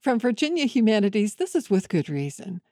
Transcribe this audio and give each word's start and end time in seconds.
From 0.00 0.18
Virginia 0.18 0.64
Humanities, 0.64 1.34
this 1.34 1.54
is 1.54 1.68
With 1.68 1.90
Good 1.90 2.08
Reason. 2.08 2.62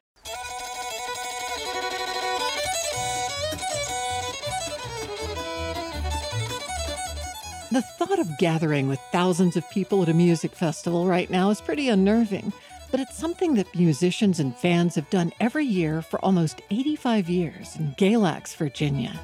The 7.71 7.83
thought 7.99 8.19
of 8.19 8.39
gathering 8.39 8.89
with 8.89 8.99
thousands 9.13 9.59
of 9.59 9.69
people 9.69 10.03
at 10.03 10.09
a 10.09 10.15
music 10.15 10.53
festival 10.53 11.07
right 11.07 11.29
now 11.29 11.51
is 11.51 11.61
pretty 11.61 11.91
unnerving, 11.91 12.51
but 12.91 12.99
it's 12.99 13.19
something 13.19 13.53
that 13.57 13.75
musicians 13.75 14.41
and 14.41 14.57
fans 14.57 14.95
have 14.95 15.11
done 15.11 15.31
every 15.39 15.67
year 15.67 16.01
for 16.01 16.25
almost 16.25 16.63
85 16.71 17.29
years 17.29 17.77
in 17.77 17.95
Galax, 17.99 18.57
Virginia. 18.57 19.21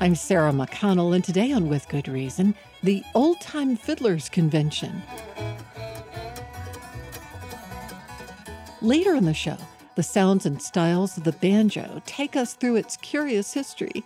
I'm 0.00 0.14
Sarah 0.14 0.52
McConnell, 0.52 1.14
and 1.14 1.24
today 1.24 1.52
on 1.52 1.68
With 1.68 1.88
Good 1.88 2.08
Reason, 2.08 2.54
the 2.82 3.02
Old 3.14 3.40
Time 3.40 3.76
Fiddlers 3.76 4.28
Convention. 4.28 5.02
Later 8.82 9.14
in 9.14 9.24
the 9.24 9.34
show, 9.34 9.56
the 9.94 10.02
sounds 10.02 10.46
and 10.46 10.60
styles 10.60 11.16
of 11.16 11.24
the 11.24 11.32
banjo 11.32 12.02
take 12.06 12.36
us 12.36 12.54
through 12.54 12.76
its 12.76 12.96
curious 12.98 13.52
history 13.52 14.04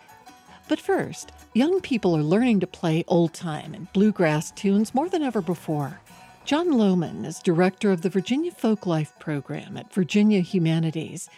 but 0.70 0.78
first, 0.78 1.32
young 1.52 1.80
people 1.80 2.16
are 2.16 2.22
learning 2.22 2.60
to 2.60 2.66
play 2.68 3.02
old 3.08 3.34
time 3.34 3.74
and 3.74 3.92
bluegrass 3.92 4.52
tunes 4.52 4.94
more 4.94 5.08
than 5.08 5.20
ever 5.20 5.42
before. 5.42 6.00
Jon 6.44 6.68
Lohman 6.68 7.26
is 7.26 7.40
director 7.40 7.90
of 7.90 8.02
the 8.02 8.08
Virginia 8.08 8.52
Folklife 8.52 9.18
Program 9.18 9.76
at 9.76 9.92
Virginia 9.92 10.38
Humanities. 10.38 11.28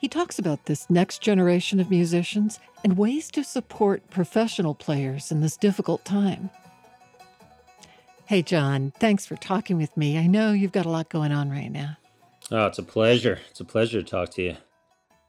He 0.00 0.08
talks 0.08 0.38
about 0.38 0.64
this 0.64 0.88
next 0.88 1.20
generation 1.20 1.78
of 1.78 1.90
musicians 1.90 2.58
and 2.82 2.96
ways 2.96 3.30
to 3.32 3.44
support 3.44 4.08
professional 4.08 4.74
players 4.74 5.30
in 5.30 5.42
this 5.42 5.58
difficult 5.58 6.06
time. 6.06 6.48
Hey, 8.24 8.40
John, 8.40 8.92
thanks 8.98 9.26
for 9.26 9.36
talking 9.36 9.76
with 9.76 9.94
me. 9.98 10.16
I 10.16 10.26
know 10.26 10.52
you've 10.52 10.72
got 10.72 10.86
a 10.86 10.90
lot 10.90 11.10
going 11.10 11.32
on 11.32 11.50
right 11.50 11.70
now. 11.70 11.98
Oh, 12.50 12.66
it's 12.66 12.78
a 12.78 12.82
pleasure. 12.82 13.40
It's 13.50 13.60
a 13.60 13.64
pleasure 13.64 14.00
to 14.02 14.08
talk 14.08 14.30
to 14.30 14.42
you. 14.42 14.56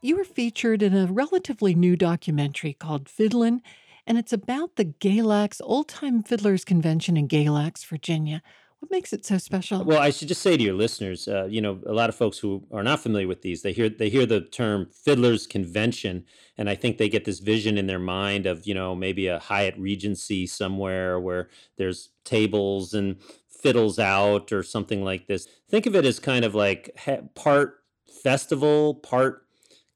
You 0.00 0.16
were 0.16 0.24
featured 0.24 0.82
in 0.82 0.96
a 0.96 1.06
relatively 1.06 1.74
new 1.74 1.94
documentary 1.94 2.72
called 2.72 3.10
Fiddlin', 3.10 3.60
and 4.06 4.16
it's 4.16 4.32
about 4.32 4.76
the 4.76 4.86
Galax 4.86 5.60
Old 5.62 5.88
Time 5.88 6.22
Fiddlers 6.22 6.64
Convention 6.64 7.18
in 7.18 7.28
Galax, 7.28 7.84
Virginia. 7.84 8.42
What 8.82 8.90
makes 8.90 9.12
it 9.12 9.24
so 9.24 9.38
special? 9.38 9.84
Well, 9.84 10.00
I 10.00 10.10
should 10.10 10.26
just 10.26 10.42
say 10.42 10.56
to 10.56 10.62
your 10.62 10.74
listeners, 10.74 11.28
uh, 11.28 11.44
you 11.44 11.60
know, 11.60 11.80
a 11.86 11.92
lot 11.92 12.08
of 12.08 12.16
folks 12.16 12.38
who 12.38 12.66
are 12.72 12.82
not 12.82 12.98
familiar 12.98 13.28
with 13.28 13.42
these, 13.42 13.62
they 13.62 13.72
hear 13.72 13.88
they 13.88 14.10
hear 14.10 14.26
the 14.26 14.40
term 14.40 14.88
Fiddlers 14.92 15.46
Convention, 15.46 16.24
and 16.58 16.68
I 16.68 16.74
think 16.74 16.98
they 16.98 17.08
get 17.08 17.24
this 17.24 17.38
vision 17.38 17.78
in 17.78 17.86
their 17.86 18.00
mind 18.00 18.44
of, 18.44 18.66
you 18.66 18.74
know, 18.74 18.96
maybe 18.96 19.28
a 19.28 19.38
Hyatt 19.38 19.78
Regency 19.78 20.48
somewhere 20.48 21.20
where 21.20 21.48
there's 21.76 22.08
tables 22.24 22.92
and 22.92 23.18
fiddles 23.48 24.00
out 24.00 24.50
or 24.50 24.64
something 24.64 25.04
like 25.04 25.28
this. 25.28 25.46
Think 25.70 25.86
of 25.86 25.94
it 25.94 26.04
as 26.04 26.18
kind 26.18 26.44
of 26.44 26.52
like 26.52 26.90
part 27.36 27.84
festival, 28.24 28.96
part 28.96 29.46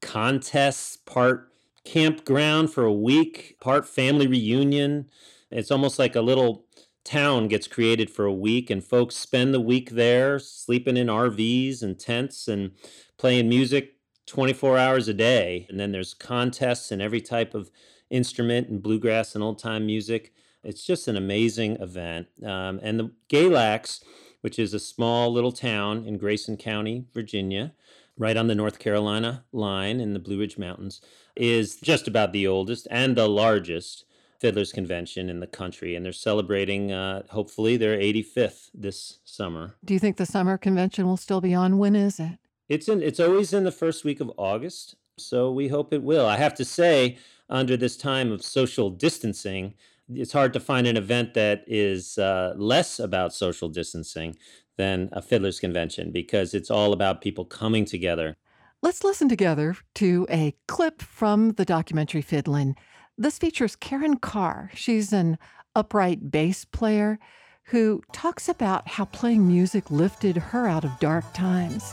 contests, 0.01 0.95
part 0.95 1.51
campground 1.83 2.71
for 2.71 2.85
a 2.85 2.93
week, 2.93 3.57
part 3.59 3.85
family 3.85 4.27
reunion. 4.27 5.09
It's 5.51 5.71
almost 5.71 5.99
like 5.99 6.15
a 6.15 6.21
little 6.21 6.66
town 7.07 7.47
gets 7.47 7.67
created 7.67 8.09
for 8.09 8.25
a 8.25 8.33
week, 8.33 8.69
and 8.69 8.83
folks 8.83 9.15
spend 9.15 9.53
the 9.53 9.61
week 9.61 9.91
there, 9.91 10.37
sleeping 10.39 10.97
in 10.97 11.07
RVs 11.07 11.81
and 11.81 11.97
tents 11.97 12.47
and 12.47 12.71
playing 13.17 13.49
music 13.49 13.95
24 14.25 14.77
hours 14.77 15.07
a 15.07 15.13
day. 15.13 15.65
And 15.69 15.79
then 15.79 15.91
there's 15.91 16.13
contests 16.13 16.91
in 16.91 16.99
every 17.01 17.21
type 17.21 17.53
of 17.53 17.71
instrument 18.09 18.67
and 18.67 18.83
bluegrass 18.83 19.35
and 19.35 19.43
old 19.43 19.57
time 19.57 19.85
music. 19.85 20.33
It's 20.63 20.85
just 20.85 21.07
an 21.07 21.15
amazing 21.15 21.77
event. 21.77 22.27
Um, 22.45 22.79
and 22.83 22.99
the 22.99 23.11
Galax, 23.29 24.03
which 24.41 24.59
is 24.59 24.73
a 24.73 24.79
small 24.79 25.31
little 25.31 25.53
town 25.53 26.05
in 26.05 26.17
Grayson 26.17 26.57
County, 26.57 27.05
Virginia, 27.13 27.73
right 28.17 28.35
on 28.35 28.47
the 28.47 28.55
North 28.55 28.79
Carolina 28.79 29.45
line 29.53 30.01
in 30.01 30.13
the 30.13 30.19
Blue 30.19 30.39
Ridge 30.39 30.57
Mountains, 30.57 30.99
is 31.35 31.77
just 31.77 32.07
about 32.07 32.33
the 32.33 32.47
oldest 32.47 32.87
and 32.91 33.15
the 33.15 33.29
largest 33.29 34.03
fiddlers 34.39 34.71
convention 34.71 35.29
in 35.29 35.39
the 35.39 35.47
country. 35.47 35.95
And 35.95 36.05
they're 36.05 36.13
celebrating, 36.13 36.91
uh, 36.91 37.23
hopefully, 37.29 37.77
their 37.77 37.97
85th 37.97 38.69
this 38.73 39.19
summer. 39.25 39.75
Do 39.83 39.93
you 39.93 39.99
think 39.99 40.17
the 40.17 40.25
summer 40.25 40.57
convention 40.57 41.05
will 41.05 41.17
still 41.17 41.41
be 41.41 41.53
on? 41.53 41.77
When 41.77 41.95
is 41.95 42.19
it? 42.19 42.37
It's 42.69 42.87
in. 42.87 43.01
It's 43.01 43.19
always 43.19 43.53
in 43.53 43.63
the 43.63 43.71
first 43.71 44.03
week 44.03 44.19
of 44.19 44.31
August, 44.37 44.95
so 45.17 45.51
we 45.51 45.69
hope 45.69 45.93
it 45.93 46.03
will. 46.03 46.25
I 46.25 46.37
have 46.37 46.53
to 46.55 46.65
say, 46.65 47.17
under 47.49 47.77
this 47.77 47.95
time 47.95 48.31
of 48.31 48.43
social 48.43 48.89
distancing, 48.89 49.73
it's 50.13 50.33
hard 50.33 50.53
to 50.53 50.59
find 50.59 50.85
an 50.85 50.97
event 50.97 51.33
that 51.33 51.63
is 51.65 52.17
uh, 52.17 52.53
less 52.57 52.99
about 52.99 53.33
social 53.33 53.69
distancing 53.69 54.35
than 54.77 55.09
a 55.11 55.21
fiddlers 55.21 55.59
convention 55.59 56.11
because 56.11 56.53
it's 56.53 56.69
all 56.69 56.93
about 56.93 57.21
people 57.21 57.45
coming 57.45 57.85
together. 57.85 58.35
Let's 58.81 59.03
listen 59.03 59.27
together 59.27 59.75
to 59.95 60.27
a 60.29 60.55
clip 60.67 61.01
from 61.01 61.51
the 61.53 61.65
documentary 61.65 62.21
Fiddlin'. 62.21 62.75
This 63.19 63.39
features 63.39 63.75
Karen 63.75 64.17
Carr. 64.17 64.69
She's 64.75 65.11
an 65.11 65.39
upright 65.75 66.29
bass 66.29 66.65
player 66.65 67.17
who 67.63 68.03
talks 68.13 68.47
about 68.47 68.87
how 68.87 69.05
playing 69.05 69.47
music 69.47 69.89
lifted 69.89 70.37
her 70.37 70.67
out 70.67 70.85
of 70.85 70.99
dark 70.99 71.25
times. 71.33 71.91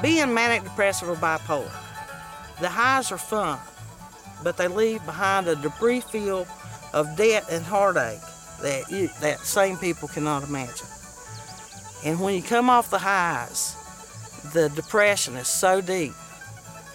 Being 0.00 0.32
manic 0.32 0.62
depressive 0.62 1.08
or 1.08 1.16
bipolar, 1.16 1.72
the 2.60 2.68
highs 2.68 3.10
are 3.10 3.18
fun, 3.18 3.58
but 4.44 4.56
they 4.56 4.68
leave 4.68 5.04
behind 5.04 5.48
a 5.48 5.56
debris 5.56 6.00
field 6.00 6.46
of 6.92 7.16
debt 7.16 7.44
and 7.50 7.64
heartache 7.64 8.20
that 8.60 8.84
you, 8.88 9.08
that 9.20 9.40
same 9.40 9.76
people 9.78 10.06
cannot 10.06 10.44
imagine. 10.44 10.86
And 12.04 12.20
when 12.20 12.36
you 12.36 12.42
come 12.42 12.70
off 12.70 12.88
the 12.88 12.98
highs, 12.98 13.74
the 14.52 14.68
depression 14.68 15.34
is 15.34 15.48
so 15.48 15.80
deep 15.80 16.12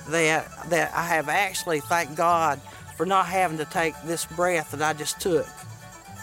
that 0.10 0.70
that 0.70 0.94
I 0.94 1.04
have 1.04 1.30
actually 1.30 1.80
thank 1.80 2.16
God 2.16 2.60
for 2.96 3.06
not 3.06 3.28
having 3.28 3.58
to 3.58 3.66
take 3.66 3.94
this 4.04 4.26
breath 4.26 4.72
that 4.72 4.82
I 4.82 4.94
just 4.98 5.20
took. 5.20 5.48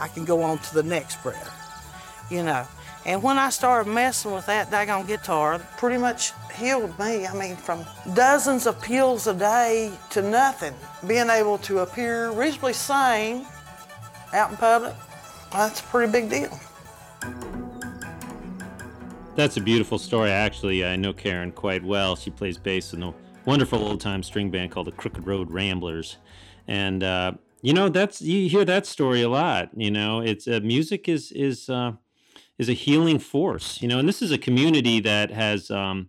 I 0.01 0.09
can 0.09 0.25
go 0.25 0.43
on 0.43 0.59
to 0.59 0.75
the 0.75 0.83
next 0.83 1.23
breath, 1.23 2.27
you 2.31 2.43
know. 2.43 2.67
And 3.07 3.23
when 3.23 3.39
I 3.39 3.51
started 3.51 3.91
messing 3.91 4.33
with 4.33 4.47
that 4.47 4.71
daggone 4.71 5.07
guitar, 5.07 5.59
pretty 5.77 5.99
much 5.99 6.33
healed 6.57 6.99
me. 6.99 7.27
I 7.27 7.35
mean, 7.35 7.57
from 7.57 7.85
dozens 8.15 8.67
of 8.67 8.81
pills 8.81 9.27
a 9.27 9.35
day 9.35 9.93
to 10.11 10.23
nothing, 10.23 10.75
being 11.07 11.29
able 11.29 11.59
to 11.59 11.81
appear 11.81 12.31
reasonably 12.31 12.73
sane 12.73 13.47
out 14.33 14.51
in 14.51 14.57
public 14.57 14.95
that's 15.55 15.81
a 15.81 15.85
pretty 15.85 16.11
big 16.11 16.29
deal. 16.29 16.59
That's 19.37 19.57
a 19.57 19.61
beautiful 19.61 19.99
story. 19.99 20.31
Actually, 20.31 20.85
I 20.85 20.97
know 20.97 21.13
Karen 21.13 21.53
quite 21.53 21.85
well. 21.85 22.17
She 22.17 22.31
plays 22.31 22.59
bass 22.59 22.93
in 22.93 23.03
a 23.03 23.15
wonderful 23.45 23.85
old 23.85 24.01
time 24.01 24.23
string 24.23 24.51
band 24.51 24.71
called 24.71 24.87
the 24.87 24.93
Crooked 24.93 25.27
Road 25.27 25.51
Ramblers, 25.51 26.19
and 26.67 27.03
uh, 27.03 27.33
you 27.63 27.73
know 27.73 27.89
that's 27.89 28.23
you 28.23 28.49
hear 28.49 28.65
that 28.65 28.87
story 28.87 29.23
a 29.23 29.29
lot. 29.29 29.71
You 29.77 29.91
know, 29.91 30.21
it's 30.21 30.47
uh, 30.49 30.61
music 30.63 31.09
is 31.09 31.33
is 31.33 31.69
uh, 31.69 31.93
is 32.59 32.69
a 32.69 32.75
healing 32.75 33.19
force. 33.19 33.81
You 33.83 33.89
know, 33.89 33.99
and 33.99 34.09
this 34.09 34.23
is 34.23 34.31
a 34.31 34.39
community 34.39 35.01
that 35.01 35.31
has 35.31 35.71
um, 35.71 36.09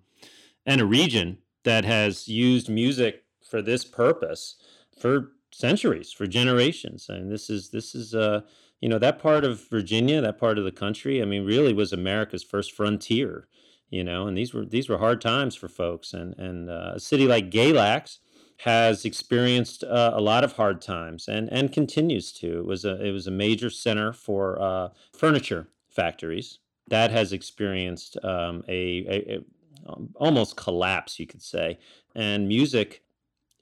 and 0.66 0.82
a 0.82 0.86
region 0.86 1.40
that 1.64 1.86
has 1.86 2.28
used 2.28 2.70
music 2.70 3.24
for 3.50 3.62
this 3.62 3.86
purpose 3.86 4.56
for 5.00 5.32
centuries, 5.52 6.12
for 6.12 6.28
generations, 6.28 7.08
and 7.10 7.32
this 7.32 7.50
is 7.50 7.70
this 7.70 7.96
is 7.96 8.14
uh 8.14 8.42
you 8.82 8.90
know 8.90 9.00
that 9.00 9.20
part 9.20 9.44
of 9.44 9.68
Virginia, 9.70 10.22
that 10.22 10.38
part 10.38 10.58
of 10.58 10.64
the 10.64 10.72
country, 10.72 11.22
I 11.22 11.26
mean, 11.26 11.46
really 11.46 11.74
was 11.74 11.92
America's 11.92 12.44
first 12.44 12.74
frontier. 12.74 13.48
You 13.96 14.04
know, 14.04 14.28
and 14.28 14.38
these 14.38 14.54
were 14.54 14.66
these 14.66 14.90
were 14.90 14.98
hard 14.98 15.22
times 15.22 15.56
for 15.56 15.70
folks, 15.70 16.14
and 16.14 16.38
and 16.38 16.70
uh, 16.70 16.92
a 16.96 17.00
city 17.00 17.28
like 17.28 17.50
Galax 17.50 18.18
has 18.58 19.06
experienced 19.06 19.86
uh, 19.86 20.12
a 20.14 20.20
lot 20.20 20.44
of 20.44 20.52
hard 20.52 20.82
times, 20.82 21.30
and 21.30 21.48
and 21.50 21.72
continues 21.72 22.34
to. 22.34 22.60
It 22.60 22.66
was 22.66 22.84
a 22.84 23.02
it 23.02 23.12
was 23.12 23.26
a 23.26 23.32
major 23.32 23.70
center 23.70 24.12
for 24.12 24.62
uh, 24.62 24.90
furniture 25.14 25.70
factories 25.88 26.60
that 26.90 27.10
has 27.12 27.32
experienced 27.32 28.18
um, 28.22 28.66
a, 28.68 29.06
a, 29.08 29.36
a 29.36 29.46
um, 29.90 30.10
almost 30.16 30.58
collapse, 30.58 31.18
you 31.18 31.26
could 31.26 31.42
say, 31.42 31.80
and 32.14 32.50
music 32.50 33.02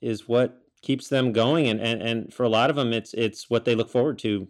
is 0.00 0.26
what 0.28 0.62
keeps 0.82 1.08
them 1.08 1.32
going 1.32 1.68
and, 1.68 1.80
and 1.80 2.02
and 2.02 2.34
for 2.34 2.42
a 2.42 2.48
lot 2.48 2.70
of 2.70 2.76
them 2.76 2.92
it's 2.92 3.14
it's 3.14 3.48
what 3.48 3.64
they 3.64 3.74
look 3.74 3.88
forward 3.88 4.18
to 4.18 4.48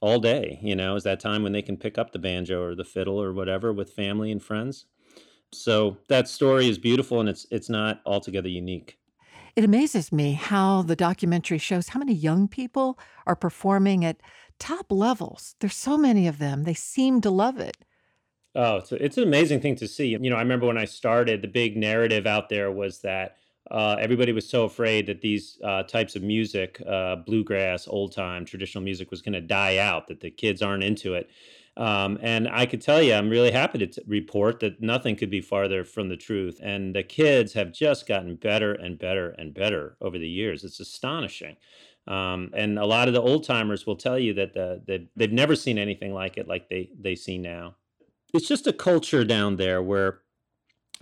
all 0.00 0.18
day, 0.18 0.58
you 0.62 0.74
know, 0.74 0.96
is 0.96 1.04
that 1.04 1.20
time 1.20 1.42
when 1.42 1.52
they 1.52 1.62
can 1.62 1.76
pick 1.76 1.98
up 1.98 2.12
the 2.12 2.18
banjo 2.18 2.62
or 2.62 2.74
the 2.74 2.84
fiddle 2.84 3.22
or 3.22 3.32
whatever 3.32 3.72
with 3.72 3.92
family 3.92 4.32
and 4.32 4.42
friends. 4.42 4.86
So 5.52 5.96
that 6.08 6.28
story 6.28 6.68
is 6.68 6.78
beautiful 6.78 7.20
and 7.20 7.28
it's 7.28 7.46
it's 7.50 7.68
not 7.68 8.00
altogether 8.06 8.48
unique. 8.48 8.98
It 9.56 9.64
amazes 9.64 10.12
me 10.12 10.32
how 10.32 10.82
the 10.82 10.96
documentary 10.96 11.58
shows 11.58 11.88
how 11.88 11.98
many 11.98 12.14
young 12.14 12.46
people 12.48 12.98
are 13.26 13.36
performing 13.36 14.04
at 14.04 14.20
top 14.58 14.86
levels. 14.90 15.56
There's 15.60 15.76
so 15.76 15.98
many 15.98 16.28
of 16.28 16.38
them. 16.38 16.62
They 16.62 16.74
seem 16.74 17.20
to 17.22 17.30
love 17.30 17.58
it. 17.58 17.76
Oh, 18.54 18.76
it's, 18.76 18.92
a, 18.92 19.04
it's 19.04 19.16
an 19.16 19.24
amazing 19.24 19.60
thing 19.60 19.76
to 19.76 19.88
see. 19.88 20.08
You 20.08 20.30
know, 20.30 20.36
I 20.36 20.40
remember 20.40 20.66
when 20.66 20.78
I 20.78 20.84
started, 20.84 21.42
the 21.42 21.48
big 21.48 21.76
narrative 21.76 22.26
out 22.26 22.48
there 22.48 22.70
was 22.70 23.00
that 23.00 23.36
uh, 23.70 23.96
everybody 24.00 24.32
was 24.32 24.48
so 24.48 24.64
afraid 24.64 25.06
that 25.06 25.20
these 25.20 25.58
uh, 25.62 25.84
types 25.84 26.16
of 26.16 26.22
music, 26.22 26.82
uh, 26.88 27.16
bluegrass, 27.16 27.86
old 27.86 28.12
time, 28.12 28.44
traditional 28.44 28.82
music, 28.82 29.10
was 29.10 29.22
going 29.22 29.34
to 29.34 29.40
die 29.40 29.78
out, 29.78 30.08
that 30.08 30.20
the 30.20 30.30
kids 30.30 30.62
aren't 30.62 30.82
into 30.82 31.14
it. 31.14 31.30
Um, 31.80 32.18
and 32.20 32.46
I 32.46 32.66
could 32.66 32.82
tell 32.82 33.00
you, 33.00 33.14
I'm 33.14 33.30
really 33.30 33.50
happy 33.50 33.78
to 33.78 33.86
t- 33.86 34.02
report 34.06 34.60
that 34.60 34.82
nothing 34.82 35.16
could 35.16 35.30
be 35.30 35.40
farther 35.40 35.82
from 35.82 36.10
the 36.10 36.16
truth. 36.16 36.60
And 36.62 36.94
the 36.94 37.02
kids 37.02 37.54
have 37.54 37.72
just 37.72 38.06
gotten 38.06 38.36
better 38.36 38.74
and 38.74 38.98
better 38.98 39.30
and 39.30 39.54
better 39.54 39.96
over 40.02 40.18
the 40.18 40.28
years. 40.28 40.62
It's 40.62 40.78
astonishing. 40.78 41.56
Um, 42.06 42.50
and 42.54 42.78
a 42.78 42.84
lot 42.84 43.08
of 43.08 43.14
the 43.14 43.22
old 43.22 43.44
timers 43.44 43.86
will 43.86 43.96
tell 43.96 44.18
you 44.18 44.34
that 44.34 44.52
the, 44.52 44.82
the, 44.86 45.06
they've 45.16 45.32
never 45.32 45.56
seen 45.56 45.78
anything 45.78 46.12
like 46.12 46.36
it, 46.36 46.46
like 46.46 46.68
they, 46.68 46.90
they 47.00 47.14
see 47.14 47.38
now. 47.38 47.76
It's 48.34 48.46
just 48.46 48.66
a 48.66 48.74
culture 48.74 49.24
down 49.24 49.56
there 49.56 49.82
where 49.82 50.20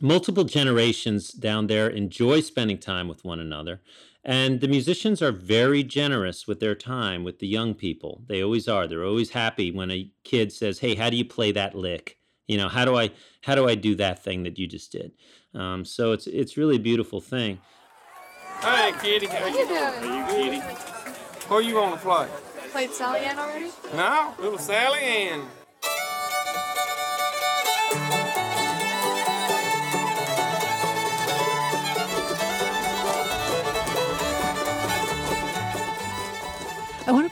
multiple 0.01 0.45
generations 0.45 1.33
down 1.33 1.67
there 1.67 1.89
enjoy 1.89 2.41
spending 2.41 2.79
time 2.79 3.09
with 3.09 3.25
one 3.25 3.41
another. 3.41 3.81
And 4.29 4.61
the 4.61 4.69
musicians 4.69 5.23
are 5.23 5.33
very 5.33 5.83
generous 5.83 6.47
with 6.47 6.61
their 6.61 6.75
time 6.75 7.25
with 7.25 7.39
the 7.39 7.47
young 7.47 7.73
people. 7.73 8.25
They 8.27 8.43
always 8.43 8.69
are. 8.69 8.87
They're 8.87 9.03
always 9.03 9.31
happy 9.31 9.71
when 9.71 9.91
a 9.91 10.11
kid 10.23 10.53
says, 10.53 10.81
"Hey, 10.81 10.97
how 10.97 11.09
do 11.09 11.17
you 11.17 11.25
play 11.25 11.51
that 11.53 11.75
lick? 11.75 12.19
You 12.47 12.59
know, 12.59 12.69
how 12.69 12.85
do 12.85 12.95
I 12.95 13.11
how 13.41 13.55
do 13.55 13.67
I 13.67 13.75
do 13.75 13.95
that 13.95 14.23
thing 14.23 14.43
that 14.43 14.59
you 14.59 14.67
just 14.67 14.93
did?" 14.93 15.13
Um, 15.55 15.83
so 15.87 16.13
it's 16.13 16.27
it's 16.27 16.59
really 16.59 16.77
a 16.77 16.79
beautiful 16.79 17.23
thing. 17.23 17.59
Hey, 18.61 18.93
Kitty. 19.01 19.29
How 19.29 19.47
you 19.47 19.67
doing? 19.67 19.83
Are 19.83 20.05
you 20.05 20.61
Kitty? 20.61 20.63
Who 21.49 21.61
you 21.61 21.77
want 21.77 21.95
to 21.95 22.01
play? 22.07 22.29
Played 22.73 22.91
Sally 22.91 23.21
Ann 23.21 23.39
already? 23.39 23.71
No, 23.95 24.35
little 24.39 24.59
Sally 24.59 25.01
Ann. 25.01 25.49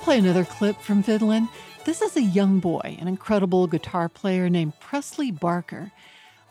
Play 0.07 0.19
another 0.21 0.45
clip 0.45 0.81
from 0.81 1.03
Fiddlin'. 1.03 1.49
This 1.85 2.01
is 2.01 2.17
a 2.17 2.23
young 2.23 2.61
boy, 2.61 2.97
an 3.01 3.09
incredible 3.09 3.67
guitar 3.67 4.09
player 4.09 4.49
named 4.49 4.79
Presley 4.79 5.33
Barker. 5.33 5.91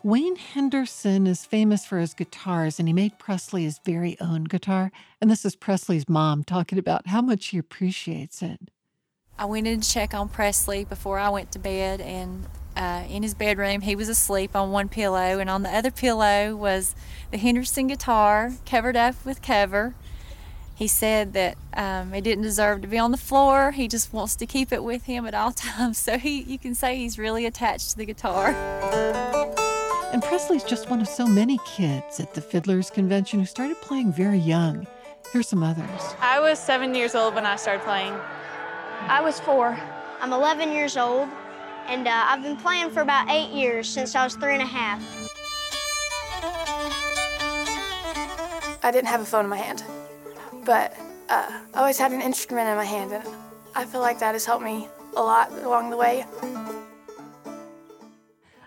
Wayne 0.03 0.35
Henderson 0.35 1.25
is 1.25 1.45
famous 1.45 1.85
for 1.85 1.97
his 1.97 2.13
guitars, 2.13 2.79
and 2.79 2.89
he 2.89 2.93
made 2.93 3.17
Presley 3.17 3.63
his 3.63 3.79
very 3.85 4.17
own 4.19 4.43
guitar. 4.43 4.91
And 5.21 5.31
this 5.31 5.45
is 5.45 5.55
Presley's 5.55 6.09
mom 6.09 6.43
talking 6.43 6.77
about 6.77 7.07
how 7.07 7.21
much 7.21 7.47
he 7.47 7.57
appreciates 7.57 8.41
it. 8.41 8.59
I 9.39 9.45
went 9.45 9.67
in 9.67 9.79
to 9.79 9.89
check 9.89 10.13
on 10.13 10.27
Presley 10.27 10.83
before 10.83 11.17
I 11.17 11.29
went 11.29 11.53
to 11.53 11.59
bed, 11.59 12.01
and 12.01 12.47
uh, 12.75 13.05
in 13.09 13.23
his 13.23 13.33
bedroom, 13.33 13.79
he 13.79 13.95
was 13.95 14.09
asleep 14.09 14.53
on 14.53 14.71
one 14.71 14.89
pillow, 14.89 15.39
and 15.39 15.49
on 15.49 15.63
the 15.63 15.73
other 15.73 15.91
pillow 15.91 16.57
was 16.57 16.93
the 17.31 17.37
Henderson 17.37 17.87
guitar 17.87 18.51
covered 18.65 18.97
up 18.97 19.15
with 19.23 19.41
cover. 19.41 19.95
He 20.75 20.89
said 20.89 21.31
that 21.33 21.55
um, 21.73 22.13
it 22.13 22.21
didn't 22.21 22.43
deserve 22.43 22.81
to 22.81 22.87
be 22.87 22.97
on 22.97 23.11
the 23.11 23.17
floor. 23.17 23.71
He 23.71 23.87
just 23.87 24.11
wants 24.11 24.35
to 24.35 24.45
keep 24.45 24.73
it 24.73 24.83
with 24.83 25.05
him 25.05 25.25
at 25.25 25.33
all 25.33 25.51
times. 25.53 25.97
So 25.97 26.17
he, 26.17 26.41
you 26.41 26.59
can 26.59 26.75
say 26.75 26.97
he's 26.97 27.17
really 27.17 27.45
attached 27.45 27.91
to 27.91 27.97
the 27.97 28.05
guitar. 28.05 28.49
And 30.11 30.21
Presley's 30.21 30.65
just 30.65 30.89
one 30.89 30.99
of 30.99 31.07
so 31.07 31.25
many 31.25 31.59
kids 31.65 32.19
at 32.19 32.33
the 32.33 32.41
Fiddlers 32.41 32.89
Convention 32.89 33.39
who 33.39 33.45
started 33.45 33.79
playing 33.81 34.11
very 34.11 34.37
young. 34.37 34.85
Here's 35.31 35.47
some 35.47 35.63
others. 35.63 36.15
I 36.19 36.39
was 36.41 36.59
seven 36.59 36.93
years 36.93 37.15
old 37.15 37.35
when 37.35 37.45
I 37.45 37.55
started 37.55 37.83
playing. 37.83 38.13
I 39.07 39.21
was 39.21 39.39
four. 39.39 39.77
I'm 40.21 40.33
11 40.33 40.71
years 40.71 40.97
old, 40.97 41.27
and 41.87 42.07
uh, 42.07 42.25
I've 42.27 42.43
been 42.43 42.57
playing 42.57 42.89
for 42.91 43.01
about 43.01 43.29
eight 43.29 43.51
years 43.51 43.89
since 43.89 44.15
I 44.15 44.23
was 44.23 44.35
three 44.35 44.53
and 44.53 44.61
a 44.61 44.65
half. 44.65 45.01
I 48.83 48.91
didn't 48.91 49.07
have 49.07 49.21
a 49.21 49.25
phone 49.25 49.45
in 49.45 49.49
my 49.49 49.57
hand 49.57 49.83
but 50.65 50.97
uh, 51.29 51.61
I 51.73 51.79
always 51.79 51.97
had 51.97 52.11
an 52.11 52.21
instrument 52.21 52.67
in 52.67 52.75
my 52.75 52.85
hand, 52.85 53.13
and 53.13 53.23
I 53.75 53.85
feel 53.85 54.01
like 54.01 54.19
that 54.19 54.33
has 54.33 54.45
helped 54.45 54.63
me 54.63 54.87
a 55.15 55.21
lot 55.21 55.51
along 55.51 55.91
the 55.91 55.97
way. 55.97 56.25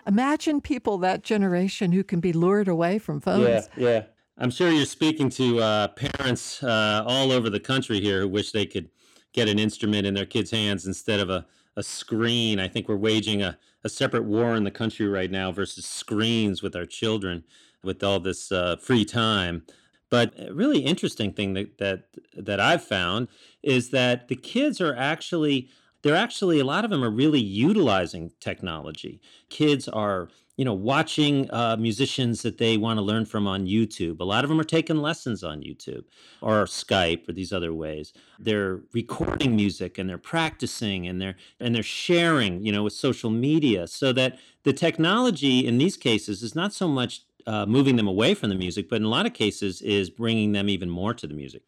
Imagine 0.07 0.59
people 0.61 0.97
that 0.99 1.23
generation 1.23 1.91
who 1.91 2.03
can 2.03 2.19
be 2.19 2.33
lured 2.33 2.67
away 2.67 2.97
from 2.97 3.19
phones. 3.19 3.69
Yeah, 3.77 3.89
yeah. 3.89 4.03
I'm 4.37 4.49
sure 4.49 4.71
you're 4.71 4.85
speaking 4.85 5.29
to 5.31 5.59
uh, 5.59 5.87
parents 5.89 6.63
uh, 6.63 7.03
all 7.05 7.31
over 7.31 7.49
the 7.49 7.59
country 7.59 7.99
here 7.99 8.21
who 8.21 8.29
wish 8.29 8.51
they 8.51 8.65
could 8.65 8.89
get 9.33 9.49
an 9.49 9.59
instrument 9.59 10.07
in 10.07 10.13
their 10.13 10.25
kids' 10.25 10.49
hands 10.49 10.87
instead 10.87 11.19
of 11.19 11.29
a, 11.29 11.45
a 11.75 11.83
screen. 11.83 12.59
I 12.59 12.67
think 12.67 12.87
we're 12.87 12.95
waging 12.95 13.43
a, 13.43 13.57
a 13.83 13.89
separate 13.89 14.23
war 14.23 14.55
in 14.55 14.63
the 14.63 14.71
country 14.71 15.07
right 15.07 15.29
now 15.29 15.51
versus 15.51 15.85
screens 15.85 16.63
with 16.63 16.75
our 16.75 16.85
children 16.85 17.43
with 17.83 18.03
all 18.03 18.19
this 18.19 18.51
uh, 18.51 18.77
free 18.77 19.05
time. 19.05 19.63
But 20.09 20.33
a 20.39 20.53
really 20.53 20.79
interesting 20.79 21.33
thing 21.33 21.53
that 21.53 21.77
that 21.77 22.03
that 22.35 22.59
I've 22.59 22.83
found 22.83 23.27
is 23.63 23.89
that 23.91 24.27
the 24.27 24.35
kids 24.35 24.81
are 24.81 24.95
actually 24.95 25.69
they're 26.01 26.15
actually 26.15 26.59
a 26.59 26.65
lot 26.65 26.85
of 26.85 26.91
them 26.91 27.03
are 27.03 27.09
really 27.11 27.39
utilizing 27.39 28.31
technology. 28.39 29.21
Kids 29.49 29.87
are 29.87 30.29
you 30.57 30.65
know 30.65 30.73
watching 30.73 31.49
uh, 31.51 31.77
musicians 31.79 32.41
that 32.41 32.57
they 32.57 32.75
want 32.77 32.97
to 32.97 33.01
learn 33.01 33.25
from 33.25 33.47
on 33.47 33.65
YouTube. 33.65 34.19
A 34.19 34.23
lot 34.23 34.43
of 34.43 34.49
them 34.49 34.59
are 34.59 34.63
taking 34.63 34.97
lessons 34.97 35.43
on 35.43 35.61
YouTube 35.61 36.05
or 36.41 36.63
Skype 36.65 37.29
or 37.29 37.33
these 37.33 37.53
other 37.53 37.73
ways. 37.73 38.11
They're 38.39 38.81
recording 38.93 39.55
music 39.55 39.97
and 39.97 40.09
they're 40.09 40.17
practicing 40.17 41.07
and 41.07 41.21
they're 41.21 41.35
and 41.59 41.75
they're 41.75 41.83
sharing 41.83 42.65
you 42.65 42.71
know 42.71 42.83
with 42.83 42.93
social 42.93 43.29
media 43.29 43.87
so 43.87 44.11
that 44.13 44.39
the 44.63 44.73
technology 44.73 45.65
in 45.65 45.77
these 45.77 45.97
cases 45.97 46.41
is 46.43 46.55
not 46.55 46.73
so 46.73 46.87
much 46.87 47.21
uh, 47.47 47.65
moving 47.65 47.95
them 47.95 48.07
away 48.07 48.33
from 48.33 48.49
the 48.49 48.55
music, 48.55 48.89
but 48.89 48.97
in 48.97 49.03
a 49.03 49.09
lot 49.09 49.25
of 49.25 49.33
cases 49.33 49.81
is 49.81 50.09
bringing 50.09 50.51
them 50.51 50.69
even 50.69 50.89
more 50.89 51.13
to 51.13 51.27
the 51.27 51.33
music. 51.33 51.63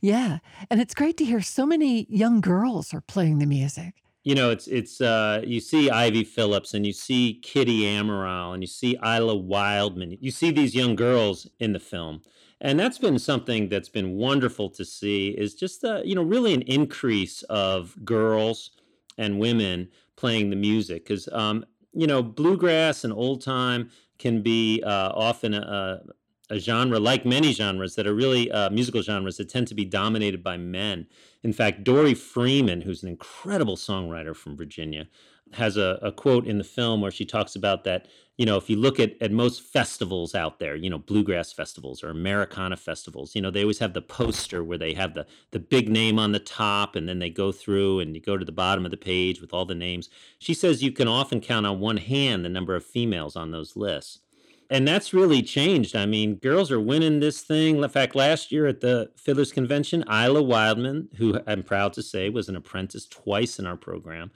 Yeah, 0.00 0.38
and 0.70 0.80
it's 0.80 0.94
great 0.94 1.16
to 1.18 1.24
hear 1.24 1.42
so 1.42 1.66
many 1.66 2.06
young 2.08 2.40
girls 2.40 2.94
are 2.94 3.02
playing 3.02 3.38
the 3.38 3.46
music. 3.46 3.94
You 4.24 4.34
know, 4.34 4.50
it's 4.50 4.66
it's 4.66 5.00
uh, 5.00 5.42
you 5.46 5.60
see 5.60 5.88
Ivy 5.88 6.24
Phillips 6.24 6.74
and 6.74 6.84
you 6.84 6.92
see 6.92 7.40
Kitty 7.42 7.82
Amaral 7.82 8.54
and 8.54 8.62
you 8.62 8.66
see 8.66 8.98
Isla 9.04 9.36
Wildman. 9.36 10.18
You 10.20 10.30
see 10.30 10.50
these 10.50 10.74
young 10.74 10.96
girls 10.96 11.46
in 11.60 11.72
the 11.72 11.78
film, 11.78 12.22
and 12.60 12.80
that's 12.80 12.98
been 12.98 13.18
something 13.20 13.68
that's 13.68 13.88
been 13.88 14.16
wonderful 14.16 14.68
to 14.70 14.84
see. 14.84 15.28
Is 15.28 15.54
just 15.54 15.84
uh, 15.84 16.00
you 16.04 16.16
know 16.16 16.22
really 16.22 16.54
an 16.54 16.62
increase 16.62 17.42
of 17.44 17.94
girls 18.04 18.70
and 19.16 19.38
women 19.38 19.88
playing 20.16 20.50
the 20.50 20.56
music 20.56 21.04
because 21.04 21.28
um, 21.32 21.64
you 21.92 22.06
know 22.06 22.22
bluegrass 22.22 23.04
and 23.04 23.12
old 23.12 23.42
time 23.42 23.90
can 24.18 24.42
be 24.42 24.82
uh, 24.84 25.10
often 25.14 25.54
a, 25.54 26.02
a, 26.50 26.58
genre, 26.58 26.98
like 26.98 27.24
many 27.24 27.52
genres 27.52 27.94
that 27.94 28.06
are 28.06 28.14
really 28.14 28.50
uh, 28.50 28.70
musical 28.70 29.02
genres 29.02 29.36
that 29.36 29.48
tend 29.48 29.68
to 29.68 29.74
be 29.74 29.84
dominated 29.84 30.42
by 30.42 30.56
men. 30.56 31.06
In 31.42 31.52
fact, 31.52 31.84
Dori 31.84 32.14
Freeman, 32.14 32.82
who's 32.82 33.02
an 33.02 33.08
incredible 33.08 33.76
songwriter 33.76 34.34
from 34.34 34.56
Virginia, 34.56 35.06
has 35.52 35.76
a, 35.76 35.98
a 36.02 36.12
quote 36.12 36.46
in 36.46 36.58
the 36.58 36.64
film 36.64 37.00
where 37.00 37.10
she 37.10 37.24
talks 37.24 37.56
about 37.56 37.84
that 37.84 38.06
you 38.36 38.44
know, 38.44 38.58
if 38.58 38.68
you 38.68 38.76
look 38.76 39.00
at, 39.00 39.14
at 39.22 39.32
most 39.32 39.62
festivals 39.62 40.34
out 40.34 40.58
there, 40.58 40.76
you 40.76 40.90
know, 40.90 40.98
bluegrass 40.98 41.52
festivals 41.52 42.04
or 42.04 42.10
Americana 42.10 42.76
festivals, 42.76 43.34
you 43.34 43.40
know, 43.40 43.50
they 43.50 43.62
always 43.62 43.78
have 43.78 43.94
the 43.94 44.02
poster 44.02 44.62
where 44.62 44.76
they 44.76 44.92
have 44.92 45.14
the 45.14 45.26
the 45.52 45.58
big 45.58 45.88
name 45.88 46.18
on 46.18 46.32
the 46.32 46.38
top 46.38 46.96
and 46.96 47.08
then 47.08 47.18
they 47.18 47.30
go 47.30 47.50
through 47.50 48.00
and 48.00 48.14
you 48.14 48.20
go 48.20 48.36
to 48.36 48.44
the 48.44 48.52
bottom 48.52 48.84
of 48.84 48.90
the 48.90 48.96
page 48.96 49.40
with 49.40 49.54
all 49.54 49.64
the 49.64 49.74
names. 49.74 50.10
She 50.38 50.52
says 50.52 50.82
you 50.82 50.92
can 50.92 51.08
often 51.08 51.40
count 51.40 51.66
on 51.66 51.80
one 51.80 51.96
hand 51.96 52.44
the 52.44 52.50
number 52.50 52.76
of 52.76 52.84
females 52.84 53.36
on 53.36 53.52
those 53.52 53.74
lists. 53.74 54.20
And 54.68 54.86
that's 54.86 55.14
really 55.14 55.42
changed. 55.42 55.94
I 55.94 56.06
mean, 56.06 56.34
girls 56.34 56.72
are 56.72 56.80
winning 56.80 57.20
this 57.20 57.40
thing. 57.40 57.82
In 57.82 57.88
fact, 57.88 58.16
last 58.16 58.50
year 58.50 58.66
at 58.66 58.80
the 58.80 59.12
Fiddlers 59.16 59.52
Convention, 59.52 60.04
Isla 60.10 60.42
Wildman, 60.42 61.08
who 61.16 61.40
I'm 61.46 61.62
proud 61.62 61.92
to 61.92 62.02
say 62.02 62.28
was 62.30 62.48
an 62.48 62.56
apprentice 62.56 63.06
twice 63.06 63.60
in 63.60 63.66
our 63.66 63.76
program, 63.76 64.32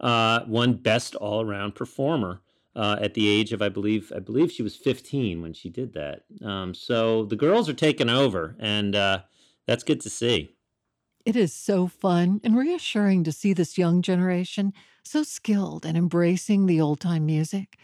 uh, 0.00 0.40
won 0.46 0.74
Best 0.74 1.14
All 1.16 1.42
Around 1.42 1.74
Performer 1.74 2.40
uh, 2.76 2.96
at 3.00 3.14
the 3.14 3.28
age 3.28 3.52
of 3.52 3.62
I 3.62 3.68
believe 3.68 4.12
I 4.14 4.18
believe 4.18 4.50
she 4.50 4.62
was 4.62 4.76
15 4.76 5.42
when 5.42 5.52
she 5.52 5.68
did 5.68 5.92
that. 5.94 6.24
Um, 6.42 6.74
so 6.74 7.24
the 7.24 7.36
girls 7.36 7.68
are 7.68 7.74
taking 7.74 8.10
over, 8.10 8.56
and 8.58 8.96
uh, 8.96 9.20
that's 9.66 9.84
good 9.84 10.00
to 10.02 10.10
see. 10.10 10.56
It 11.24 11.36
is 11.36 11.54
so 11.54 11.86
fun 11.86 12.40
and 12.44 12.56
reassuring 12.56 13.24
to 13.24 13.32
see 13.32 13.52
this 13.54 13.78
young 13.78 14.02
generation 14.02 14.72
so 15.04 15.22
skilled 15.22 15.86
and 15.86 15.96
embracing 15.96 16.66
the 16.66 16.80
old 16.80 17.00
time 17.00 17.24
music. 17.24 17.78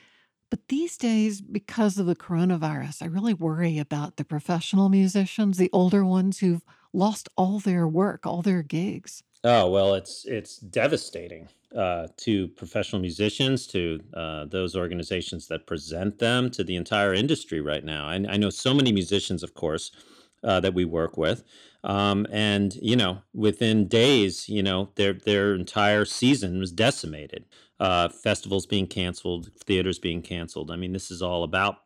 But 0.51 0.69
these 0.69 0.97
days, 0.97 1.41
because 1.41 1.97
of 1.97 2.07
the 2.07 2.17
coronavirus, 2.17 3.03
I 3.03 3.07
really 3.07 3.35
worry 3.35 3.79
about 3.79 4.17
the 4.17 4.25
professional 4.25 4.89
musicians, 4.89 5.57
the 5.57 5.71
older 5.73 6.05
ones 6.05 6.39
who've 6.39 6.65
lost 6.93 7.29
all 7.37 7.61
their 7.61 7.87
work, 7.87 8.27
all 8.27 8.43
their 8.43 8.63
gigs. 8.63 9.23
Oh 9.43 9.71
well, 9.71 9.95
it's 9.95 10.25
it's 10.27 10.59
devastating 10.59 11.49
uh, 11.75 12.09
to 12.19 12.49
professional 12.49 13.01
musicians, 13.01 13.67
to 13.69 14.01
uh, 14.13 14.45
those 14.47 14.77
organizations 14.77 15.47
that 15.49 15.67
present 15.67 16.19
them, 16.19 16.51
to 16.51 16.63
the 16.65 16.77
entire 16.77 17.15
industry 17.15 17.61
right 17.61 17.85
now. 17.85 18.07
I, 18.07 18.15
I 18.29 18.37
know 18.37 18.51
so 18.51 18.75
many 18.75 18.93
musicians, 18.93 19.43
of 19.43 19.55
course, 19.55 19.93
uh, 20.45 20.61
that 20.61 20.75
we 20.75 20.85
work 20.85 21.17
with, 21.17 21.43
um, 21.85 22.27
and 22.31 22.75
you 22.83 22.97
know, 22.97 23.23
within 23.33 23.89
days, 23.89 24.47
you 24.49 24.63
know, 24.63 24.91
their 24.97 25.15
their 25.15 25.55
entire 25.55 26.05
season 26.05 26.59
was 26.59 26.73
decimated. 26.73 27.47
Uh, 27.79 28.11
festivals 28.11 28.67
being 28.67 28.87
canceled, 28.87 29.51
theaters 29.65 29.99
being 29.99 30.21
canceled. 30.21 30.71
I 30.71 30.77
mean, 30.77 30.93
this 30.93 31.11
is 31.11 31.23
all 31.23 31.45
about 31.45 31.77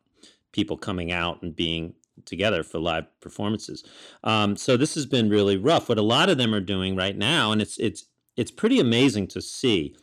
people 0.52 0.76
coming 0.76 1.12
out 1.12 1.40
and 1.42 1.54
being 1.54 1.94
together 2.24 2.62
for 2.62 2.78
live 2.78 3.06
performances. 3.20 3.84
Um, 4.22 4.56
so 4.56 4.76
this 4.76 4.94
has 4.94 5.06
been 5.06 5.28
really 5.28 5.56
rough. 5.56 5.88
What 5.88 5.98
a 5.98 6.02
lot 6.02 6.28
of 6.28 6.38
them 6.38 6.54
are 6.54 6.60
doing 6.60 6.96
right 6.96 7.16
now, 7.16 7.52
and 7.52 7.60
it's 7.60 7.78
it's 7.78 8.06
it's 8.36 8.50
pretty 8.50 8.80
amazing 8.80 9.28
to 9.28 9.40
see. 9.40 9.96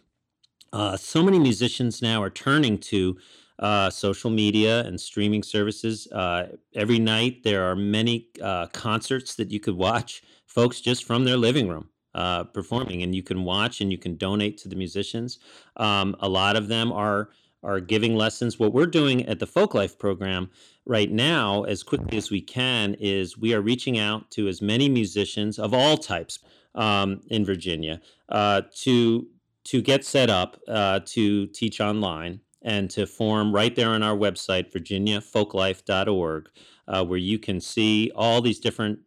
Uh, 0.74 0.96
so 0.96 1.22
many 1.22 1.38
musicians 1.38 2.01
now 2.01 2.24
are 2.24 2.30
turning 2.30 2.77
to 2.77 3.18
uh, 3.60 3.89
social 3.89 4.30
media 4.30 4.82
and 4.86 5.00
streaming 5.00 5.44
services. 5.44 6.08
Uh, 6.12 6.56
every 6.74 6.98
night 6.98 7.44
there 7.44 7.63
are 7.70 7.75
many 7.75 8.27
uh, 8.41 8.68
concerts 8.68 9.36
that 9.36 9.51
you 9.51 9.60
could 9.60 9.75
watch, 9.75 10.24
folks 10.48 10.82
just 10.82 11.03
from 11.03 11.25
their 11.25 11.38
living 11.38 11.68
room 11.68 11.89
uh, 12.15 12.44
performing, 12.46 13.03
and 13.03 13.13
you 13.15 13.24
can 13.24 13.44
watch 13.44 13.82
and 13.82 13.91
you 13.91 13.98
can 13.98 14.15
donate 14.15 14.58
to 14.60 14.68
the 14.68 14.75
musicians. 14.75 15.39
Um, 15.77 16.15
a 16.20 16.30
lot 16.30 16.56
of 16.56 16.68
them 16.68 16.91
are 16.91 17.30
are 17.63 17.80
giving 17.80 18.15
lessons. 18.15 18.60
What 18.60 18.74
we're 18.74 18.88
doing 18.88 19.25
at 19.25 19.39
the 19.39 19.48
Folk 19.48 19.74
Life 19.74 19.98
program 19.98 20.50
right 20.86 21.12
now, 21.12 21.63
as 21.63 21.84
quickly 21.84 22.18
as 22.18 22.32
we 22.32 22.41
can, 22.41 22.96
is 23.00 23.38
we 23.38 23.53
are 23.53 23.62
reaching 23.62 24.00
out 24.00 24.32
to 24.32 24.48
as 24.48 24.62
many 24.62 24.89
musicians 24.89 25.60
of 25.60 25.74
all 25.74 25.98
types 25.98 26.39
um, 26.75 27.22
in 27.27 27.46
Virginia 27.46 28.01
uh, 28.30 28.62
to 28.82 29.27
to 29.63 29.82
get 29.82 30.03
set 30.03 30.30
up 30.30 30.60
uh, 30.68 31.00
to 31.06 31.46
teach 31.48 31.80
online 31.80 32.39
and 32.63 32.89
to 32.89 33.06
form 33.06 33.53
right 33.53 33.75
there 33.75 33.89
on 33.89 34.01
our 34.01 34.15
website, 34.15 34.72
virginiafolklife.org, 34.72 36.50
uh, 36.88 37.06
where 37.06 37.20
you 37.20 37.38
can 37.38 37.62
see 37.62 38.12
all 38.15 38.41
these 38.41 38.60
different 38.60 39.00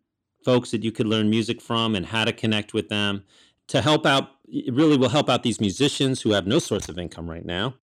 folks 0.44 0.70
that 0.70 0.84
you 0.84 0.92
could 0.92 1.06
learn 1.06 1.30
music 1.30 1.60
from 1.60 1.94
and 1.94 2.06
how 2.06 2.24
to 2.24 2.32
connect 2.32 2.74
with 2.74 2.88
them 2.88 3.24
to 3.68 3.80
help 3.80 4.06
out. 4.06 4.30
It 4.46 4.72
really 4.74 4.96
will 4.96 5.08
help 5.08 5.28
out 5.28 5.42
these 5.42 5.60
musicians 5.60 6.22
who 6.22 6.32
have 6.32 6.46
no 6.46 6.58
source 6.58 6.88
of 6.88 6.98
income 6.98 7.28
right 7.28 7.44
now. 7.44 7.74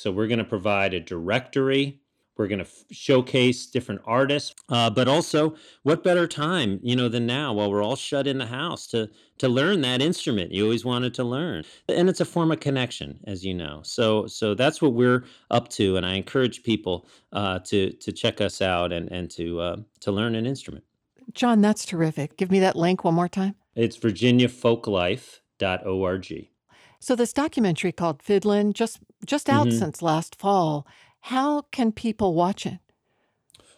So 0.00 0.10
we're 0.10 0.28
going 0.28 0.38
to 0.38 0.44
provide 0.44 0.94
a 0.94 1.00
directory 1.00 2.00
we're 2.36 2.48
going 2.48 2.58
to 2.58 2.66
f- 2.66 2.84
showcase 2.90 3.66
different 3.66 4.02
artists, 4.04 4.52
uh, 4.68 4.90
but 4.90 5.08
also 5.08 5.56
what 5.84 6.04
better 6.04 6.26
time, 6.26 6.78
you 6.82 6.94
know, 6.94 7.08
than 7.08 7.24
now 7.26 7.54
while 7.54 7.70
we're 7.70 7.82
all 7.82 7.96
shut 7.96 8.26
in 8.26 8.36
the 8.38 8.46
house 8.46 8.86
to 8.88 9.08
to 9.38 9.48
learn 9.48 9.80
that 9.82 10.00
instrument 10.00 10.50
you 10.52 10.64
always 10.64 10.82
wanted 10.84 11.12
to 11.14 11.24
learn. 11.24 11.64
And 11.88 12.08
it's 12.08 12.20
a 12.20 12.24
form 12.24 12.52
of 12.52 12.60
connection, 12.60 13.18
as 13.24 13.44
you 13.44 13.54
know. 13.54 13.80
So 13.82 14.26
so 14.26 14.54
that's 14.54 14.80
what 14.82 14.92
we're 14.92 15.24
up 15.50 15.68
to, 15.70 15.96
and 15.96 16.04
I 16.04 16.12
encourage 16.14 16.62
people 16.62 17.08
uh, 17.32 17.60
to 17.60 17.92
to 17.92 18.12
check 18.12 18.40
us 18.40 18.62
out 18.62 18.92
and 18.92 19.10
and 19.10 19.30
to 19.32 19.60
uh, 19.60 19.76
to 20.00 20.12
learn 20.12 20.34
an 20.34 20.46
instrument. 20.46 20.84
John, 21.32 21.60
that's 21.60 21.84
terrific. 21.84 22.36
Give 22.36 22.52
me 22.52 22.60
that 22.60 22.76
link 22.76 23.02
one 23.02 23.14
more 23.14 23.28
time. 23.28 23.56
It's 23.74 23.98
virginiafolklife.org. 23.98 26.48
So 27.06 27.14
this 27.14 27.32
documentary 27.32 27.92
called 27.92 28.20
Fiddlin' 28.20 28.72
just 28.72 28.98
just 29.24 29.48
out 29.48 29.68
Mhm. 29.68 29.78
since 29.78 30.02
last 30.02 30.34
fall. 30.34 30.84
How 31.20 31.60
can 31.70 31.92
people 31.92 32.34
watch 32.34 32.66
it? 32.66 32.80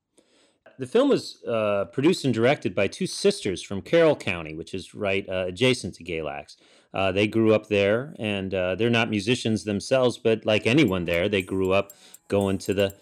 The 0.76 0.86
film 0.86 1.08
was 1.08 1.42
uh, 1.44 1.84
produced 1.92 2.24
and 2.26 2.34
directed 2.34 2.74
by 2.74 2.88
two 2.88 3.06
sisters 3.06 3.62
from 3.62 3.80
Carroll 3.80 4.16
County, 4.16 4.54
which 4.54 4.74
is 4.74 4.94
right 4.94 5.26
uh, 5.28 5.44
adjacent 5.46 5.94
to 5.94 6.04
Galax. 6.04 6.56
Uh, 6.94 7.10
they 7.10 7.26
grew 7.26 7.52
up 7.52 7.66
there, 7.66 8.14
and 8.18 8.54
uh, 8.54 8.76
they're 8.76 8.88
not 8.88 9.10
musicians 9.10 9.64
themselves, 9.64 10.16
but 10.16 10.46
like 10.46 10.66
anyone 10.66 11.04
there, 11.04 11.28
they 11.28 11.42
grew 11.42 11.72
up 11.72 11.92
going 12.28 12.56
to 12.58 12.72
the 12.72 12.94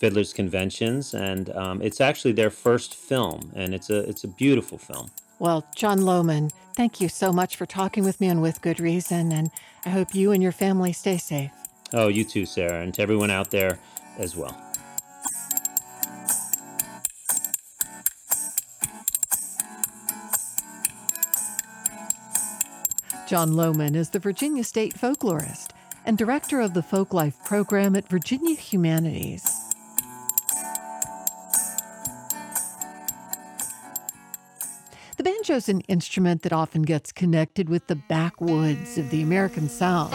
fiddlers 0.00 0.32
conventions, 0.32 1.14
and 1.14 1.50
um, 1.50 1.82
it's 1.82 2.00
actually 2.00 2.32
their 2.32 2.50
first 2.50 2.94
film, 2.94 3.52
and 3.54 3.74
it's 3.74 3.90
a 3.90 4.08
it's 4.08 4.24
a 4.24 4.28
beautiful 4.28 4.78
film. 4.78 5.10
Well, 5.38 5.66
Jon 5.76 6.00
Lohman, 6.00 6.50
thank 6.74 7.00
you 7.00 7.08
so 7.08 7.30
much 7.30 7.56
for 7.56 7.66
talking 7.66 8.04
with 8.04 8.20
me 8.20 8.28
and 8.28 8.40
with 8.40 8.62
good 8.62 8.80
reason, 8.80 9.32
and 9.32 9.50
I 9.84 9.90
hope 9.90 10.14
you 10.14 10.32
and 10.32 10.42
your 10.42 10.52
family 10.52 10.92
stay 10.92 11.18
safe. 11.18 11.50
Oh, 11.92 12.08
you 12.08 12.24
too, 12.24 12.46
Sarah, 12.46 12.80
and 12.82 12.94
to 12.94 13.02
everyone 13.02 13.30
out 13.30 13.50
there 13.50 13.78
as 14.18 14.34
well. 14.34 14.65
Jon 23.26 23.50
Lohman 23.50 23.96
is 23.96 24.10
the 24.10 24.20
Virginia 24.20 24.62
State 24.62 24.94
folklorist 24.94 25.70
and 26.04 26.16
director 26.16 26.60
of 26.60 26.74
the 26.74 26.80
Folklife 26.80 27.44
program 27.44 27.96
at 27.96 28.08
Virginia 28.08 28.54
Humanities. 28.54 29.42
The 35.16 35.24
banjo 35.24 35.54
is 35.56 35.68
an 35.68 35.80
instrument 35.88 36.42
that 36.42 36.52
often 36.52 36.82
gets 36.82 37.10
connected 37.10 37.68
with 37.68 37.88
the 37.88 37.96
backwoods 37.96 38.96
of 38.96 39.10
the 39.10 39.22
American 39.22 39.68
South. 39.68 40.12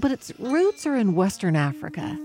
But 0.00 0.10
its 0.10 0.32
roots 0.40 0.84
are 0.84 0.96
in 0.96 1.14
Western 1.14 1.54
Africa. 1.54 2.18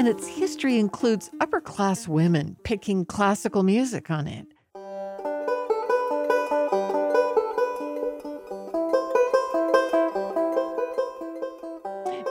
And 0.00 0.08
its 0.08 0.26
history 0.26 0.78
includes 0.78 1.30
upper 1.42 1.60
class 1.60 2.08
women 2.08 2.56
picking 2.64 3.04
classical 3.04 3.62
music 3.62 4.10
on 4.10 4.26
it. 4.26 4.46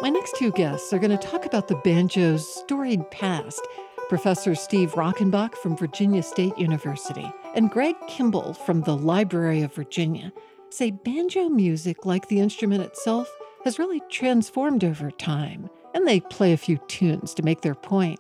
My 0.02 0.10
next 0.10 0.36
two 0.36 0.52
guests 0.54 0.92
are 0.94 0.98
going 0.98 1.16
to 1.16 1.28
talk 1.28 1.46
about 1.46 1.68
the 1.68 1.76
banjo's 1.84 2.52
storied 2.52 3.08
past. 3.12 3.62
Professor 4.10 4.56
Steve 4.56 4.94
Rockenbach 4.94 5.54
from 5.54 5.78
Virginia 5.78 6.24
State 6.24 6.58
University 6.58 7.32
and 7.54 7.70
Greg 7.70 7.94
Kimball 8.08 8.56
from 8.56 8.82
the 8.82 8.98
Library 8.98 9.62
of 9.62 9.76
Virginia 9.76 10.34
say 10.72 10.90
banjo 10.90 11.50
music, 11.50 12.04
like 12.04 12.30
the 12.30 12.40
instrument 12.40 12.82
itself, 12.82 13.32
has 13.64 13.78
really 13.78 14.02
transformed 14.10 14.84
over 14.84 15.12
time, 15.12 15.70
and 15.94 16.08
they 16.08 16.20
play 16.20 16.54
a 16.54 16.58
few 16.58 16.78
tunes 16.88 17.34
to 17.34 17.44
make 17.44 17.62
their 17.62 17.76
point. 17.76 18.20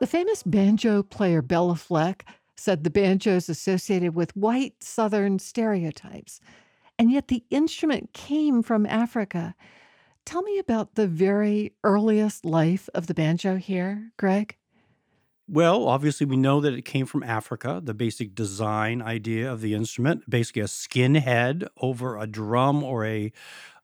The 0.00 0.06
famous 0.06 0.42
banjo 0.42 1.02
player 1.02 1.42
Béla 1.42 1.78
Fleck 1.78 2.26
said 2.56 2.84
the 2.84 2.90
banjo 2.90 3.32
is 3.32 3.48
associated 3.48 4.14
with 4.14 4.36
white 4.36 4.82
Southern 4.82 5.38
stereotypes, 5.38 6.40
and 6.98 7.10
yet 7.10 7.28
the 7.28 7.44
instrument 7.50 8.12
came 8.12 8.62
from 8.62 8.86
Africa. 8.86 9.54
Tell 10.24 10.42
me 10.42 10.58
about 10.58 10.94
the 10.94 11.06
very 11.06 11.72
earliest 11.84 12.44
life 12.44 12.88
of 12.94 13.06
the 13.06 13.14
banjo 13.14 13.56
here, 13.56 14.10
Greg. 14.16 14.56
Well, 15.48 15.86
obviously, 15.86 16.26
we 16.26 16.36
know 16.36 16.60
that 16.60 16.74
it 16.74 16.84
came 16.84 17.06
from 17.06 17.22
Africa. 17.22 17.80
The 17.82 17.94
basic 17.94 18.34
design 18.34 19.00
idea 19.00 19.50
of 19.50 19.60
the 19.60 19.74
instrument, 19.74 20.28
basically 20.28 20.62
a 20.62 20.68
skin 20.68 21.14
head 21.14 21.68
over 21.76 22.18
a 22.18 22.26
drum 22.26 22.82
or 22.82 23.04
a, 23.04 23.32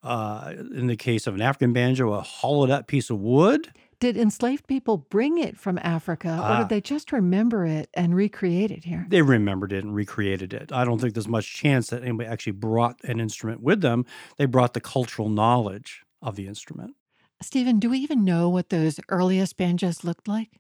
uh, 0.02 0.52
in 0.75 0.87
the 0.87 0.97
case 0.97 1.26
of 1.26 1.35
an 1.35 1.42
African 1.42 1.73
banjo, 1.73 2.12
a 2.12 2.21
hollowed 2.21 2.71
up 2.71 2.87
piece 2.87 3.11
of 3.11 3.21
wood. 3.21 3.73
Did 4.00 4.16
enslaved 4.16 4.66
people 4.66 4.97
bring 4.97 5.38
it 5.38 5.56
from 5.56 5.78
Africa, 5.80 6.28
or 6.30 6.42
Ah. 6.42 6.59
did 6.59 6.68
they 6.71 6.80
just 6.80 7.12
remember 7.12 7.64
it 7.64 7.88
and 7.94 8.16
recreate 8.16 8.73
it 8.73 8.85
here? 8.85 9.06
They 9.09 9.23
remembered 9.23 9.73
it 9.73 9.85
and 9.85 9.94
recreated 9.94 10.52
it. 10.52 10.73
I 10.73 10.85
don't 10.85 11.00
think 11.00 11.14
there's 11.14 11.28
much 11.28 11.54
chance 11.54 11.87
that 11.90 12.02
anybody 12.02 12.28
actually 12.28 12.52
brought 12.54 12.99
an 13.04 13.21
instrument 13.21 13.62
with 13.62 13.80
them. 13.80 14.04
They 14.38 14.47
brought 14.47 14.75
the 14.75 14.80
cultural 14.80 15.28
knowledge 15.28 16.02
of 16.21 16.35
the 16.35 16.49
instrument. 16.49 16.97
Stephen, 17.40 17.78
do 17.78 17.90
we 17.90 17.99
even 17.99 18.25
know 18.25 18.49
what 18.49 18.71
those 18.71 18.99
earliest 19.09 19.56
banjos 19.56 20.02
looked 20.02 20.26
like? 20.26 20.59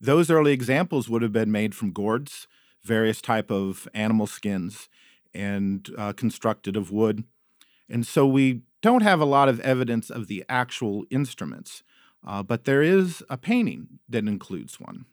Those 0.00 0.28
early 0.30 0.52
examples 0.52 1.08
would 1.08 1.22
have 1.22 1.32
been 1.32 1.52
made 1.52 1.74
from 1.76 1.92
gourds, 1.92 2.48
various 2.82 3.20
type 3.20 3.50
of 3.52 3.86
animal 3.94 4.26
skins, 4.26 4.88
and 5.32 5.88
uh, 5.96 6.12
constructed 6.12 6.76
of 6.76 6.90
wood. 6.90 7.22
And 7.88 8.04
so 8.06 8.26
we 8.26 8.62
don't 8.82 9.02
have 9.02 9.20
a 9.20 9.24
lot 9.26 9.48
of 9.48 9.60
evidence 9.60 10.10
of 10.10 10.26
the 10.26 10.44
actual 10.48 11.04
instruments, 11.10 11.82
uh, 12.26 12.42
but 12.42 12.64
there 12.64 12.82
is 12.82 13.22
a 13.28 13.36
painting 13.36 14.00
that 14.08 14.26
includes 14.26 14.80
one. 14.80 15.06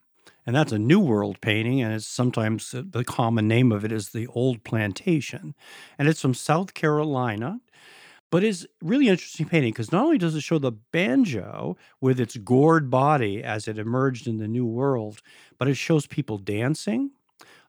And 0.46 0.56
that's 0.56 0.72
a 0.72 0.80
New 0.80 1.02
World 1.02 1.42
painting, 1.42 1.82
and 1.82 1.94
it's 1.94 2.08
sometimes 2.08 2.74
uh, 2.74 2.84
the 2.90 3.04
common 3.04 3.48
name 3.48 3.72
of 3.72 3.84
it 3.84 3.92
is 3.92 4.10
the 4.10 4.28
Old 4.28 4.64
Plantation. 4.64 5.54
And 6.00 6.08
it's 6.08 6.22
from 6.22 6.34
South 6.34 6.74
Carolina. 6.74 7.60
But 8.30 8.44
it's 8.44 8.66
really 8.82 9.08
interesting 9.08 9.48
painting 9.48 9.72
because 9.72 9.92
not 9.92 10.04
only 10.04 10.18
does 10.18 10.36
it 10.36 10.42
show 10.42 10.60
the 10.60 10.74
banjo 10.74 11.78
with 12.02 12.20
its 12.20 12.36
gourd 12.36 12.90
body 12.90 13.42
as 13.42 13.70
it 13.70 13.78
emerged 13.78 14.28
in 14.28 14.38
the 14.38 14.50
New 14.50 14.66
World, 14.66 15.22
but 15.58 15.70
it 15.70 15.76
shows 15.76 16.08
people 16.08 16.38
dancing. 16.38 17.12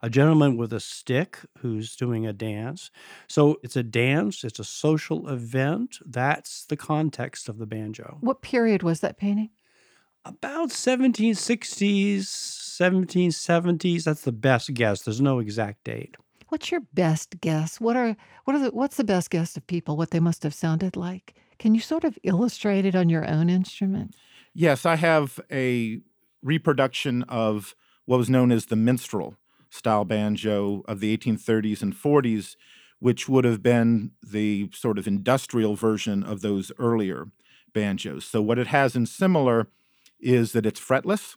A 0.00 0.08
gentleman 0.08 0.56
with 0.56 0.72
a 0.72 0.80
stick 0.80 1.40
who's 1.58 1.96
doing 1.96 2.26
a 2.26 2.32
dance. 2.32 2.90
So 3.26 3.58
it's 3.62 3.76
a 3.76 3.82
dance, 3.82 4.44
it's 4.44 4.60
a 4.60 4.64
social 4.64 5.28
event. 5.28 5.98
That's 6.06 6.64
the 6.64 6.76
context 6.76 7.48
of 7.48 7.58
the 7.58 7.66
banjo. 7.66 8.18
What 8.20 8.40
period 8.42 8.82
was 8.82 9.00
that 9.00 9.18
painting? 9.18 9.50
About 10.24 10.70
1760s, 10.70 12.20
1770s. 12.20 14.04
That's 14.04 14.22
the 14.22 14.32
best 14.32 14.72
guess. 14.74 15.02
There's 15.02 15.20
no 15.20 15.40
exact 15.40 15.84
date. 15.84 16.16
What's 16.48 16.70
your 16.70 16.82
best 16.94 17.40
guess? 17.40 17.80
What 17.80 17.96
are 17.96 18.16
what 18.44 18.56
are 18.56 18.60
the 18.60 18.70
what's 18.70 18.96
the 18.96 19.04
best 19.04 19.30
guess 19.30 19.56
of 19.56 19.66
people? 19.66 19.96
What 19.96 20.10
they 20.12 20.20
must 20.20 20.42
have 20.44 20.54
sounded 20.54 20.96
like? 20.96 21.34
Can 21.58 21.74
you 21.74 21.80
sort 21.80 22.04
of 22.04 22.18
illustrate 22.22 22.86
it 22.86 22.94
on 22.94 23.08
your 23.08 23.28
own 23.28 23.50
instrument? 23.50 24.14
Yes, 24.54 24.86
I 24.86 24.96
have 24.96 25.40
a 25.50 26.00
reproduction 26.42 27.24
of 27.24 27.74
what 28.06 28.16
was 28.16 28.30
known 28.30 28.50
as 28.50 28.66
the 28.66 28.76
minstrel 28.76 29.36
style 29.70 30.04
banjo 30.04 30.82
of 30.88 31.00
the 31.00 31.12
1830s 31.12 31.82
and 31.82 31.94
40s, 31.94 32.56
which 32.98 33.28
would 33.28 33.44
have 33.44 33.62
been 33.62 34.12
the 34.22 34.70
sort 34.72 34.98
of 34.98 35.06
industrial 35.06 35.76
version 35.76 36.22
of 36.22 36.40
those 36.40 36.72
earlier 36.78 37.28
banjos. 37.72 38.24
So, 38.24 38.42
what 38.42 38.58
it 38.58 38.68
has 38.68 38.96
in 38.96 39.06
similar 39.06 39.68
is 40.20 40.52
that 40.52 40.66
it's 40.66 40.80
fretless, 40.80 41.36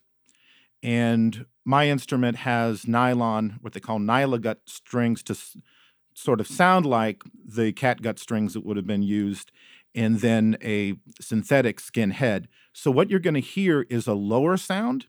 and 0.83 1.45
my 1.63 1.87
instrument 1.87 2.37
has 2.37 2.87
nylon, 2.87 3.57
what 3.61 3.73
they 3.73 3.79
call 3.79 3.99
Nylgut 3.99 4.57
strings 4.65 5.21
to 5.23 5.33
s- 5.33 5.57
sort 6.15 6.39
of 6.41 6.47
sound 6.47 6.85
like 6.85 7.23
the 7.45 7.73
catgut 7.73 8.19
strings 8.19 8.53
that 8.53 8.65
would 8.65 8.77
have 8.77 8.87
been 8.87 9.03
used, 9.03 9.51
and 9.95 10.19
then 10.21 10.57
a 10.63 10.95
synthetic 11.19 11.79
skin 11.79 12.11
head. 12.11 12.47
So, 12.73 12.91
what 12.91 13.09
you're 13.09 13.19
going 13.19 13.35
to 13.35 13.39
hear 13.41 13.83
is 13.89 14.07
a 14.07 14.13
lower 14.13 14.57
sound 14.57 15.07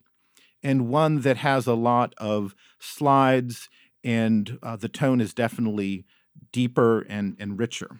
and 0.62 0.88
one 0.88 1.21
that 1.23 1.38
has 1.38 1.66
a 1.66 1.75
lot 1.75 2.14
of 2.19 2.54
slides, 2.78 3.69
and 4.04 4.59
uh, 4.62 4.76
the 4.76 4.88
tone 4.88 5.21
is 5.21 5.35
definitely 5.35 6.04
deeper 6.52 7.00
and, 7.09 7.37
and 7.38 7.59
richer. 7.59 7.99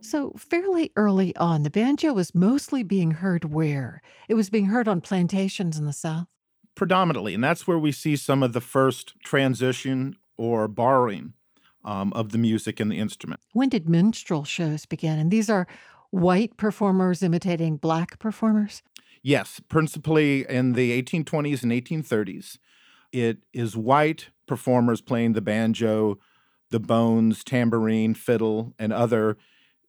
So, 0.00 0.32
fairly 0.36 0.92
early 0.96 1.34
on, 1.36 1.64
the 1.64 1.70
banjo 1.70 2.12
was 2.12 2.34
mostly 2.34 2.82
being 2.82 3.12
heard 3.12 3.52
where? 3.52 4.00
It 4.28 4.34
was 4.34 4.48
being 4.48 4.66
heard 4.66 4.86
on 4.86 5.00
plantations 5.00 5.76
in 5.76 5.86
the 5.86 5.92
South? 5.92 6.26
Predominantly, 6.76 7.34
and 7.34 7.42
that's 7.42 7.66
where 7.66 7.78
we 7.78 7.90
see 7.90 8.14
some 8.14 8.42
of 8.42 8.52
the 8.52 8.60
first 8.60 9.14
transition 9.24 10.16
or 10.36 10.68
borrowing 10.68 11.34
um, 11.84 12.12
of 12.14 12.30
the 12.30 12.38
music 12.38 12.80
and 12.80 12.90
the 12.90 12.98
instrument. 12.98 13.40
When 13.52 13.68
did 13.68 13.88
minstrel 13.88 14.44
shows 14.44 14.86
begin? 14.86 15.18
And 15.18 15.30
these 15.30 15.50
are 15.50 15.66
white 16.10 16.56
performers 16.56 17.22
imitating 17.22 17.76
black 17.76 18.18
performers? 18.18 18.82
Yes, 19.22 19.60
principally 19.68 20.46
in 20.48 20.74
the 20.74 21.02
1820s 21.02 21.62
and 21.62 21.72
1830s. 21.72 22.58
It 23.12 23.38
is 23.52 23.76
white 23.76 24.30
performers 24.46 25.00
playing 25.00 25.32
the 25.32 25.40
banjo, 25.40 26.18
the 26.70 26.80
bones, 26.80 27.44
tambourine, 27.44 28.14
fiddle, 28.14 28.74
and 28.78 28.92
other 28.92 29.36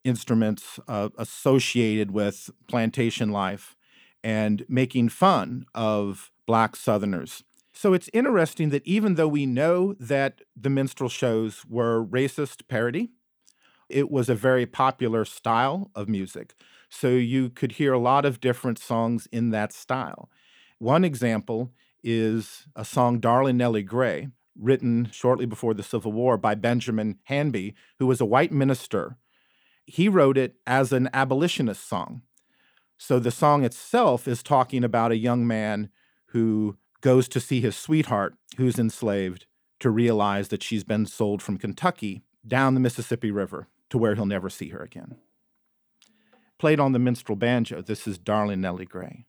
instruments 0.03 0.79
uh, 0.87 1.09
associated 1.17 2.11
with 2.11 2.49
plantation 2.67 3.31
life 3.31 3.75
and 4.23 4.65
making 4.69 5.09
fun 5.09 5.65
of 5.73 6.31
black 6.45 6.75
Southerners. 6.75 7.43
So 7.77 7.91
it's 7.91 8.09
interesting 8.13 8.69
that 8.69 8.87
even 8.87 9.15
though 9.15 9.27
we 9.27 9.45
know 9.45 9.95
that 9.99 10.39
the 10.55 10.69
minstrel 10.69 11.09
shows 11.09 11.65
were 11.67 12.05
racist 12.05 12.69
parody, 12.69 13.11
it 13.89 14.09
was 14.09 14.29
a 14.29 14.33
very 14.33 14.65
popular 14.65 15.25
style 15.25 15.91
of 15.93 16.07
music. 16.07 16.55
So 16.89 17.09
you 17.09 17.49
could 17.49 17.73
hear 17.73 17.91
a 17.91 17.99
lot 17.99 18.23
of 18.23 18.39
different 18.39 18.79
songs 18.79 19.27
in 19.29 19.49
that 19.49 19.73
style. 19.73 20.29
One 20.79 21.03
example 21.03 21.73
is 22.01 22.65
a 22.77 22.85
song, 22.85 23.19
Darling 23.19 23.57
Nellie 23.57 23.83
Gray, 23.83 24.29
written 24.57 25.09
shortly 25.11 25.45
before 25.45 25.73
the 25.73 25.83
Civil 25.83 26.13
War 26.13 26.37
by 26.37 26.55
Benjamin 26.55 27.19
Hanby, 27.25 27.75
who 27.99 28.07
was 28.07 28.21
a 28.21 28.25
white 28.25 28.53
minister. 28.53 29.17
He 29.85 30.07
wrote 30.07 30.37
it 30.37 30.55
as 30.65 30.93
an 30.93 31.09
abolitionist 31.13 31.85
song. 31.85 32.21
So 32.97 33.19
the 33.19 33.31
song 33.31 33.65
itself 33.65 34.29
is 34.29 34.41
talking 34.41 34.85
about 34.85 35.11
a 35.11 35.17
young 35.17 35.45
man 35.45 35.89
who 36.27 36.77
goes 37.05 37.27
to 37.27 37.39
see 37.39 37.61
his 37.61 37.75
sweetheart, 37.75 38.33
who's 38.57 38.79
enslaved, 38.79 39.45
to 39.79 39.91
realize 39.91 40.47
that 40.47 40.63
she's 40.63 40.83
been 40.83 41.05
sold 41.05 41.39
from 41.39 41.55
Kentucky 41.55 42.23
down 42.47 42.73
the 42.73 42.79
Mississippi 42.79 43.29
River 43.29 43.67
to 43.91 43.99
where 43.99 44.15
he'll 44.15 44.25
never 44.25 44.49
see 44.49 44.69
her 44.69 44.79
again. 44.79 45.15
Played 46.57 46.79
on 46.79 46.93
the 46.93 46.99
minstrel 46.99 47.35
banjo, 47.35 47.83
this 47.83 48.07
is 48.07 48.17
Darling 48.17 48.59
Nellie 48.59 48.87
Gray. 48.87 49.27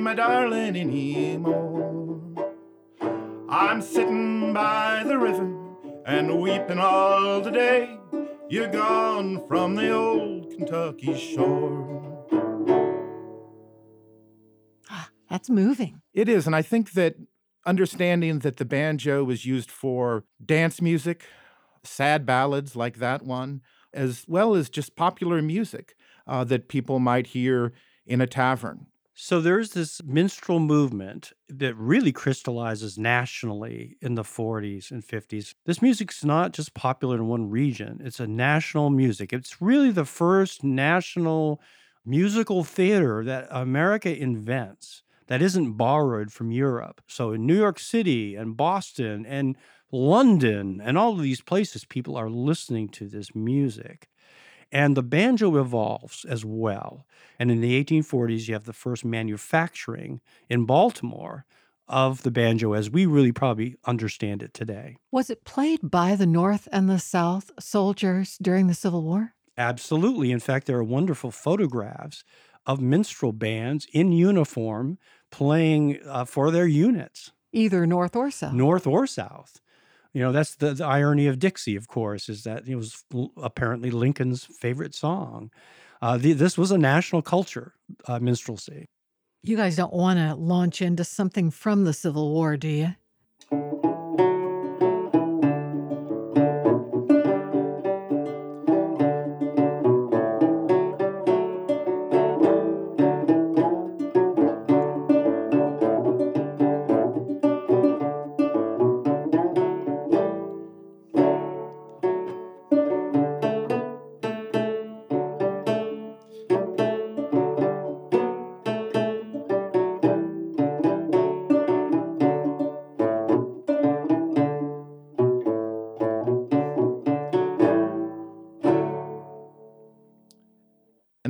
My 0.00 0.14
darling 0.14 0.76
anymore. 0.76 2.20
I'm 3.48 3.82
sitting 3.82 4.52
by 4.52 5.04
the 5.06 5.18
river 5.18 5.48
and 6.06 6.40
weeping 6.40 6.78
all 6.78 7.40
the 7.40 7.50
day. 7.50 7.98
You're 8.48 8.68
gone 8.68 9.46
from 9.46 9.76
the 9.76 9.90
old 9.90 10.50
Kentucky 10.50 11.18
shore. 11.18 12.00
That's 15.28 15.48
moving. 15.48 16.02
It 16.12 16.28
is, 16.28 16.46
and 16.46 16.56
I 16.56 16.62
think 16.62 16.92
that 16.92 17.14
understanding 17.64 18.40
that 18.40 18.56
the 18.56 18.64
banjo 18.64 19.22
was 19.22 19.46
used 19.46 19.70
for 19.70 20.24
dance 20.44 20.82
music, 20.82 21.24
sad 21.84 22.26
ballads 22.26 22.74
like 22.74 22.98
that 22.98 23.22
one, 23.24 23.60
as 23.92 24.24
well 24.26 24.54
as 24.54 24.68
just 24.68 24.96
popular 24.96 25.40
music 25.40 25.94
uh, 26.26 26.42
that 26.44 26.68
people 26.68 26.98
might 26.98 27.28
hear 27.28 27.72
in 28.06 28.20
a 28.20 28.26
tavern. 28.26 28.86
So 29.14 29.40
there's 29.40 29.70
this 29.72 30.02
minstrel 30.02 30.60
movement 30.60 31.32
that 31.48 31.74
really 31.76 32.12
crystallizes 32.12 32.96
nationally 32.98 33.96
in 34.00 34.14
the 34.14 34.24
40s 34.24 34.90
and 34.90 35.04
50s. 35.04 35.54
This 35.66 35.82
music's 35.82 36.24
not 36.24 36.52
just 36.52 36.74
popular 36.74 37.16
in 37.16 37.26
one 37.28 37.50
region, 37.50 38.00
it's 38.02 38.20
a 38.20 38.26
national 38.26 38.90
music. 38.90 39.32
It's 39.32 39.60
really 39.60 39.90
the 39.90 40.04
first 40.06 40.64
national 40.64 41.60
musical 42.04 42.64
theater 42.64 43.22
that 43.24 43.46
America 43.50 44.16
invents 44.16 45.02
that 45.26 45.42
isn't 45.42 45.74
borrowed 45.74 46.32
from 46.32 46.50
Europe. 46.50 47.00
So 47.06 47.32
in 47.32 47.46
New 47.46 47.56
York 47.56 47.78
City 47.78 48.34
and 48.36 48.56
Boston 48.56 49.26
and 49.26 49.56
London 49.92 50.80
and 50.82 50.96
all 50.98 51.12
of 51.12 51.22
these 51.22 51.42
places, 51.42 51.84
people 51.84 52.16
are 52.16 52.30
listening 52.30 52.88
to 52.90 53.06
this 53.08 53.34
music. 53.34 54.08
And 54.72 54.96
the 54.96 55.02
banjo 55.02 55.56
evolves 55.56 56.24
as 56.24 56.44
well. 56.44 57.06
And 57.38 57.50
in 57.50 57.60
the 57.60 57.82
1840s, 57.84 58.46
you 58.46 58.54
have 58.54 58.64
the 58.64 58.72
first 58.72 59.04
manufacturing 59.04 60.20
in 60.48 60.64
Baltimore 60.64 61.44
of 61.88 62.22
the 62.22 62.30
banjo 62.30 62.72
as 62.72 62.88
we 62.88 63.04
really 63.04 63.32
probably 63.32 63.76
understand 63.84 64.42
it 64.42 64.54
today. 64.54 64.96
Was 65.10 65.28
it 65.28 65.44
played 65.44 65.90
by 65.90 66.14
the 66.14 66.26
North 66.26 66.68
and 66.70 66.88
the 66.88 67.00
South 67.00 67.50
soldiers 67.58 68.38
during 68.40 68.68
the 68.68 68.74
Civil 68.74 69.02
War? 69.02 69.34
Absolutely. 69.58 70.30
In 70.30 70.38
fact, 70.38 70.66
there 70.66 70.78
are 70.78 70.84
wonderful 70.84 71.32
photographs 71.32 72.22
of 72.64 72.80
minstrel 72.80 73.32
bands 73.32 73.86
in 73.92 74.12
uniform 74.12 74.98
playing 75.30 75.98
uh, 76.06 76.24
for 76.24 76.50
their 76.50 76.66
units, 76.66 77.32
Either 77.52 77.84
North 77.86 78.14
or 78.14 78.30
South. 78.30 78.52
North 78.52 78.86
or 78.86 79.06
South. 79.06 79.60
You 80.12 80.22
know, 80.22 80.32
that's 80.32 80.56
the, 80.56 80.74
the 80.74 80.84
irony 80.84 81.26
of 81.26 81.38
Dixie, 81.38 81.76
of 81.76 81.86
course, 81.86 82.28
is 82.28 82.42
that 82.44 82.66
it 82.66 82.76
was 82.76 83.04
apparently 83.36 83.90
Lincoln's 83.90 84.44
favorite 84.44 84.94
song. 84.94 85.50
Uh, 86.02 86.16
the, 86.18 86.32
this 86.32 86.58
was 86.58 86.70
a 86.70 86.78
national 86.78 87.22
culture, 87.22 87.74
uh, 88.06 88.18
minstrelsy. 88.18 88.86
You 89.42 89.56
guys 89.56 89.76
don't 89.76 89.92
want 89.92 90.18
to 90.18 90.34
launch 90.34 90.82
into 90.82 91.04
something 91.04 91.50
from 91.50 91.84
the 91.84 91.92
Civil 91.92 92.30
War, 92.32 92.56
do 92.56 92.68
you? 92.68 92.94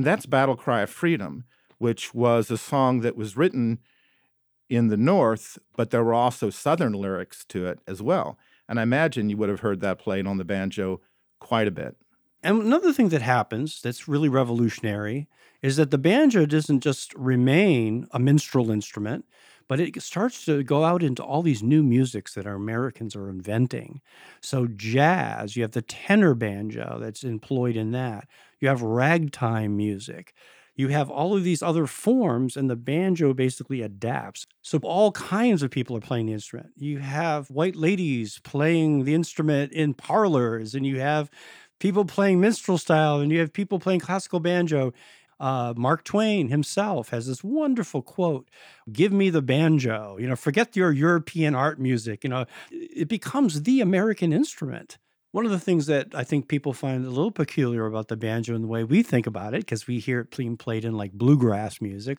And 0.01 0.07
that's 0.07 0.25
Battle 0.25 0.57
Cry 0.57 0.81
of 0.81 0.89
Freedom, 0.89 1.45
which 1.77 2.15
was 2.15 2.51
a 2.51 2.57
song 2.57 3.03
that 3.03 3.17
was 3.17 3.37
written 3.37 3.81
in 4.71 4.89
the 4.89 4.97
North, 4.97 5.59
but 5.77 5.91
there 5.91 6.03
were 6.03 6.15
also 6.15 6.49
Southern 6.49 6.95
lyrics 6.95 7.45
to 7.51 7.67
it 7.67 7.81
as 7.87 8.01
well. 8.01 8.39
And 8.67 8.81
I 8.81 8.83
imagine 8.83 9.29
you 9.29 9.37
would 9.37 9.51
have 9.51 9.61
heard 9.61 9.83
that 9.83 9.99
played 9.99 10.27
on 10.27 10.39
the 10.39 10.45
banjo 10.45 11.03
quite 11.39 11.69
a 11.69 11.71
bit. 11.71 11.99
And 12.43 12.63
another 12.63 12.95
thing 12.95 13.11
that 13.11 13.21
happens 13.21 13.83
that's 13.83 14.09
really 14.09 14.31
revolutionary 14.31 15.29
is 15.61 15.77
that 15.77 15.91
the 15.91 15.99
banjo 15.99 16.47
doesn't 16.47 16.81
just 16.81 17.13
remain 17.13 18.07
a 18.11 18.19
minstrel 18.19 18.71
instrument, 18.71 19.27
but 19.69 19.81
it 19.81 20.03
starts 20.03 20.47
to 20.47 20.63
go 20.63 20.83
out 20.83 21.03
into 21.03 21.23
all 21.23 21.43
these 21.43 21.63
new 21.63 21.83
musics 21.83 22.33
that 22.35 22.47
our 22.47 22.55
Americans 22.55 23.15
are 23.15 23.29
inventing. 23.29 24.01
So, 24.41 24.67
jazz, 24.67 25.57
you 25.57 25.63
have 25.63 25.73
the 25.73 25.83
tenor 25.83 26.35
banjo 26.35 26.99
that's 26.99 27.23
employed 27.23 27.77
in 27.77 27.93
that, 27.93 28.27
you 28.61 28.69
have 28.69 28.83
ragtime 28.83 29.77
music. 29.77 30.35
You 30.77 30.89
have 30.89 31.11
all 31.11 31.37
of 31.37 31.45
these 31.45 31.63
other 31.63 31.87
forms, 31.87 32.57
and 32.57 32.71
the 32.71 32.77
banjo 32.77 33.35
basically 33.35 33.83
adapts. 33.83 34.47
So, 34.63 34.79
all 34.83 35.13
kinds 35.13 35.63
of 35.63 35.71
people 35.71 35.97
are 35.97 36.01
playing 36.01 36.27
the 36.27 36.33
instrument. 36.33 36.71
You 36.77 37.01
have 37.01 37.51
white 37.51 37.77
ladies 37.77 38.41
playing 38.45 39.05
the 39.05 39.15
instrument 39.15 39.73
in 39.73 39.95
parlors, 39.95 40.75
and 40.75 40.87
you 40.87 41.01
have 41.01 41.31
people 41.81 42.05
playing 42.05 42.41
minstrel 42.41 42.79
style, 42.79 43.21
and 43.21 43.31
you 43.31 43.41
have 43.41 43.53
people 43.53 43.79
playing 43.79 44.01
classical 44.01 44.41
banjo. 44.41 44.93
Uh, 45.39 45.73
Mark 45.77 46.05
Twain 46.05 46.49
himself 46.49 47.09
has 47.11 47.27
this 47.27 47.43
wonderful 47.43 48.03
quote 48.03 48.49
Give 48.91 49.13
me 49.13 49.31
the 49.31 49.43
banjo. 49.43 50.17
You 50.19 50.29
know, 50.29 50.37
forget 50.37 50.77
your 50.77 50.93
European 50.93 51.55
art 51.55 51.81
music. 51.81 52.25
You 52.25 52.31
know, 52.31 52.47
it 52.71 53.09
becomes 53.09 53.63
the 53.63 53.81
American 53.81 54.33
instrument. 54.33 54.99
One 55.33 55.45
of 55.45 55.53
the 55.53 55.61
things 55.61 55.87
that 55.87 56.09
I 56.15 56.25
think 56.25 56.49
people 56.49 56.73
find 56.73 57.05
a 57.05 57.11
little 57.11 57.31
peculiar 57.31 57.87
about 57.87 58.09
the 58.09 58.17
banjo 58.17 58.55
and 58.55 58.65
the 58.65 58.69
way 58.69 58.83
we 58.83 59.03
think 59.03 59.27
about 59.27 59.55
it, 59.55 59.61
because 59.61 59.87
we 59.87 59.99
hear 59.99 60.21
it 60.21 60.37
being 60.37 60.57
played 60.57 60.85
in 60.85 60.95
like 60.95 61.13
bluegrass 61.13 61.81
music, 61.81 62.19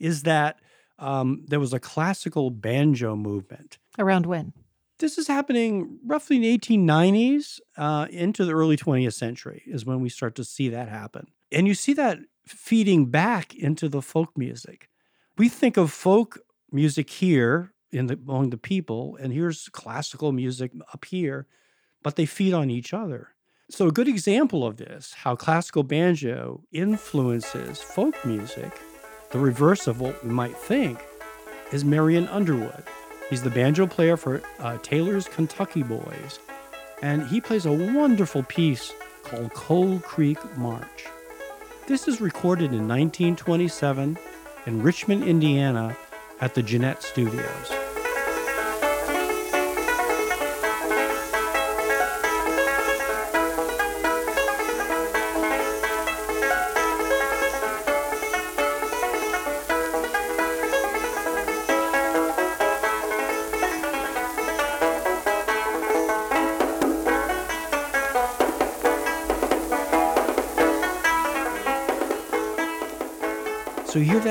is 0.00 0.24
that 0.24 0.58
um, 0.98 1.44
there 1.46 1.60
was 1.60 1.72
a 1.72 1.80
classical 1.80 2.50
banjo 2.50 3.14
movement. 3.14 3.78
Around 3.98 4.26
when? 4.26 4.52
This 4.98 5.16
is 5.16 5.28
happening 5.28 6.00
roughly 6.04 6.36
in 6.36 6.42
the 6.42 6.58
1890s 6.58 7.60
uh, 7.76 8.08
into 8.10 8.44
the 8.44 8.52
early 8.52 8.76
20th 8.76 9.14
century, 9.14 9.62
is 9.66 9.86
when 9.86 10.00
we 10.00 10.08
start 10.08 10.34
to 10.36 10.44
see 10.44 10.68
that 10.70 10.88
happen. 10.88 11.28
And 11.52 11.68
you 11.68 11.74
see 11.74 11.92
that 11.94 12.18
feeding 12.46 13.06
back 13.06 13.54
into 13.54 13.88
the 13.88 14.02
folk 14.02 14.36
music. 14.36 14.88
We 15.36 15.48
think 15.48 15.76
of 15.76 15.92
folk 15.92 16.40
music 16.72 17.10
here 17.10 17.72
in 17.92 18.06
the, 18.06 18.14
among 18.14 18.50
the 18.50 18.58
people, 18.58 19.16
and 19.20 19.32
here's 19.32 19.68
classical 19.68 20.32
music 20.32 20.72
up 20.92 21.04
here, 21.04 21.46
but 22.02 22.16
they 22.16 22.26
feed 22.26 22.52
on 22.52 22.70
each 22.70 22.92
other. 22.92 23.30
So, 23.70 23.86
a 23.86 23.92
good 23.92 24.08
example 24.08 24.66
of 24.66 24.78
this, 24.78 25.12
how 25.12 25.36
classical 25.36 25.82
banjo 25.82 26.62
influences 26.72 27.82
folk 27.82 28.24
music, 28.24 28.72
the 29.30 29.38
reverse 29.38 29.86
of 29.86 30.00
what 30.00 30.24
we 30.24 30.30
might 30.30 30.56
think, 30.56 30.98
is 31.70 31.84
Marion 31.84 32.28
Underwood. 32.28 32.84
He's 33.28 33.42
the 33.42 33.50
banjo 33.50 33.86
player 33.86 34.16
for 34.16 34.42
uh, 34.58 34.78
Taylor's 34.78 35.28
Kentucky 35.28 35.82
Boys, 35.82 36.38
and 37.02 37.26
he 37.26 37.42
plays 37.42 37.66
a 37.66 37.72
wonderful 37.72 38.42
piece 38.44 38.94
called 39.22 39.52
Coal 39.52 39.98
Creek 40.00 40.38
March. 40.56 41.04
This 41.86 42.08
is 42.08 42.22
recorded 42.22 42.72
in 42.72 42.88
1927 42.88 44.18
in 44.66 44.82
Richmond, 44.82 45.24
Indiana, 45.24 45.94
at 46.40 46.54
the 46.54 46.62
Gennett 46.62 47.02
Studios. 47.02 47.87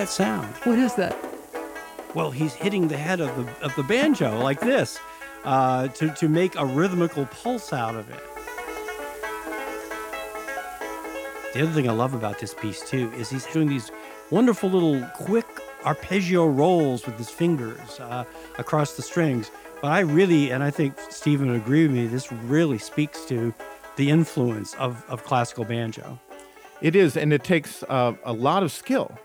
That 0.08 0.14
sound. 0.14 0.56
What 0.64 0.80
is 0.80 0.96
that? 0.96 1.16
Well, 2.14 2.32
he's 2.32 2.54
hitting 2.54 2.88
the 2.88 2.98
head 2.98 3.20
of 3.20 3.36
the 3.36 3.66
of 3.66 3.76
the 3.76 3.84
banjo 3.84 4.40
like 4.42 4.60
this 4.60 5.00
uh, 5.44 5.88
to 5.90 6.10
to 6.10 6.30
make 6.30 6.56
a 6.56 6.66
rhythmical 6.66 7.26
pulse 7.26 7.74
out 7.74 7.96
of 7.96 8.10
it. 8.10 8.24
The 11.54 11.64
other 11.64 11.72
thing 11.72 11.90
I 11.90 11.94
love 11.94 12.14
about 12.14 12.40
this 12.40 12.54
piece 12.54 12.88
too 12.90 13.12
is 13.14 13.30
he's 13.30 13.46
doing 13.48 13.68
these 13.68 13.92
wonderful 14.32 14.70
little 14.70 15.02
quick 15.16 15.48
arpeggio 15.86 16.46
rolls 16.48 17.06
with 17.06 17.18
his 17.18 17.30
fingers 17.30 18.00
uh, 18.00 18.26
across 18.58 18.96
the 18.96 19.02
strings. 19.02 19.52
But 19.82 19.92
I 19.92 20.00
really, 20.00 20.52
and 20.52 20.64
I 20.64 20.72
think 20.72 20.96
Stephen 21.10 21.52
would 21.52 21.62
agree 21.62 21.84
with 21.84 21.96
me, 21.96 22.08
this 22.08 22.32
really 22.32 22.80
speaks 22.80 23.26
to 23.26 23.54
the 23.96 24.10
influence 24.10 24.74
of, 24.76 25.04
of 25.08 25.24
classical 25.24 25.66
banjo. 25.66 26.20
It 26.82 26.96
is, 26.96 27.16
and 27.16 27.32
it 27.32 27.44
takes 27.44 27.84
uh, 27.84 28.14
a 28.24 28.34
lot 28.34 28.64
of 28.64 28.72
skill. 28.72 29.18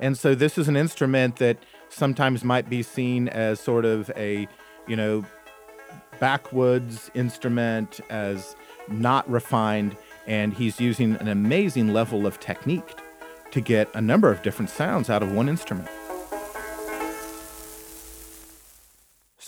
And 0.00 0.16
so 0.16 0.34
this 0.34 0.58
is 0.58 0.68
an 0.68 0.76
instrument 0.76 1.36
that 1.36 1.58
sometimes 1.88 2.44
might 2.44 2.68
be 2.68 2.82
seen 2.82 3.28
as 3.28 3.60
sort 3.60 3.84
of 3.84 4.10
a, 4.16 4.46
you 4.86 4.96
know, 4.96 5.24
backwoods 6.20 7.10
instrument, 7.14 8.00
as 8.10 8.56
not 8.88 9.28
refined. 9.30 9.96
And 10.26 10.54
he's 10.54 10.80
using 10.80 11.16
an 11.16 11.28
amazing 11.28 11.92
level 11.92 12.26
of 12.26 12.38
technique 12.38 12.94
to 13.50 13.60
get 13.60 13.88
a 13.94 14.00
number 14.00 14.30
of 14.30 14.42
different 14.42 14.70
sounds 14.70 15.08
out 15.08 15.22
of 15.22 15.32
one 15.32 15.48
instrument. 15.48 15.88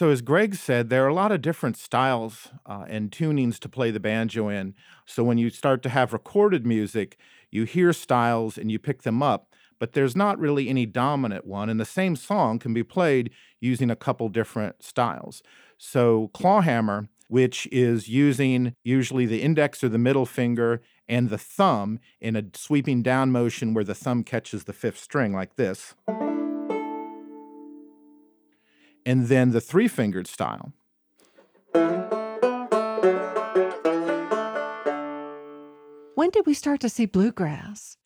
So, 0.00 0.08
as 0.08 0.22
Greg 0.22 0.54
said, 0.54 0.88
there 0.88 1.04
are 1.04 1.08
a 1.08 1.14
lot 1.14 1.30
of 1.30 1.42
different 1.42 1.76
styles 1.76 2.48
uh, 2.64 2.86
and 2.88 3.10
tunings 3.10 3.58
to 3.58 3.68
play 3.68 3.90
the 3.90 4.00
banjo 4.00 4.48
in. 4.48 4.74
So, 5.04 5.22
when 5.22 5.36
you 5.36 5.50
start 5.50 5.82
to 5.82 5.90
have 5.90 6.14
recorded 6.14 6.64
music, 6.66 7.18
you 7.50 7.64
hear 7.64 7.92
styles 7.92 8.56
and 8.56 8.72
you 8.72 8.78
pick 8.78 9.02
them 9.02 9.22
up, 9.22 9.48
but 9.80 9.92
there's 9.94 10.14
not 10.14 10.38
really 10.38 10.68
any 10.68 10.86
dominant 10.86 11.44
one. 11.44 11.68
And 11.68 11.80
the 11.80 11.84
same 11.84 12.14
song 12.14 12.60
can 12.60 12.72
be 12.72 12.84
played 12.84 13.30
using 13.60 13.90
a 13.90 13.96
couple 13.96 14.28
different 14.28 14.84
styles. 14.84 15.42
So, 15.76 16.30
clawhammer, 16.32 17.08
which 17.26 17.66
is 17.72 18.08
using 18.08 18.76
usually 18.84 19.26
the 19.26 19.42
index 19.42 19.82
or 19.82 19.88
the 19.88 19.98
middle 19.98 20.26
finger 20.26 20.80
and 21.08 21.28
the 21.28 21.38
thumb 21.38 21.98
in 22.20 22.36
a 22.36 22.44
sweeping 22.54 23.02
down 23.02 23.32
motion 23.32 23.74
where 23.74 23.82
the 23.82 23.96
thumb 23.96 24.22
catches 24.22 24.64
the 24.64 24.72
fifth 24.72 24.98
string, 24.98 25.32
like 25.32 25.56
this 25.56 25.94
and 29.06 29.28
then 29.28 29.50
the 29.50 29.60
three 29.60 29.88
fingered 29.88 30.26
style. 30.26 30.72
When 36.14 36.30
did 36.30 36.46
we 36.46 36.54
start 36.54 36.80
to 36.80 36.88
see 36.88 37.06
bluegrass? 37.06 37.96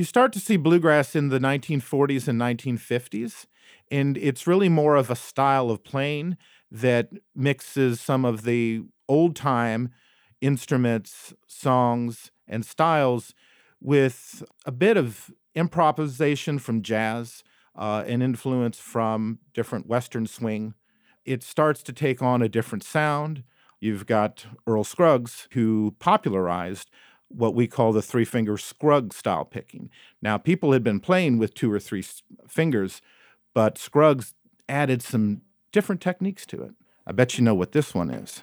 You 0.00 0.04
start 0.04 0.32
to 0.32 0.40
see 0.40 0.56
bluegrass 0.56 1.14
in 1.14 1.28
the 1.28 1.38
1940s 1.38 2.26
and 2.26 2.40
1950s, 2.40 3.44
and 3.90 4.16
it's 4.16 4.46
really 4.46 4.70
more 4.70 4.96
of 4.96 5.10
a 5.10 5.14
style 5.14 5.68
of 5.68 5.84
playing 5.84 6.38
that 6.70 7.10
mixes 7.36 8.00
some 8.00 8.24
of 8.24 8.44
the 8.44 8.80
old 9.10 9.36
time 9.36 9.90
instruments, 10.40 11.34
songs, 11.46 12.30
and 12.48 12.64
styles 12.64 13.34
with 13.78 14.42
a 14.64 14.72
bit 14.72 14.96
of 14.96 15.30
improvisation 15.54 16.58
from 16.58 16.80
jazz, 16.80 17.44
uh, 17.76 18.02
an 18.06 18.22
influence 18.22 18.78
from 18.78 19.40
different 19.52 19.86
Western 19.86 20.26
swing. 20.26 20.72
It 21.26 21.42
starts 21.42 21.82
to 21.82 21.92
take 21.92 22.22
on 22.22 22.40
a 22.40 22.48
different 22.48 22.84
sound. 22.84 23.44
You've 23.80 24.06
got 24.06 24.46
Earl 24.66 24.84
Scruggs, 24.84 25.46
who 25.52 25.94
popularized 25.98 26.88
what 27.30 27.54
we 27.54 27.66
call 27.66 27.92
the 27.92 28.02
three 28.02 28.24
finger 28.24 28.58
Scruggs 28.58 29.16
style 29.16 29.44
picking. 29.44 29.88
Now, 30.20 30.36
people 30.36 30.72
had 30.72 30.82
been 30.82 31.00
playing 31.00 31.38
with 31.38 31.54
two 31.54 31.72
or 31.72 31.80
three 31.80 32.04
fingers, 32.48 33.00
but 33.54 33.78
Scruggs 33.78 34.34
added 34.68 35.02
some 35.02 35.42
different 35.72 36.00
techniques 36.00 36.44
to 36.46 36.62
it. 36.62 36.72
I 37.06 37.12
bet 37.12 37.38
you 37.38 37.44
know 37.44 37.54
what 37.54 37.72
this 37.72 37.94
one 37.94 38.10
is. 38.10 38.42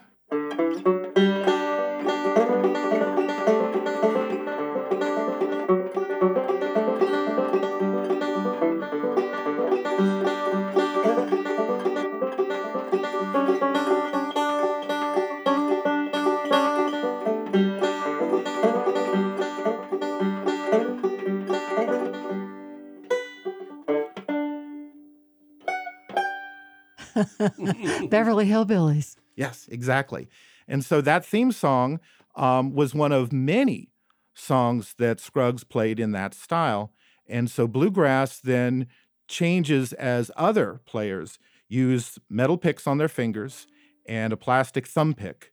Beverly 28.10 28.46
Hillbillies. 28.46 29.16
Yes, 29.36 29.68
exactly. 29.70 30.28
And 30.68 30.84
so 30.84 31.02
that 31.02 31.26
theme 31.26 31.52
song 31.52 32.00
um, 32.36 32.74
was 32.74 32.94
one 32.94 33.12
of 33.12 33.32
many 33.32 33.90
songs 34.34 34.96
that 34.98 35.20
Scruggs 35.20 35.64
played 35.64 36.00
in 36.00 36.12
that 36.12 36.34
style. 36.34 36.92
And 37.28 37.50
so 37.50 37.68
bluegrass 37.68 38.40
then 38.40 38.88
changes 39.28 39.94
as 39.94 40.32
other 40.38 40.82
players 40.86 41.40
use 41.68 42.18
metal 42.30 42.58
picks 42.58 42.88
on 42.88 42.98
their 42.98 43.10
fingers 43.10 43.68
and 44.08 44.32
a 44.32 44.38
plastic 44.38 44.88
thumb 44.88 45.14
pick, 45.14 45.52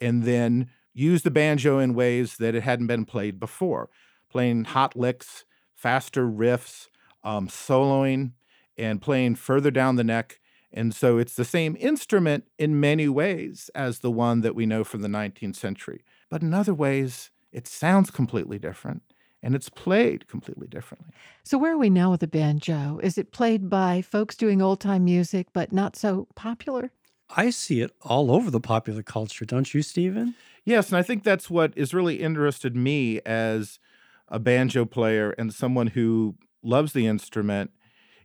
and 0.00 0.22
then 0.22 0.70
use 0.94 1.22
the 1.22 1.30
banjo 1.30 1.78
in 1.78 1.94
ways 1.94 2.36
that 2.36 2.54
it 2.54 2.62
hadn't 2.62 2.86
been 2.86 3.04
played 3.04 3.40
before, 3.40 3.90
playing 4.30 4.64
hot 4.64 4.96
licks, 4.96 5.44
faster 5.74 6.26
riffs, 6.26 6.88
um, 7.24 7.48
soloing, 7.48 8.32
and 8.78 9.02
playing 9.02 9.34
further 9.34 9.70
down 9.70 9.96
the 9.96 10.04
neck. 10.04 10.38
And 10.76 10.94
so 10.94 11.16
it's 11.16 11.34
the 11.34 11.44
same 11.44 11.76
instrument 11.80 12.44
in 12.58 12.78
many 12.78 13.08
ways 13.08 13.70
as 13.74 14.00
the 14.00 14.10
one 14.10 14.42
that 14.42 14.54
we 14.54 14.66
know 14.66 14.84
from 14.84 15.00
the 15.00 15.08
19th 15.08 15.56
century. 15.56 16.04
But 16.28 16.42
in 16.42 16.52
other 16.52 16.74
ways, 16.74 17.30
it 17.50 17.66
sounds 17.66 18.10
completely 18.10 18.58
different 18.58 19.02
and 19.42 19.54
it's 19.54 19.68
played 19.68 20.28
completely 20.28 20.66
differently. 20.66 21.12
So, 21.44 21.56
where 21.56 21.72
are 21.72 21.78
we 21.78 21.88
now 21.88 22.10
with 22.10 22.20
the 22.20 22.26
banjo? 22.26 22.98
Is 23.02 23.16
it 23.16 23.32
played 23.32 23.70
by 23.70 24.02
folks 24.02 24.34
doing 24.34 24.60
old 24.60 24.80
time 24.80 25.04
music, 25.04 25.48
but 25.52 25.72
not 25.72 25.96
so 25.96 26.28
popular? 26.34 26.90
I 27.30 27.50
see 27.50 27.80
it 27.80 27.92
all 28.02 28.30
over 28.30 28.50
the 28.50 28.60
popular 28.60 29.02
culture, 29.02 29.44
don't 29.44 29.72
you, 29.72 29.82
Stephen? 29.82 30.34
Yes, 30.64 30.88
and 30.88 30.96
I 30.96 31.02
think 31.02 31.22
that's 31.22 31.48
what 31.48 31.76
has 31.78 31.94
really 31.94 32.16
interested 32.16 32.76
me 32.76 33.20
as 33.24 33.78
a 34.28 34.38
banjo 34.38 34.84
player 34.84 35.30
and 35.38 35.54
someone 35.54 35.88
who 35.88 36.34
loves 36.62 36.92
the 36.92 37.06
instrument. 37.06 37.70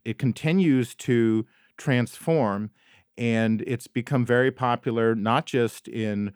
It 0.03 0.17
continues 0.17 0.95
to 0.95 1.45
transform 1.81 2.69
and 3.17 3.63
it's 3.67 3.87
become 3.87 4.25
very 4.25 4.51
popular 4.51 5.15
not 5.15 5.45
just 5.45 5.87
in 5.87 6.31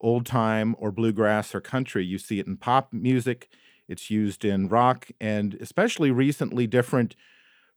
old 0.00 0.26
time 0.26 0.74
or 0.78 0.90
bluegrass 0.90 1.54
or 1.54 1.60
country. 1.60 2.04
You 2.04 2.18
see 2.18 2.40
it 2.40 2.46
in 2.46 2.56
pop 2.56 2.92
music, 2.92 3.48
it's 3.88 4.10
used 4.10 4.44
in 4.44 4.68
rock, 4.68 5.08
and 5.20 5.54
especially 5.60 6.10
recently, 6.10 6.66
different 6.66 7.16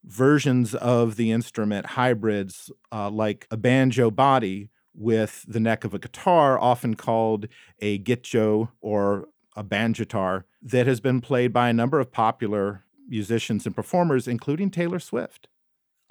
versions 0.04 0.76
of 0.76 1.15
the 1.15 1.32
instrument, 1.32 1.86
hybrids 1.88 2.71
uh, 2.91 3.10
like 3.10 3.47
a 3.52 3.58
banjo 3.58 4.12
body 4.12 4.69
with 4.93 5.45
the 5.47 5.60
neck 5.60 5.84
of 5.84 5.93
a 5.93 5.99
guitar, 5.99 6.60
often 6.60 6.95
called 6.95 7.47
a 7.80 7.99
gitjo 7.99 8.69
or 8.82 9.28
a 9.56 9.63
banjitar, 9.63 10.43
that 10.62 10.88
has 10.88 10.99
been 10.99 11.21
played 11.21 11.52
by 11.52 11.69
a 11.69 11.73
number 11.73 11.99
of 11.99 12.12
popular 12.12 12.84
musicians 13.08 13.65
and 13.65 13.76
performers, 13.76 14.28
including 14.28 14.69
Taylor 14.69 14.99
Swift. 14.99 15.47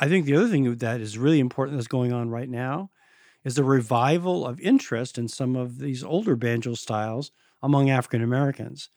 I 0.02 0.08
think 0.08 0.26
the 0.26 0.34
other 0.34 0.48
thing 0.48 0.74
that 0.76 1.00
is 1.00 1.16
really 1.16 1.38
important 1.38 1.78
that's 1.78 1.86
going 1.86 2.12
on 2.12 2.28
right 2.28 2.48
now 2.48 2.90
is 3.44 3.54
the 3.54 3.64
revival 3.64 4.44
of 4.46 4.60
interest 4.60 5.16
in 5.18 5.28
some 5.28 5.56
of 5.56 5.78
these 5.78 6.02
older 6.02 6.36
banjo 6.36 6.74
styles 6.74 7.30
among 7.62 7.88
African 7.88 8.22
Americans. 8.22 8.90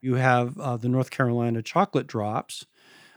You 0.00 0.16
have 0.16 0.58
uh, 0.60 0.76
the 0.76 0.88
North 0.88 1.10
Carolina 1.10 1.62
Chocolate 1.62 2.06
Drops, 2.06 2.66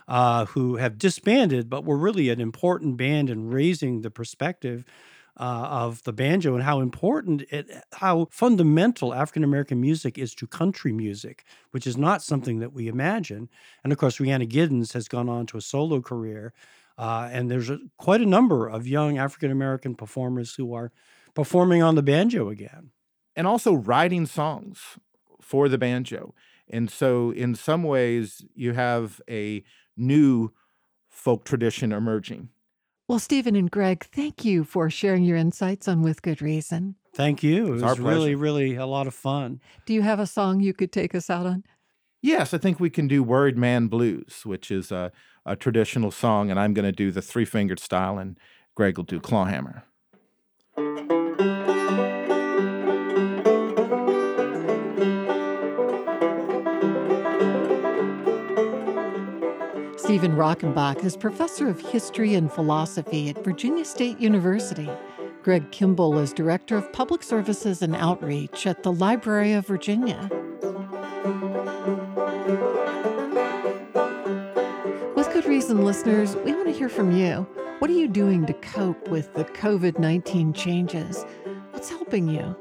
uh, 0.08 0.46
who 0.46 0.76
have 0.76 0.98
disbanded, 0.98 1.70
but 1.70 1.84
were 1.84 1.98
really 1.98 2.30
an 2.30 2.40
important 2.40 2.96
band 2.96 3.30
in 3.30 3.50
raising 3.50 4.02
the 4.02 4.10
perspective 4.10 4.84
uh, 5.38 5.68
of 5.70 6.02
the 6.04 6.12
banjo 6.12 6.54
and 6.54 6.64
how 6.64 6.80
important 6.80 7.42
it, 7.50 7.70
how 7.94 8.28
fundamental 8.30 9.14
African 9.14 9.44
American 9.44 9.80
music 9.80 10.18
is 10.18 10.34
to 10.36 10.46
country 10.46 10.92
music, 10.92 11.44
which 11.72 11.86
is 11.86 11.96
not 11.96 12.22
something 12.22 12.60
that 12.60 12.74
we 12.74 12.88
imagine. 12.88 13.48
And 13.84 13.92
of 13.92 13.98
course, 13.98 14.20
Rhiannon 14.20 14.48
Giddens 14.48 14.94
has 14.94 15.08
gone 15.08 15.28
on 15.28 15.46
to 15.48 15.58
a 15.58 15.62
solo 15.62 16.02
career, 16.02 16.54
uh, 16.98 17.28
and 17.32 17.50
there's 17.50 17.70
a, 17.70 17.78
quite 17.98 18.20
a 18.20 18.26
number 18.26 18.68
of 18.68 18.86
young 18.86 19.18
African 19.18 19.50
American 19.50 19.94
performers 19.94 20.54
who 20.54 20.72
are 20.74 20.92
performing 21.34 21.82
on 21.82 21.94
the 21.94 22.02
banjo 22.02 22.48
again, 22.48 22.90
and 23.34 23.46
also 23.46 23.74
writing 23.74 24.26
songs 24.26 24.98
for 25.40 25.68
the 25.68 25.78
banjo. 25.78 26.34
And 26.68 26.90
so, 26.90 27.30
in 27.30 27.54
some 27.54 27.82
ways, 27.84 28.44
you 28.54 28.72
have 28.72 29.20
a 29.30 29.62
new 29.96 30.50
folk 31.08 31.44
tradition 31.44 31.92
emerging. 31.92 32.48
Well, 33.08 33.20
Stephen 33.20 33.54
and 33.54 33.70
Greg, 33.70 34.04
thank 34.04 34.44
you 34.44 34.64
for 34.64 34.90
sharing 34.90 35.22
your 35.22 35.36
insights 35.36 35.86
on 35.86 36.02
With 36.02 36.22
Good 36.22 36.42
Reason. 36.42 36.96
Thank 37.14 37.42
you. 37.42 37.68
It 37.68 37.74
It's 37.74 37.82
was 37.84 37.98
our 38.00 38.04
really, 38.04 38.34
really 38.34 38.74
a 38.74 38.84
lot 38.84 39.06
of 39.06 39.14
fun. 39.14 39.60
Do 39.86 39.94
you 39.94 40.02
have 40.02 40.18
a 40.18 40.26
song 40.26 40.60
you 40.60 40.74
could 40.74 40.90
take 40.90 41.14
us 41.14 41.30
out 41.30 41.46
on? 41.46 41.62
Yes, 42.22 42.52
I 42.52 42.58
think 42.58 42.80
we 42.80 42.90
can 42.90 43.06
do 43.06 43.22
Worried 43.22 43.56
Man 43.56 43.86
Blues, 43.86 44.42
which 44.44 44.70
is 44.70 44.90
a, 44.90 45.12
a 45.44 45.54
traditional 45.54 46.10
song, 46.10 46.50
and 46.50 46.58
I'm 46.58 46.74
going 46.74 46.84
to 46.84 46.92
do 46.92 47.10
the 47.10 47.22
three 47.22 47.44
fingered 47.44 47.78
style, 47.78 48.18
and 48.18 48.38
Greg 48.74 48.96
will 48.96 49.04
do 49.04 49.20
clawhammer. 49.20 49.84
Stephen 59.98 60.36
Rockenbach 60.36 61.04
is 61.04 61.16
professor 61.16 61.68
of 61.68 61.80
history 61.80 62.34
and 62.34 62.50
philosophy 62.50 63.28
at 63.28 63.44
Virginia 63.44 63.84
State 63.84 64.18
University. 64.18 64.88
Greg 65.42 65.70
Kimball 65.72 66.18
is 66.18 66.32
director 66.32 66.76
of 66.76 66.92
public 66.92 67.22
services 67.22 67.82
and 67.82 67.94
outreach 67.94 68.66
at 68.66 68.82
the 68.82 68.92
Library 68.92 69.52
of 69.52 69.66
Virginia. 69.66 70.30
Reason, 75.66 75.84
listeners, 75.84 76.36
we 76.36 76.54
want 76.54 76.68
to 76.68 76.72
hear 76.72 76.88
from 76.88 77.10
you. 77.10 77.38
What 77.80 77.90
are 77.90 77.94
you 77.94 78.06
doing 78.06 78.46
to 78.46 78.52
cope 78.52 79.08
with 79.08 79.34
the 79.34 79.44
COVID 79.46 79.98
19 79.98 80.52
changes? 80.52 81.24
What's 81.72 81.90
helping 81.90 82.28
you? 82.28 82.54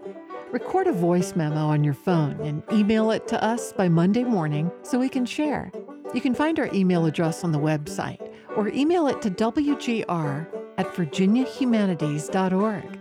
Record 0.51 0.87
a 0.87 0.91
voice 0.91 1.35
memo 1.35 1.67
on 1.67 1.83
your 1.83 1.93
phone 1.93 2.41
and 2.41 2.63
email 2.73 3.11
it 3.11 3.27
to 3.27 3.43
us 3.43 3.71
by 3.73 3.87
Monday 3.87 4.23
morning 4.23 4.71
so 4.81 4.97
we 4.97 5.07
can 5.07 5.23
share. 5.23 5.71
You 6.15 6.19
can 6.19 6.33
find 6.33 6.57
our 6.57 6.67
email 6.73 7.05
address 7.05 7.43
on 7.43 7.51
the 7.51 7.59
website 7.59 8.27
or 8.57 8.69
email 8.69 9.05
it 9.05 9.21
to 9.21 9.29
WGR 9.29 10.47
at 10.79 10.87
virginiahumanities.org. 10.95 12.99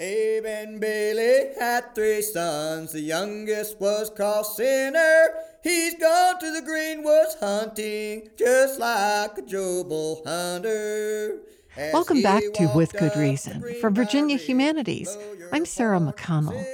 Abe 0.00 0.44
and 0.44 0.80
Bailey 0.80 1.07
had 1.78 1.94
three 1.94 2.22
sons. 2.22 2.90
The 2.90 3.00
youngest 3.00 3.80
was 3.80 4.10
called 4.10 4.46
Sinner. 4.46 5.28
He's 5.62 5.94
gone 5.94 6.40
to 6.40 6.52
the 6.52 6.66
greenwoods 6.66 7.38
hunting, 7.38 8.30
just 8.36 8.80
like 8.80 9.38
a 9.38 9.42
Joe 9.42 10.20
hunter. 10.26 11.38
As 11.76 11.92
Welcome 11.92 12.20
back 12.20 12.42
to 12.54 12.66
With 12.74 12.92
Good 12.94 13.14
Reason 13.14 13.62
from 13.80 13.94
Virginia 13.94 14.36
Humanities. 14.36 15.16
I'm 15.52 15.64
Sarah 15.64 16.00
McConnell. 16.00 16.64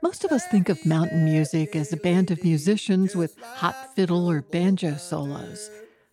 Most 0.00 0.24
of 0.24 0.30
us 0.30 0.46
think 0.46 0.68
of 0.68 0.86
mountain 0.86 1.24
music 1.24 1.74
as 1.74 1.92
a 1.92 1.96
band 1.96 2.30
of 2.30 2.44
musicians 2.44 3.16
with 3.16 3.36
hot 3.42 3.96
fiddle 3.96 4.30
or 4.30 4.42
banjo 4.42 4.96
solos. 4.96 5.70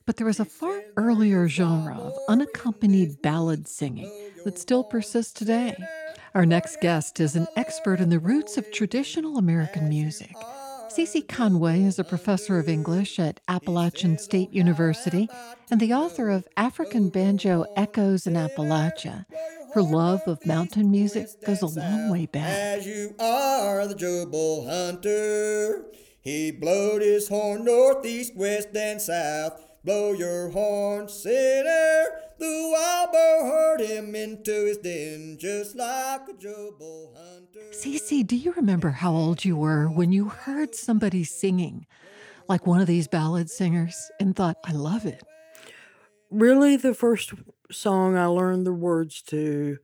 But 0.08 0.18
there 0.18 0.28
is 0.28 0.40
a 0.40 0.46
far 0.46 0.82
earlier 0.98 1.48
genre 1.48 2.00
of 2.00 2.18
unaccompanied 2.28 3.22
ballad 3.22 3.68
singing 3.68 4.12
that 4.44 4.58
still 4.58 4.84
persists 4.84 5.34
today. 5.34 5.76
Our 6.36 6.48
next 6.48 6.82
guest 6.82 7.20
is 7.20 7.36
an 7.36 7.46
expert 7.56 8.00
in 8.00 8.10
the 8.10 8.18
roots 8.18 8.58
of 8.58 8.72
traditional 8.72 9.38
American 9.38 9.88
music. 9.88 10.36
Cece 10.90 11.28
Conway 11.28 11.84
is 11.84 12.00
a 12.00 12.04
professor 12.04 12.58
of 12.58 12.68
English 12.68 13.20
at 13.20 13.40
Appalachian 13.48 14.18
State 14.18 14.52
University 14.52 15.30
and 15.70 15.80
the 15.80 15.94
author 15.94 16.32
of 16.32 16.48
African 16.58 17.10
Banjo 17.10 17.66
Echoes 17.76 18.26
in 18.26 18.34
Appalachia. 18.34 19.28
Her 19.76 19.84
love 19.84 20.22
of 20.26 20.44
mountain 20.44 20.90
music 20.90 21.28
goes 21.46 21.62
a 21.62 21.68
long 21.68 22.10
way 22.10 22.26
back. 22.26 22.50
As 22.50 22.88
you 22.88 23.14
are 23.20 23.86
the 23.86 23.94
Joe 23.94 24.66
hunter, 24.68 25.86
he 26.20 26.50
blowed 26.50 27.04
his 27.04 27.28
horn 27.28 27.64
northeast, 27.64 28.36
west, 28.36 28.70
and 28.76 29.00
south. 29.00 29.73
Blow 29.84 30.14
your 30.14 30.50
horn, 30.50 31.10
sinner. 31.10 32.06
The 32.40 32.72
wild 32.74 33.12
boar 33.12 33.52
heard 33.52 33.82
him 33.82 34.16
into 34.16 34.66
his 34.66 34.78
den, 34.78 35.38
just 35.40 35.76
like 35.76 36.22
a 36.30 36.34
Joe 36.34 36.74
Bull 36.78 37.14
hunter. 37.16 37.72
Cece, 37.72 38.26
do 38.26 38.36
you 38.36 38.54
remember 38.54 38.90
how 38.90 39.14
old 39.14 39.44
you 39.44 39.56
were 39.56 39.88
when 39.88 40.12
you 40.12 40.30
heard 40.30 40.74
somebody 40.76 41.24
singing 41.24 41.86
like 42.48 42.68
one 42.68 42.82
of 42.82 42.88
these 42.88 43.08
ballad 43.08 43.50
singers 43.50 44.12
and 44.20 44.36
thought, 44.36 44.58
I 44.66 44.72
love 44.72 45.06
it? 45.06 45.24
really 46.34 46.76
the 46.76 46.96
first 46.96 47.32
song 47.72 48.18
I 48.18 48.26
learned 48.26 48.66
the 48.66 48.74
words 48.74 49.22
to 49.24 49.78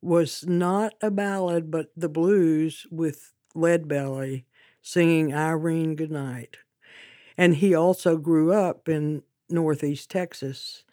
was 0.00 0.46
not 0.46 0.94
a 1.02 1.10
ballad, 1.10 1.70
but 1.70 1.88
the 1.96 2.08
blues 2.08 2.86
with 2.90 3.32
Lead 3.54 3.88
Belly 3.88 4.46
singing 4.82 5.34
Irene 5.34 5.96
Goodnight. 5.96 6.58
And 7.36 7.56
he 7.56 7.74
also 7.74 8.16
grew 8.16 8.52
up 8.52 8.88
in 8.88 9.22
Northeast 9.48 10.10
Texas, 10.10 10.84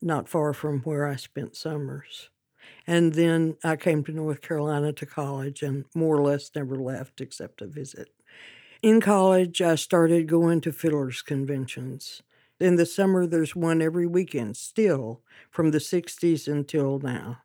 not 0.00 0.28
far 0.28 0.52
from 0.52 0.80
where 0.80 1.06
I 1.06 1.16
spent 1.16 1.56
summers. 1.56 2.30
And 2.86 3.14
then 3.14 3.56
I 3.64 3.76
came 3.76 4.04
to 4.04 4.12
North 4.12 4.40
Carolina 4.40 4.92
to 4.92 5.06
college 5.06 5.62
and 5.62 5.84
more 5.94 6.16
or 6.16 6.22
less 6.22 6.50
never 6.54 6.76
left 6.76 7.20
except 7.20 7.58
to 7.58 7.66
visit. 7.66 8.10
In 8.82 9.00
college, 9.00 9.62
I 9.62 9.76
started 9.76 10.26
going 10.28 10.60
to 10.62 10.72
fiddlers' 10.72 11.22
conventions. 11.22 12.22
In 12.60 12.76
the 12.76 12.86
summer, 12.86 13.26
there's 13.26 13.56
one 13.56 13.82
every 13.82 14.06
weekend, 14.06 14.56
still 14.56 15.22
from 15.50 15.70
the 15.70 15.80
60s 15.80 16.48
until 16.48 16.98
now. 16.98 17.42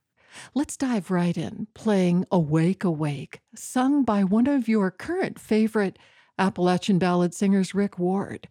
Let's 0.54 0.78
dive 0.78 1.10
right 1.10 1.38
in, 1.38 1.68
playing 1.74 2.26
Awake, 2.32 2.84
Awake, 2.84 3.42
sung 3.56 4.04
by 4.04 4.24
one 4.24 4.48
of 4.48 4.68
your 4.68 4.92
current 4.92 5.40
favorite 5.40 5.98
Appalachian 6.38 7.00
ballad 7.00 7.34
singer's 7.34 7.74
Rick 7.74 7.98
Ward. 7.98 8.48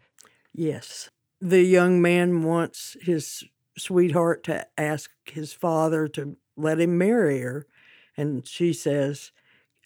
Yes. 0.52 1.10
The 1.46 1.62
young 1.62 2.02
man 2.02 2.42
wants 2.42 2.96
his 3.00 3.44
sweetheart 3.78 4.42
to 4.44 4.66
ask 4.76 5.12
his 5.26 5.52
father 5.52 6.08
to 6.08 6.36
let 6.56 6.80
him 6.80 6.98
marry 6.98 7.38
her. 7.38 7.68
And 8.16 8.44
she 8.44 8.72
says, 8.72 9.30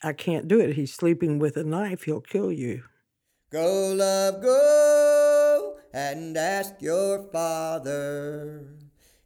I 0.03 0.15
can't 0.15 0.49
do 0.49 0.59
it. 0.59 0.75
He's 0.75 0.95
sleeping 0.95 1.39
with 1.39 1.59
a 1.59 1.63
knife. 1.63 2.05
He'll 2.05 2.23
kill 2.23 2.51
you. 2.51 2.85
Go, 3.51 3.93
love, 3.95 4.41
go 4.41 5.77
and 5.93 6.35
ask 6.35 6.77
your 6.81 7.25
father 7.31 8.65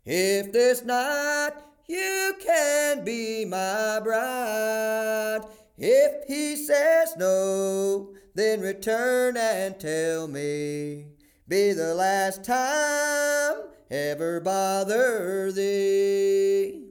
if 0.05 0.51
this 0.53 0.85
night 0.85 1.53
you 1.87 2.35
can 2.45 3.05
be 3.05 3.45
my 3.45 4.01
bride. 4.03 5.43
If 5.79 6.27
he 6.27 6.57
says 6.57 7.15
no, 7.17 8.13
then 8.35 8.61
return 8.61 9.37
and 9.37 9.79
tell 9.79 10.27
me. 10.27 11.14
Be 11.47 11.75
the 11.75 11.95
last 11.95 12.43
time 12.43 13.57
ever 13.91 14.41
bother 14.41 15.53
thee. 15.53 16.87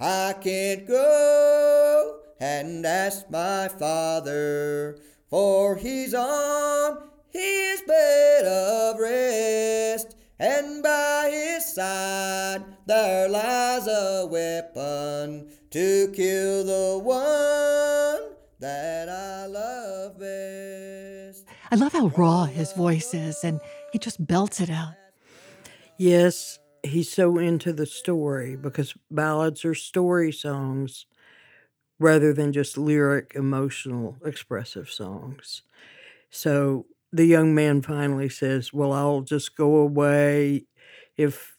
I 0.00 0.34
can't 0.40 0.88
go 0.88 2.20
and 2.40 2.86
ask 2.86 3.28
my 3.28 3.68
father, 3.68 4.96
for 5.28 5.76
he's 5.76 6.14
on 6.14 7.10
his 7.28 7.82
bed 7.82 8.46
of 8.46 8.98
rest, 8.98 10.16
and 10.38 10.82
by 10.82 11.28
his 11.30 11.74
side 11.74 12.64
there 12.86 13.28
lies 13.28 13.86
a 13.86 14.26
weapon 14.30 15.50
to 15.72 16.10
kill 16.14 16.64
the 16.64 16.98
one 17.04 17.73
I 21.70 21.76
love 21.76 21.92
how 21.92 22.08
raw 22.08 22.44
his 22.44 22.72
voice 22.72 23.14
is, 23.14 23.42
and 23.44 23.60
he 23.92 23.98
just 23.98 24.24
belts 24.24 24.60
it 24.60 24.70
out. 24.70 24.94
Yes, 25.96 26.58
he's 26.82 27.10
so 27.10 27.38
into 27.38 27.72
the 27.72 27.86
story 27.86 28.56
because 28.56 28.94
ballads 29.10 29.64
are 29.64 29.74
story 29.74 30.32
songs 30.32 31.06
rather 31.98 32.32
than 32.32 32.52
just 32.52 32.76
lyric, 32.76 33.32
emotional, 33.34 34.16
expressive 34.24 34.90
songs. 34.90 35.62
So 36.30 36.86
the 37.12 37.24
young 37.26 37.54
man 37.54 37.82
finally 37.82 38.28
says, 38.28 38.72
Well, 38.72 38.92
I'll 38.92 39.22
just 39.22 39.56
go 39.56 39.76
away 39.76 40.66
if 41.16 41.56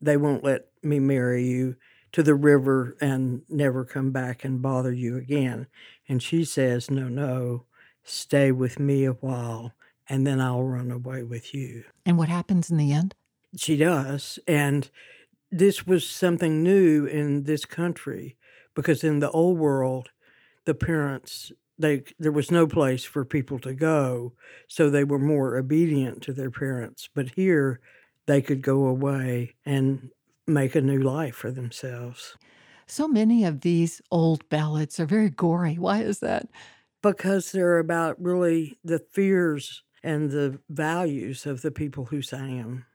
they 0.00 0.16
won't 0.16 0.44
let 0.44 0.66
me 0.82 1.00
marry 1.00 1.44
you 1.46 1.76
to 2.12 2.22
the 2.22 2.34
river 2.34 2.96
and 3.00 3.42
never 3.48 3.84
come 3.84 4.12
back 4.12 4.44
and 4.44 4.62
bother 4.62 4.92
you 4.92 5.16
again. 5.16 5.66
And 6.08 6.22
she 6.22 6.44
says, 6.44 6.90
No, 6.90 7.08
no, 7.08 7.64
stay 8.08 8.52
with 8.52 8.78
me 8.78 9.04
a 9.04 9.12
while 9.12 9.72
and 10.08 10.26
then 10.26 10.40
I'll 10.40 10.62
run 10.62 10.90
away 10.90 11.22
with 11.22 11.54
you. 11.54 11.84
And 12.06 12.16
what 12.16 12.28
happens 12.28 12.70
in 12.70 12.76
the 12.76 12.92
end? 12.92 13.14
She 13.56 13.76
does. 13.76 14.38
And 14.46 14.90
this 15.50 15.86
was 15.86 16.08
something 16.08 16.62
new 16.62 17.04
in 17.04 17.44
this 17.44 17.64
country 17.64 18.36
because 18.74 19.04
in 19.04 19.20
the 19.20 19.30
old 19.30 19.58
world, 19.58 20.10
the 20.64 20.74
parents 20.74 21.52
they 21.78 22.02
there 22.18 22.32
was 22.32 22.50
no 22.50 22.66
place 22.66 23.04
for 23.04 23.24
people 23.24 23.58
to 23.60 23.72
go, 23.72 24.32
so 24.66 24.90
they 24.90 25.04
were 25.04 25.18
more 25.18 25.56
obedient 25.56 26.22
to 26.24 26.32
their 26.32 26.50
parents. 26.50 27.08
But 27.14 27.30
here, 27.30 27.80
they 28.26 28.42
could 28.42 28.62
go 28.62 28.86
away 28.86 29.54
and 29.64 30.10
make 30.46 30.74
a 30.74 30.80
new 30.80 31.00
life 31.00 31.36
for 31.36 31.50
themselves. 31.52 32.36
So 32.86 33.06
many 33.06 33.44
of 33.44 33.60
these 33.60 34.00
old 34.10 34.48
ballads 34.48 34.98
are 34.98 35.06
very 35.06 35.30
gory. 35.30 35.78
Why 35.78 36.02
is 36.02 36.18
that? 36.20 36.48
Because 37.02 37.52
they're 37.52 37.78
about 37.78 38.20
really 38.20 38.78
the 38.82 38.98
fears 38.98 39.82
and 40.02 40.30
the 40.30 40.58
values 40.68 41.46
of 41.46 41.62
the 41.62 41.70
people 41.70 42.06
who 42.06 42.22
sang 42.22 42.58
them. 42.58 42.86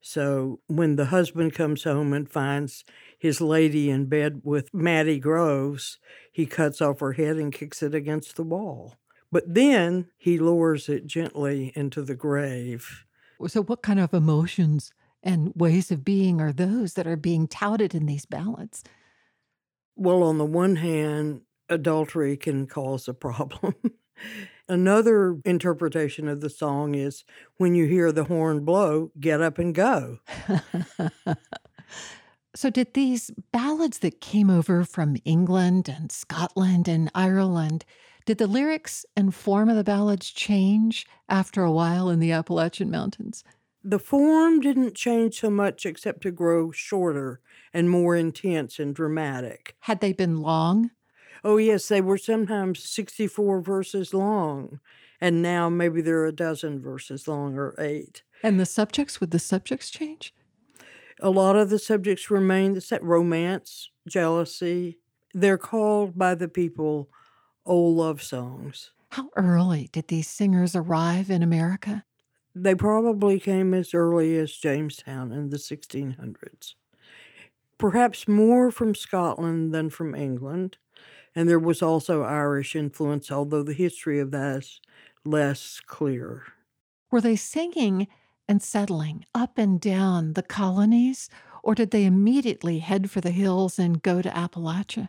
So 0.00 0.60
when 0.66 0.96
the 0.96 1.06
husband 1.06 1.54
comes 1.54 1.84
home 1.84 2.12
and 2.12 2.30
finds 2.30 2.84
his 3.18 3.40
lady 3.40 3.88
in 3.88 4.04
bed 4.04 4.42
with 4.44 4.74
Mattie 4.74 5.18
Groves, 5.18 5.98
he 6.30 6.44
cuts 6.44 6.82
off 6.82 7.00
her 7.00 7.12
head 7.12 7.36
and 7.36 7.50
kicks 7.50 7.82
it 7.82 7.94
against 7.94 8.36
the 8.36 8.42
wall. 8.42 8.96
But 9.32 9.54
then 9.54 10.08
he 10.18 10.38
lowers 10.38 10.90
it 10.90 11.06
gently 11.06 11.72
into 11.74 12.02
the 12.02 12.14
grave. 12.14 13.06
So, 13.48 13.62
what 13.62 13.82
kind 13.82 13.98
of 13.98 14.12
emotions 14.12 14.92
and 15.22 15.52
ways 15.56 15.90
of 15.90 16.04
being 16.04 16.40
are 16.40 16.52
those 16.52 16.94
that 16.94 17.06
are 17.06 17.16
being 17.16 17.48
touted 17.48 17.94
in 17.94 18.04
these 18.04 18.26
ballads? 18.26 18.84
Well, 19.96 20.22
on 20.22 20.36
the 20.36 20.44
one 20.44 20.76
hand, 20.76 21.40
adultery 21.68 22.36
can 22.36 22.66
cause 22.66 23.08
a 23.08 23.14
problem. 23.14 23.74
Another 24.68 25.38
interpretation 25.44 26.28
of 26.28 26.40
the 26.40 26.48
song 26.48 26.94
is 26.94 27.24
when 27.58 27.74
you 27.74 27.86
hear 27.86 28.12
the 28.12 28.24
horn 28.24 28.64
blow, 28.64 29.10
get 29.20 29.42
up 29.42 29.58
and 29.58 29.74
go. 29.74 30.18
so, 32.54 32.70
did 32.70 32.94
these 32.94 33.30
ballads 33.52 33.98
that 33.98 34.22
came 34.22 34.48
over 34.48 34.84
from 34.84 35.16
England 35.24 35.88
and 35.88 36.10
Scotland 36.10 36.88
and 36.88 37.10
Ireland, 37.14 37.84
did 38.24 38.38
the 38.38 38.46
lyrics 38.46 39.04
and 39.14 39.34
form 39.34 39.68
of 39.68 39.76
the 39.76 39.84
ballads 39.84 40.30
change 40.30 41.06
after 41.28 41.62
a 41.62 41.72
while 41.72 42.08
in 42.08 42.20
the 42.20 42.32
Appalachian 42.32 42.90
Mountains? 42.90 43.44
The 43.82 43.98
form 43.98 44.60
didn't 44.60 44.94
change 44.94 45.40
so 45.40 45.50
much 45.50 45.84
except 45.84 46.22
to 46.22 46.30
grow 46.30 46.70
shorter 46.70 47.40
and 47.74 47.90
more 47.90 48.16
intense 48.16 48.78
and 48.78 48.94
dramatic. 48.94 49.76
Had 49.80 50.00
they 50.00 50.14
been 50.14 50.40
long? 50.40 50.90
Oh, 51.44 51.58
yes, 51.58 51.88
they 51.88 52.00
were 52.00 52.16
sometimes 52.16 52.82
64 52.82 53.60
verses 53.60 54.14
long, 54.14 54.80
and 55.20 55.42
now 55.42 55.68
maybe 55.68 56.00
they're 56.00 56.24
a 56.24 56.32
dozen 56.32 56.80
verses 56.80 57.28
long 57.28 57.58
or 57.58 57.74
eight. 57.78 58.22
And 58.42 58.58
the 58.58 58.64
subjects, 58.66 59.20
would 59.20 59.30
the 59.30 59.38
subjects 59.38 59.90
change? 59.90 60.34
A 61.20 61.28
lot 61.30 61.54
of 61.54 61.68
the 61.68 61.78
subjects 61.78 62.30
remain 62.30 62.72
the 62.72 62.80
same 62.80 63.02
romance, 63.02 63.90
jealousy. 64.08 64.98
They're 65.34 65.58
called 65.58 66.18
by 66.18 66.34
the 66.34 66.48
people 66.48 67.10
old 67.66 67.96
love 67.96 68.22
songs. 68.22 68.90
How 69.10 69.28
early 69.36 69.90
did 69.92 70.08
these 70.08 70.28
singers 70.28 70.74
arrive 70.74 71.30
in 71.30 71.42
America? 71.42 72.04
They 72.54 72.74
probably 72.74 73.38
came 73.38 73.74
as 73.74 73.94
early 73.94 74.36
as 74.38 74.52
Jamestown 74.52 75.30
in 75.30 75.50
the 75.50 75.58
1600s. 75.58 76.74
Perhaps 77.78 78.26
more 78.26 78.70
from 78.70 78.94
Scotland 78.94 79.74
than 79.74 79.90
from 79.90 80.14
England 80.14 80.78
and 81.34 81.48
there 81.48 81.58
was 81.58 81.82
also 81.82 82.22
Irish 82.22 82.74
influence, 82.76 83.30
although 83.30 83.62
the 83.62 83.72
history 83.74 84.20
of 84.20 84.30
that 84.32 84.58
is 84.58 84.80
less 85.24 85.80
clear. 85.80 86.44
Were 87.10 87.22
they 87.22 87.36
singing 87.36 88.08
and 88.46 88.62
settling 88.62 89.24
up 89.34 89.56
and 89.56 89.80
down 89.80 90.34
the 90.34 90.42
colonies, 90.42 91.30
or 91.62 91.74
did 91.74 91.92
they 91.92 92.04
immediately 92.04 92.80
head 92.80 93.10
for 93.10 93.22
the 93.22 93.30
hills 93.30 93.78
and 93.78 94.02
go 94.02 94.20
to 94.20 94.28
Appalachia? 94.28 95.08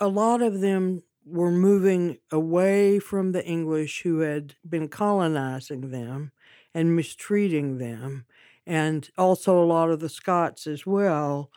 A 0.00 0.08
lot 0.08 0.42
of 0.42 0.60
them 0.60 1.02
were 1.24 1.50
moving 1.50 2.18
away 2.30 2.98
from 2.98 3.32
the 3.32 3.44
English 3.46 4.02
who 4.02 4.18
had 4.20 4.56
been 4.68 4.88
colonizing 4.88 5.90
them 5.90 6.32
and 6.74 6.96
mistreating 6.96 7.78
them, 7.78 8.26
and 8.66 9.10
also 9.16 9.62
a 9.62 9.64
lot 9.64 9.90
of 9.90 10.00
the 10.00 10.08
Scots 10.08 10.66
as 10.66 10.84
well 10.86 11.50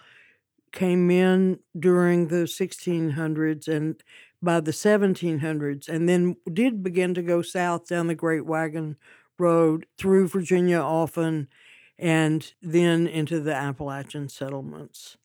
came 0.76 1.10
in 1.10 1.60
during 1.78 2.28
the 2.28 2.44
1600s 2.46 3.68
and 3.68 4.04
by 4.44 4.60
the 4.60 4.72
1700s, 4.72 5.90
and 5.90 6.08
then 6.08 6.36
did 6.54 6.84
begin 6.84 7.16
to 7.16 7.24
go 7.24 7.42
south 7.42 7.88
down 7.88 8.06
the 8.06 8.14
Great 8.14 8.46
Wagon 8.46 8.98
Road 9.40 9.88
through 9.98 10.28
Virginia 10.28 10.78
often, 10.78 11.48
and 11.98 12.54
then 12.62 13.08
into 13.08 13.40
the 13.40 13.56
Appalachian 13.56 14.30
settlements. 14.30 15.18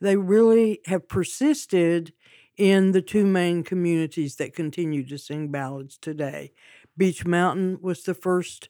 They 0.00 0.16
really 0.16 0.80
have 0.86 1.06
persisted 1.08 2.12
in 2.56 2.92
the 2.92 3.02
two 3.02 3.26
main 3.26 3.62
communities 3.62 4.36
that 4.36 4.54
continue 4.54 5.06
to 5.06 5.18
sing 5.18 5.50
ballads 5.50 5.98
today. 5.98 6.52
Beech 6.96 7.26
Mountain 7.26 7.78
was 7.80 8.02
the 8.02 8.14
first 8.14 8.68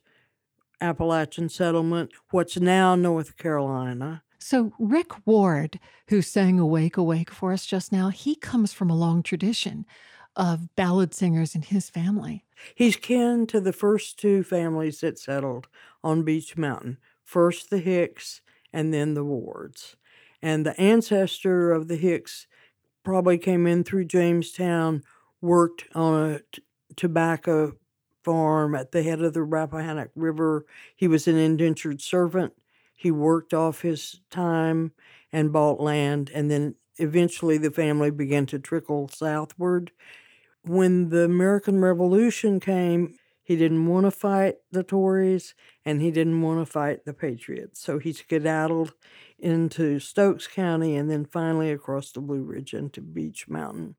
Appalachian 0.81 1.49
settlement, 1.49 2.11
what's 2.31 2.59
now 2.59 2.95
North 2.95 3.37
Carolina, 3.37 4.23
so, 4.39 4.73
Rick 4.79 5.27
Ward, 5.27 5.79
who 6.09 6.23
sang 6.23 6.59
Awake, 6.59 6.97
Awake 6.97 7.31
for 7.31 7.53
us 7.53 7.67
just 7.67 7.93
now, 7.93 8.09
he 8.09 8.35
comes 8.35 8.73
from 8.73 8.91
a 8.91 8.97
long 8.97 9.23
tradition 9.23 9.87
of 10.37 10.75
ballad 10.75 11.15
singers 11.15 11.55
in 11.55 11.63
his 11.63 11.89
family. 11.91 12.45
He's 12.75 12.97
kin 12.97 13.47
to 13.49 13.61
the 13.61 13.73
first 13.73 14.19
two 14.19 14.43
families 14.43 15.01
that 15.01 15.19
settled 15.19 15.69
on 16.03 16.23
Beech 16.23 16.57
Mountain 16.57 16.99
first 17.25 17.71
the 17.71 17.79
Hicks 17.79 18.43
and 18.73 18.93
then 18.93 19.15
the 19.15 19.25
Wards. 19.25 19.97
And 20.43 20.67
the 20.67 20.79
ancestor 20.79 21.73
of 21.73 21.89
the 21.89 21.97
Hicks 21.97 22.47
probably 23.03 23.39
came 23.39 23.67
in 23.67 23.85
through 23.85 24.05
Jamestown, 24.07 25.03
worked 25.41 25.85
on 25.95 26.33
a 26.33 26.39
t- 26.53 26.63
tobacco 26.97 27.73
farm 28.23 28.75
at 28.75 28.93
the 28.93 29.03
head 29.03 29.23
of 29.23 29.35
the 29.35 29.43
Rappahannock 29.43 30.11
River. 30.15 30.67
He 30.97 31.09
was 31.09 31.27
an 31.29 31.37
indentured 31.37 32.01
servant 32.01 32.55
he 32.95 33.11
worked 33.11 33.53
off 33.53 33.83
his 33.83 34.21
time 34.31 34.93
and 35.33 35.53
bought 35.53 35.81
land, 35.81 36.31
and 36.33 36.51
then 36.51 36.77
eventually 36.97 37.59
the 37.59 37.71
family 37.71 38.11
began 38.11 38.47
to 38.47 38.59
trickle 38.59 39.09
southward. 39.09 39.93
when 40.65 41.11
the 41.11 41.25
American 41.25 41.81
Revolution 41.81 42.59
came, 42.59 43.15
he 43.43 43.57
didn't 43.57 43.87
want 43.87 44.07
to 44.07 44.11
fight 44.11 44.57
the 44.73 44.83
Tories 44.83 45.55
and 45.85 46.01
he 46.01 46.11
didn't 46.11 46.41
want 46.41 46.67
to 46.67 46.71
fight 46.71 47.05
the 47.05 47.13
Patriots. 47.13 47.81
So 47.81 47.99
he 47.99 48.13
skedaddled 48.13 48.95
into 49.39 49.99
Stokes 49.99 50.47
County 50.47 50.97
and 50.97 51.11
then 51.11 51.27
finally 51.27 51.71
across 51.71 52.11
the 52.11 52.21
Blue 52.21 52.43
Ridge 52.43 52.73
into 52.73 53.03
Beech 53.03 53.47
Mountain. 53.49 53.97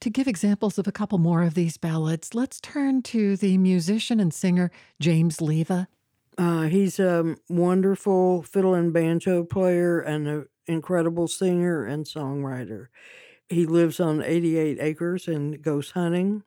To 0.00 0.10
give 0.10 0.26
examples 0.26 0.78
of 0.78 0.88
a 0.88 0.92
couple 0.92 1.18
more 1.18 1.42
of 1.42 1.54
these 1.54 1.76
ballads, 1.76 2.34
let's 2.34 2.60
turn 2.60 3.02
to 3.02 3.36
the 3.36 3.58
musician 3.58 4.18
and 4.18 4.32
singer 4.32 4.70
James 4.98 5.40
Leva. 5.40 5.86
Uh, 6.38 6.62
he's 6.62 6.98
a 6.98 7.36
wonderful 7.48 8.42
fiddle 8.42 8.74
and 8.74 8.92
banjo 8.92 9.44
player 9.44 10.00
and 10.00 10.26
an 10.26 10.46
incredible 10.66 11.28
singer 11.28 11.84
and 11.84 12.06
songwriter. 12.06 12.86
He 13.48 13.66
lives 13.66 14.00
on 14.00 14.22
88 14.22 14.78
acres 14.80 15.28
and 15.28 15.60
goes 15.60 15.90
hunting 15.90 16.42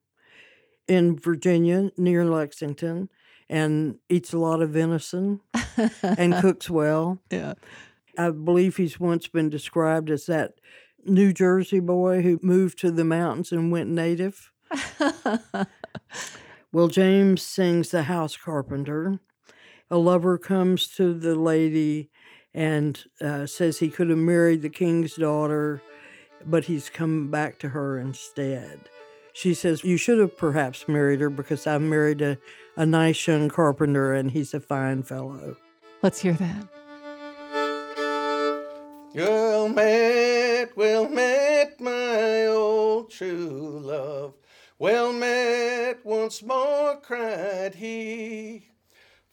in 0.88 1.20
Virginia 1.20 1.92
near 1.98 2.26
Lexington 2.26 3.10
and 3.50 4.00
eats 4.10 4.34
a 4.34 4.40
lot 4.40 4.62
of 4.62 4.72
venison 4.72 5.42
and 6.02 6.34
cooks 6.42 6.70
well. 6.70 7.20
Yeah. 7.30 7.54
I 8.18 8.32
believe 8.32 8.78
he's 8.78 9.00
once 9.00 9.28
been 9.28 9.50
described 9.50 10.10
as 10.10 10.26
that 10.26 10.54
New 11.06 11.32
Jersey 11.32 11.80
boy 11.80 12.22
who 12.22 12.40
moved 12.42 12.80
to 12.80 12.90
the 12.92 13.04
mountains 13.04 13.52
and 13.52 13.72
went 13.72 13.90
native. 13.90 14.52
well, 16.72 16.88
James 16.88 17.42
sings 17.42 17.90
The 17.90 18.04
House 18.04 18.36
Carpenter. 18.38 19.20
A 19.92 19.98
lover 19.98 20.38
comes 20.38 20.88
to 20.96 21.14
the 21.14 21.36
lady 21.36 22.10
and 22.54 23.04
uh, 23.22 23.46
says 23.46 23.80
he 23.80 23.90
could 23.90 24.10
have 24.10 24.18
married 24.18 24.62
the 24.62 24.70
king's 24.70 25.16
daughter, 25.16 25.82
but 26.46 26.66
he's 26.66 26.90
come 26.90 27.30
back 27.30 27.60
to 27.60 27.70
her 27.70 28.00
instead. 28.00 28.80
She 29.34 29.54
says, 29.54 29.84
You 29.84 29.98
should 29.98 30.18
have 30.20 30.38
perhaps 30.38 30.88
married 30.88 31.20
her 31.20 31.30
because 31.30 31.68
I 31.68 31.78
married 31.78 32.22
a, 32.22 32.38
a 32.76 32.86
nice 32.86 33.28
young 33.28 33.50
carpenter 33.50 34.14
and 34.14 34.32
he's 34.32 34.54
a 34.54 34.60
fine 34.60 35.04
fellow. 35.04 35.58
Let's 36.02 36.22
hear 36.22 36.34
that. 36.34 36.68
Well 39.14 39.70
met, 39.70 40.76
well 40.76 41.08
met, 41.08 41.80
my 41.80 42.48
old 42.48 43.12
true 43.12 43.80
love. 43.84 44.34
Well 44.80 45.14
met 45.14 46.06
once 46.06 46.42
more, 46.42 47.00
cried 47.02 47.76
he. 47.76 48.70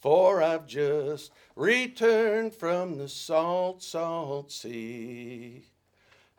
For 0.03 0.43
I've 0.43 0.67
just 0.67 1.31
returned 1.55 2.55
from 2.55 2.99
the 2.99 3.09
salt, 3.09 3.85
salt 3.85 4.51
sea. 4.51 5.63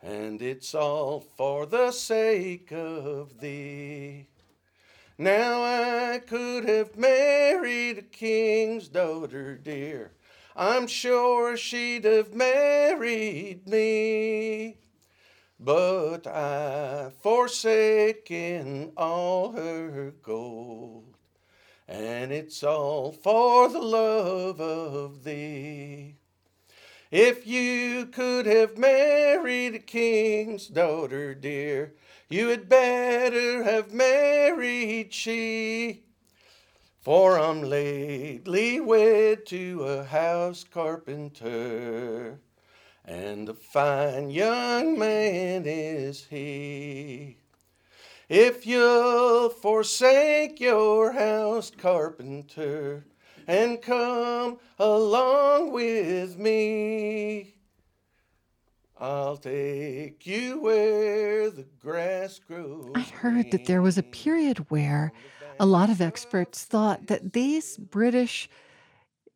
And 0.02 0.42
it's 0.42 0.74
all 0.74 1.20
for 1.20 1.64
the 1.64 1.90
sake 1.90 2.70
of 2.72 3.40
thee. 3.40 4.26
Now 5.16 5.62
I 5.62 6.18
could 6.18 6.68
have 6.68 6.98
married 6.98 7.96
a 7.98 8.02
king's 8.02 8.88
daughter, 8.88 9.56
dear. 9.56 10.12
I'm 10.54 10.86
sure 10.86 11.56
she'd 11.56 12.04
have 12.04 12.34
married 12.34 13.66
me. 13.66 14.76
But 15.58 16.26
I've 16.26 17.14
forsaken 17.14 18.92
all 18.94 19.52
her 19.52 20.12
gold, 20.22 21.13
and 21.86 22.32
it's 22.32 22.62
all 22.62 23.12
for 23.12 23.68
the 23.68 23.80
love 23.80 24.60
of 24.60 25.24
thee. 25.24 26.16
If 27.10 27.46
you 27.46 28.06
could 28.06 28.46
have 28.46 28.76
married 28.76 29.74
a 29.74 29.78
king's 29.78 30.66
daughter, 30.66 31.34
dear, 31.34 31.94
you 32.28 32.48
had 32.48 32.68
better 32.68 33.62
have 33.62 33.92
married 33.92 35.12
she. 35.12 36.04
For 37.00 37.38
I'm 37.38 37.62
lately 37.62 38.80
wed 38.80 39.46
to 39.46 39.84
a 39.84 40.04
house 40.04 40.64
carpenter, 40.64 42.40
and 43.04 43.48
a 43.48 43.54
fine 43.54 44.30
young 44.30 44.98
man 44.98 45.64
is 45.66 46.24
he. 46.30 47.43
If 48.28 48.66
you'll 48.66 49.50
forsake 49.50 50.58
your 50.58 51.12
house 51.12 51.70
carpenter 51.70 53.04
and 53.46 53.82
come 53.82 54.58
along 54.78 55.72
with 55.72 56.38
me, 56.38 57.54
I'll 58.98 59.36
take 59.36 60.26
you 60.26 60.60
where 60.60 61.50
the 61.50 61.66
grass 61.78 62.38
grows. 62.38 62.92
I 62.94 63.00
heard 63.00 63.50
that 63.50 63.66
there 63.66 63.82
was 63.82 63.98
a 63.98 64.02
period 64.02 64.70
where 64.70 65.12
a 65.60 65.66
lot 65.66 65.90
of 65.90 66.00
experts 66.00 66.64
thought 66.64 67.08
that 67.08 67.34
these 67.34 67.76
British 67.76 68.48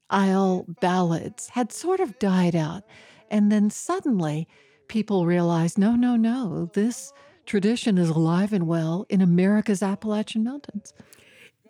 Isle 0.08 0.64
ballads 0.80 1.50
had 1.50 1.72
sort 1.72 2.00
of 2.00 2.18
died 2.18 2.56
out. 2.56 2.84
And 3.30 3.52
then 3.52 3.68
suddenly 3.68 4.48
people 4.88 5.26
realized 5.26 5.76
no, 5.76 5.94
no, 5.94 6.16
no, 6.16 6.70
this 6.72 7.12
tradition 7.48 7.98
is 7.98 8.10
alive 8.10 8.52
and 8.52 8.68
well 8.68 9.06
in 9.08 9.20
America's 9.20 9.82
Appalachian 9.82 10.44
Mountains. 10.44 10.92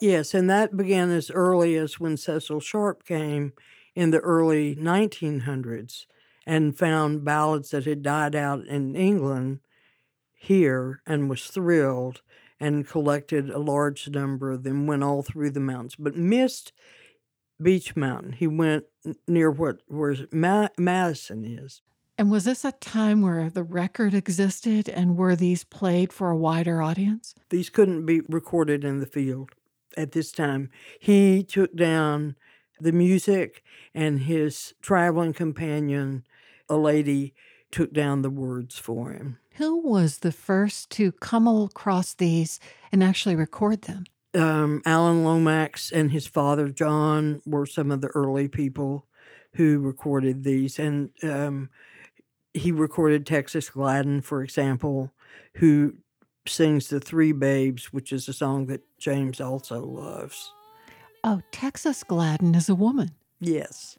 Yes, 0.01 0.35
and 0.35 0.51
that 0.51 0.77
began 0.77 1.11
as 1.11 1.31
early 1.31 1.77
as 1.77 1.99
when 1.99 2.17
Cecil 2.17 2.61
Sharp 2.61 3.05
came 3.05 3.53
in 3.95 4.11
the 4.11 4.21
early 4.21 4.77
1900s 4.77 6.07
and 6.47 6.79
found 6.79 7.25
ballads 7.25 7.71
that 7.71 7.85
had 7.85 8.03
died 8.03 8.35
out 8.35 8.67
in 8.67 8.95
England 8.95 9.61
here 10.35 11.03
and 11.07 11.29
was 11.29 11.47
thrilled 11.47 12.23
and 12.61 12.87
collected 12.87 13.51
a 13.51 13.59
large 13.59 14.09
number 14.09 14.51
of 14.51 14.63
them, 14.63 14.87
went 14.87 15.03
all 15.03 15.23
through 15.23 15.51
the 15.51 15.61
mountains, 15.61 15.97
but 15.97 16.17
missed 16.17 16.73
Beech 17.61 17.97
Mountain. 17.97 18.33
He 18.33 18.47
went 18.47 18.85
near 19.27 19.51
what 19.51 19.81
where 19.89 20.17
Ma- 20.33 20.69
Madison 20.77 21.45
is. 21.45 21.83
And 22.19 22.33
was 22.33 22.45
this 22.45 22.65
a 22.65 22.73
time 22.73 23.23
where 23.23 23.49
the 23.49 23.63
record 23.63 24.13
existed 24.13 24.89
and 24.89 25.17
were 25.17 25.37
these 25.37 25.63
played 25.63 26.13
for 26.13 26.31
a 26.31 26.37
wider 26.37 26.83
audience? 26.83 27.37
These 27.51 27.71
couldn't 27.71 28.07
be 28.07 28.23
recorded 28.23 28.83
in 28.83 28.99
the 28.99 29.07
field 29.07 29.53
at 29.97 30.11
this 30.11 30.33
time. 30.33 30.69
He 30.99 31.45
took 31.45 31.77
down 31.77 32.35
the 32.81 32.91
music, 32.91 33.63
and 33.95 34.21
his 34.23 34.75
traveling 34.83 35.33
companion, 35.33 36.25
a 36.69 36.77
lady, 36.77 37.35
took 37.71 37.93
down 37.93 38.23
the 38.23 38.31
words 38.31 38.77
for 38.79 39.13
him. 39.13 39.39
Who 39.55 39.77
was 39.77 40.19
the 40.19 40.33
first 40.33 40.91
to 40.91 41.13
come 41.13 41.47
across 41.47 42.15
these 42.15 42.59
and 42.91 43.03
actually 43.03 43.37
record 43.37 43.83
them? 43.83 44.05
Um, 44.35 44.83
Alan 44.85 45.23
Lomax 45.23 45.93
and 45.93 46.11
his 46.11 46.27
father 46.27 46.69
John 46.69 47.43
were 47.47 47.67
some 47.67 47.93
of 47.93 48.01
the 48.01 48.09
early 48.09 48.49
people 48.49 49.07
who 49.55 49.79
recorded 49.79 50.43
these, 50.45 50.79
and 50.79 51.11
um, 51.23 51.71
he 52.55 52.73
recorded 52.73 53.27
Texas 53.27 53.71
Gladden, 53.71 54.21
for 54.21 54.43
example, 54.43 55.13
who 55.55 55.95
sings 56.47 56.89
"The 56.89 57.01
Three 57.01 57.33
Babes," 57.33 57.93
which 57.93 58.13
is 58.13 58.29
a 58.29 58.33
song 58.33 58.67
that 58.67 58.83
James 58.99 59.41
also 59.41 59.85
loves. 59.85 60.53
Oh, 61.25 61.43
Texas 61.51 62.05
Gladden 62.05 62.55
is 62.55 62.69
a 62.69 62.75
woman. 62.75 63.11
Yes. 63.41 63.99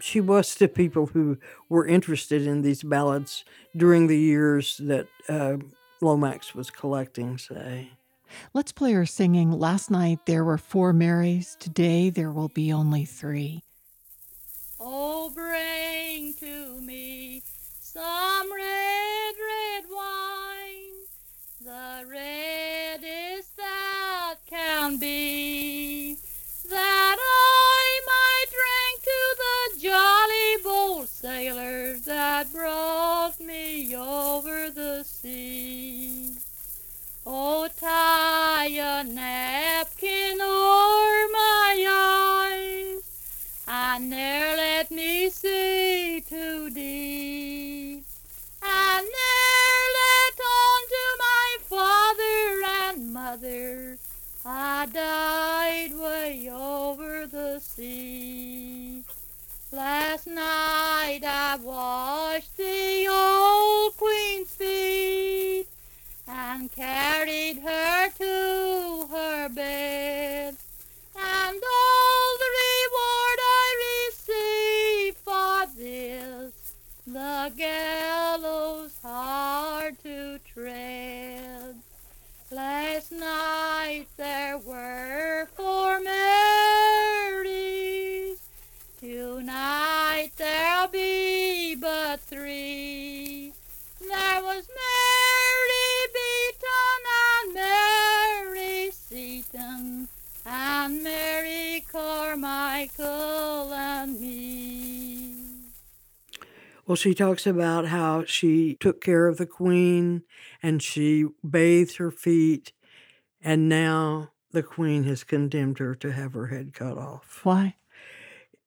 She 0.00 0.20
was 0.20 0.54
to 0.56 0.68
people 0.68 1.06
who 1.06 1.38
were 1.68 1.86
interested 1.86 2.46
in 2.46 2.62
these 2.62 2.82
ballads 2.82 3.44
during 3.76 4.06
the 4.08 4.18
years 4.18 4.76
that 4.78 5.06
uh, 5.28 5.56
Lomax 6.00 6.54
was 6.54 6.70
collecting, 6.70 7.38
say. 7.38 7.90
Let's 8.52 8.72
play 8.72 8.92
her 8.92 9.06
singing 9.06 9.52
Last 9.52 9.90
night 9.90 10.18
there 10.26 10.44
were 10.44 10.58
four 10.58 10.92
Marys, 10.92 11.56
today 11.60 12.10
there 12.10 12.32
will 12.32 12.48
be 12.48 12.72
only 12.72 13.04
three. 13.04 13.62
Oh, 14.80 15.30
bring 15.30 15.87
Well, 106.88 106.96
she 106.96 107.12
talks 107.12 107.46
about 107.46 107.88
how 107.88 108.24
she 108.24 108.78
took 108.80 109.02
care 109.02 109.28
of 109.28 109.36
the 109.36 109.44
queen 109.44 110.22
and 110.62 110.82
she 110.82 111.26
bathed 111.48 111.98
her 111.98 112.10
feet, 112.10 112.72
and 113.42 113.68
now 113.68 114.30
the 114.52 114.62
queen 114.62 115.04
has 115.04 115.22
condemned 115.22 115.80
her 115.80 115.94
to 115.96 116.12
have 116.12 116.32
her 116.32 116.46
head 116.46 116.72
cut 116.72 116.96
off. 116.96 117.40
Why? 117.42 117.74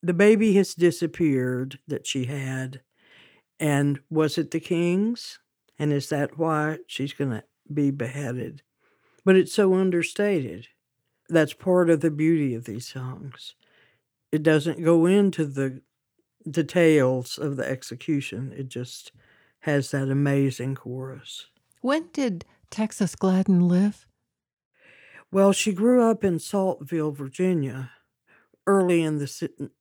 The 0.03 0.13
baby 0.13 0.53
has 0.53 0.75
disappeared 0.75 1.79
that 1.87 2.05
she 2.05 2.25
had. 2.25 2.81
And 3.59 3.99
was 4.07 4.37
it 4.37 4.51
the 4.51 4.59
king's? 4.59 5.39
And 5.79 5.91
is 5.91 6.09
that 6.09 6.37
why 6.37 6.77
she's 6.85 7.13
going 7.13 7.31
to 7.31 7.43
be 7.73 7.89
beheaded? 7.89 8.61
But 9.25 9.35
it's 9.35 9.53
so 9.53 9.73
understated. 9.73 10.67
That's 11.27 11.53
part 11.53 11.89
of 11.89 12.01
the 12.01 12.11
beauty 12.11 12.53
of 12.53 12.65
these 12.65 12.87
songs. 12.87 13.55
It 14.31 14.43
doesn't 14.43 14.83
go 14.83 15.07
into 15.07 15.43
the 15.45 15.81
details 16.49 17.37
of 17.37 17.57
the 17.57 17.67
execution, 17.67 18.53
it 18.55 18.69
just 18.69 19.11
has 19.61 19.91
that 19.91 20.09
amazing 20.09 20.75
chorus. 20.75 21.47
When 21.81 22.09
did 22.13 22.45
Texas 22.69 23.15
Gladden 23.15 23.67
live? 23.67 24.07
Well, 25.31 25.53
she 25.53 25.71
grew 25.71 26.03
up 26.09 26.23
in 26.23 26.39
Saltville, 26.39 27.11
Virginia, 27.11 27.91
early 28.67 29.01
in 29.01 29.17
the 29.17 29.25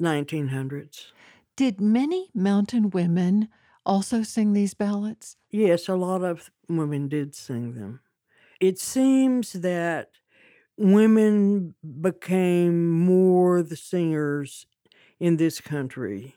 1900s. 0.01 1.13
Did 1.57 1.81
many 1.81 2.31
mountain 2.35 2.91
women 2.91 3.49
also 3.85 4.23
sing 4.23 4.53
these 4.53 4.75
ballads? 4.75 5.37
Yes, 5.51 5.89
a 5.89 5.97
lot 5.97 6.23
of 6.23 6.51
women 6.69 7.09
did 7.09 7.35
sing 7.35 7.75
them. 7.75 8.01
It 8.61 8.79
seems 8.79 9.53
that 9.53 10.11
women 10.77 11.75
became 12.01 12.91
more 12.91 13.63
the 13.63 13.77
singers 13.77 14.67
in 15.19 15.37
this 15.37 15.61
country. 15.61 16.37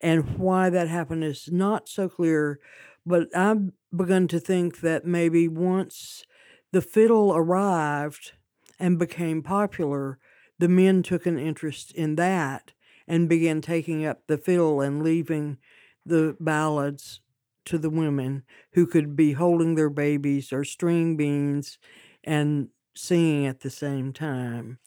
And 0.00 0.38
why 0.38 0.70
that 0.70 0.88
happened 0.88 1.24
is 1.24 1.48
not 1.50 1.88
so 1.88 2.08
clear, 2.08 2.60
but 3.04 3.34
I've 3.36 3.70
begun 3.94 4.28
to 4.28 4.40
think 4.40 4.80
that 4.80 5.04
maybe 5.04 5.48
once 5.48 6.24
the 6.72 6.82
fiddle 6.82 7.34
arrived 7.34 8.32
and 8.78 8.98
became 8.98 9.42
popular, 9.42 10.18
the 10.58 10.68
men 10.68 11.02
took 11.02 11.26
an 11.26 11.38
interest 11.38 11.92
in 11.92 12.16
that 12.16 12.72
and 13.06 13.28
began 13.28 13.60
taking 13.60 14.04
up 14.04 14.26
the 14.26 14.38
fiddle 14.38 14.80
and 14.80 15.02
leaving 15.02 15.58
the 16.04 16.36
ballads 16.38 17.20
to 17.64 17.78
the 17.78 17.90
women 17.90 18.42
who 18.72 18.86
could 18.86 19.16
be 19.16 19.32
holding 19.32 19.74
their 19.74 19.90
babies 19.90 20.52
or 20.52 20.64
string 20.64 21.16
beans 21.16 21.78
and 22.24 22.68
singing 22.94 23.46
at 23.46 23.60
the 23.60 23.70
same 23.70 24.12
time. 24.12 24.78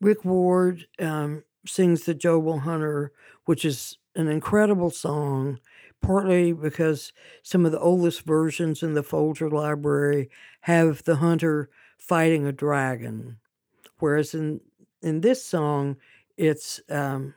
Rick 0.00 0.24
Ward 0.24 0.86
um, 0.98 1.44
sings 1.66 2.04
the 2.04 2.14
Jobel 2.14 2.60
Hunter, 2.60 3.12
which 3.44 3.64
is 3.64 3.98
an 4.16 4.28
incredible 4.28 4.90
song, 4.90 5.58
partly 6.02 6.52
because 6.52 7.12
some 7.42 7.66
of 7.66 7.72
the 7.72 7.80
oldest 7.80 8.22
versions 8.22 8.82
in 8.82 8.94
the 8.94 9.02
Folger 9.02 9.48
Library 9.50 10.30
have 10.62 11.04
the 11.04 11.16
hunter 11.16 11.68
fighting 11.98 12.46
a 12.46 12.52
dragon, 12.52 13.38
whereas 13.98 14.34
in 14.34 14.60
in 15.02 15.20
this 15.20 15.44
song 15.44 15.96
it's 16.36 16.80
um, 16.90 17.34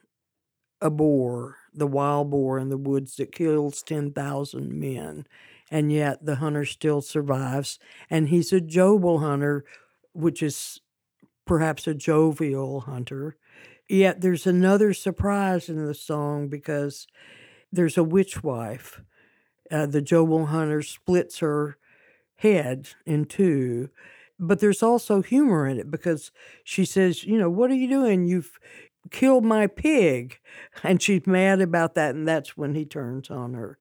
a 0.82 0.89
boar, 0.89 1.57
the 1.74 1.88
wild 1.88 2.30
boar 2.32 2.59
in 2.59 2.69
the 2.69 2.78
woods 2.78 3.15
that 3.17 3.32
kills 3.32 3.84
ten 3.84 4.11
thousand 4.11 4.74
men, 4.74 5.26
and 5.71 5.91
yet 5.91 6.26
the 6.26 6.36
hunter 6.36 6.65
still 6.65 7.01
survives, 7.01 7.80
and 8.09 8.30
he's 8.30 8.53
a 8.53 8.61
jovial 8.61 9.19
hunter, 9.19 9.65
which 10.13 10.43
is 10.43 10.82
perhaps 11.45 11.88
a 11.88 11.93
jovial 11.93 12.82
hunter 12.82 13.38
Yet 13.89 14.21
there's 14.21 14.47
another 14.47 14.93
surprise 14.93 15.69
in 15.69 15.86
the 15.86 15.93
song 15.93 16.47
because 16.47 17.07
there's 17.71 17.97
a 17.97 18.03
witch 18.03 18.43
wife. 18.43 19.01
Uh, 19.69 19.86
the 19.86 20.01
Jobel 20.01 20.47
hunter 20.47 20.81
splits 20.81 21.39
her 21.39 21.77
head 22.38 22.89
in 23.05 23.25
two, 23.25 23.89
but 24.39 24.59
there's 24.59 24.84
also 24.84 25.21
humor 25.21 25.67
in 25.67 25.79
it 25.79 25.89
because 25.89 26.31
she 26.63 26.86
says, 26.86 27.23
You 27.23 27.38
know, 27.38 27.49
what 27.49 27.71
are 27.71 27.75
you 27.75 27.88
doing? 27.88 28.25
You've 28.25 28.59
killed 29.11 29.45
my 29.45 29.67
pig. 29.67 30.39
And 30.84 31.01
she's 31.01 31.27
mad 31.27 31.61
about 31.61 31.95
that, 31.95 32.15
and 32.15 32.27
that's 32.27 32.57
when 32.57 32.75
he 32.75 32.86
turns 32.86 33.29
on 33.29 33.53
her. 33.53 33.79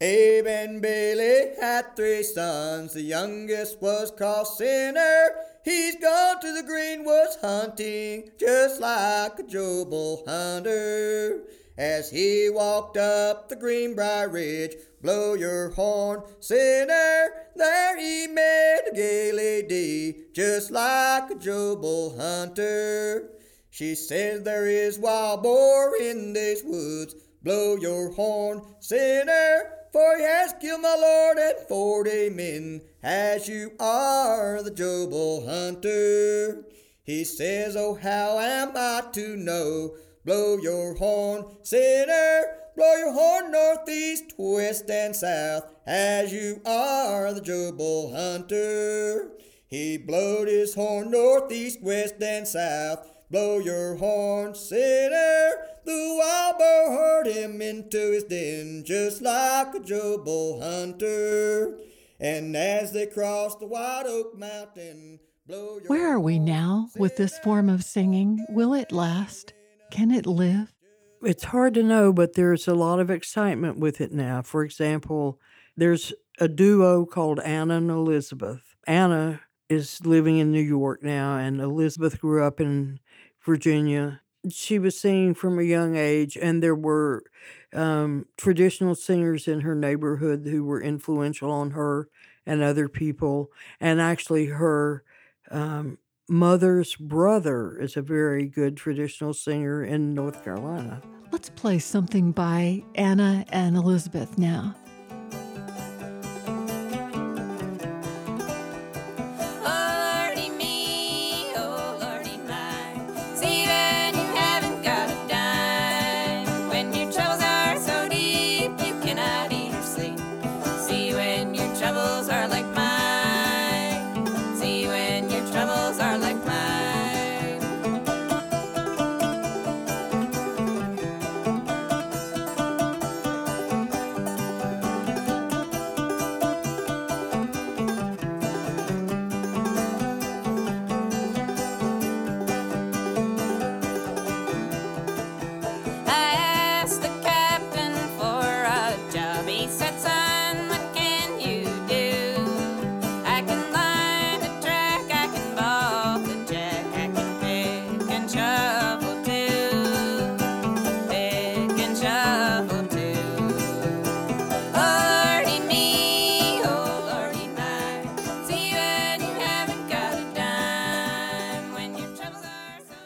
Abe 0.00 0.46
and 0.46 0.82
Bailey 0.82 1.54
had 1.60 1.96
three 1.96 2.22
sons. 2.22 2.92
The 2.92 3.02
youngest 3.02 3.80
was 3.80 4.10
called 4.10 4.46
Sinner. 4.46 5.30
He's 5.64 5.96
gone 5.96 6.40
to 6.42 6.52
the 6.52 6.62
greenwoods 6.62 7.40
hunting, 7.40 8.30
just 8.38 8.82
like 8.82 9.38
a 9.38 9.42
Jobel 9.42 10.22
hunter. 10.28 11.44
As 11.78 12.10
he 12.10 12.50
walked 12.50 12.98
up 12.98 13.48
the 13.48 13.56
Greenbrier 13.56 14.28
Ridge, 14.28 14.76
blow 15.00 15.32
your 15.32 15.70
horn, 15.70 16.22
sinner. 16.38 17.28
There 17.56 17.98
he 17.98 18.26
met 18.26 18.88
a 18.92 18.94
gay 18.94 19.32
lady, 19.32 20.26
just 20.34 20.70
like 20.70 21.30
a 21.30 21.34
Jobel 21.34 22.14
hunter. 22.18 23.30
She 23.70 23.94
says 23.94 24.42
there 24.42 24.66
is 24.66 24.98
wild 24.98 25.42
boar 25.42 25.96
in 25.98 26.34
these 26.34 26.62
woods, 26.62 27.14
blow 27.42 27.76
your 27.76 28.12
horn, 28.12 28.60
sinner. 28.80 29.73
For 29.94 30.16
he 30.16 30.24
has 30.24 30.52
killed 30.60 30.80
my 30.80 30.96
lord 31.00 31.38
and 31.38 31.68
forty 31.68 32.28
men, 32.28 32.82
as 33.00 33.46
you 33.46 33.74
are 33.78 34.60
the 34.60 34.72
Jobel 34.72 35.46
hunter. 35.46 36.64
He 37.04 37.22
says, 37.22 37.76
Oh, 37.76 37.94
how 37.94 38.40
am 38.40 38.72
I 38.74 39.04
to 39.12 39.36
know? 39.36 39.94
Blow 40.24 40.56
your 40.56 40.94
horn, 40.96 41.44
sinner, 41.62 42.42
blow 42.74 42.96
your 42.96 43.12
horn 43.12 43.52
northeast, 43.52 44.34
west, 44.36 44.90
and 44.90 45.14
south, 45.14 45.72
as 45.86 46.32
you 46.32 46.60
are 46.66 47.32
the 47.32 47.40
Jobel 47.40 48.12
hunter. 48.12 49.30
He 49.68 49.96
blowed 49.96 50.48
his 50.48 50.74
horn 50.74 51.12
northeast, 51.12 51.80
west, 51.80 52.16
and 52.20 52.48
south. 52.48 53.13
Blow 53.34 53.58
your 53.58 53.96
horn, 53.96 54.54
sinner. 54.54 55.50
The 55.84 56.16
wild 56.20 56.56
boar 56.56 56.96
heard 56.96 57.26
him 57.26 57.60
into 57.60 58.12
his 58.12 58.22
den, 58.22 58.84
just 58.86 59.22
like 59.22 59.74
a 59.74 59.80
Jobel 59.80 60.62
hunter. 60.62 61.76
And 62.20 62.56
as 62.56 62.92
they 62.92 63.06
crossed 63.06 63.58
the 63.58 63.66
White 63.66 64.04
Oak 64.06 64.38
Mountain, 64.38 65.18
blow 65.48 65.80
your 65.80 65.88
Where 65.88 66.14
are 66.14 66.20
we 66.20 66.38
now 66.38 66.90
with 66.96 67.16
this 67.16 67.36
form 67.40 67.68
of 67.68 67.82
singing? 67.82 68.46
Will 68.50 68.72
it 68.72 68.92
last? 68.92 69.52
Can 69.90 70.12
it 70.12 70.26
live? 70.26 70.72
It's 71.20 71.42
hard 71.42 71.74
to 71.74 71.82
know, 71.82 72.12
but 72.12 72.34
there's 72.34 72.68
a 72.68 72.74
lot 72.76 73.00
of 73.00 73.10
excitement 73.10 73.80
with 73.80 74.00
it 74.00 74.12
now. 74.12 74.42
For 74.42 74.62
example, 74.62 75.40
there's 75.76 76.12
a 76.38 76.46
duo 76.46 77.04
called 77.04 77.40
Anna 77.40 77.78
and 77.78 77.90
Elizabeth. 77.90 78.76
Anna 78.86 79.40
is 79.68 80.04
living 80.06 80.38
in 80.38 80.52
New 80.52 80.62
York 80.62 81.02
now, 81.02 81.36
and 81.36 81.60
Elizabeth 81.60 82.20
grew 82.20 82.44
up 82.44 82.60
in 82.60 83.00
Virginia. 83.44 84.20
She 84.50 84.78
was 84.78 84.98
singing 84.98 85.34
from 85.34 85.58
a 85.58 85.62
young 85.62 85.96
age, 85.96 86.36
and 86.36 86.62
there 86.62 86.74
were 86.74 87.24
um, 87.72 88.26
traditional 88.36 88.94
singers 88.94 89.48
in 89.48 89.60
her 89.60 89.74
neighborhood 89.74 90.46
who 90.46 90.64
were 90.64 90.82
influential 90.82 91.50
on 91.50 91.70
her 91.70 92.08
and 92.46 92.62
other 92.62 92.88
people. 92.88 93.50
And 93.80 94.00
actually, 94.00 94.46
her 94.46 95.02
um, 95.50 95.98
mother's 96.28 96.94
brother 96.96 97.78
is 97.78 97.96
a 97.96 98.02
very 98.02 98.46
good 98.46 98.76
traditional 98.76 99.34
singer 99.34 99.84
in 99.84 100.14
North 100.14 100.44
Carolina. 100.44 101.02
Let's 101.30 101.50
play 101.50 101.78
something 101.78 102.32
by 102.32 102.84
Anna 102.94 103.44
and 103.48 103.76
Elizabeth 103.76 104.38
now. 104.38 104.74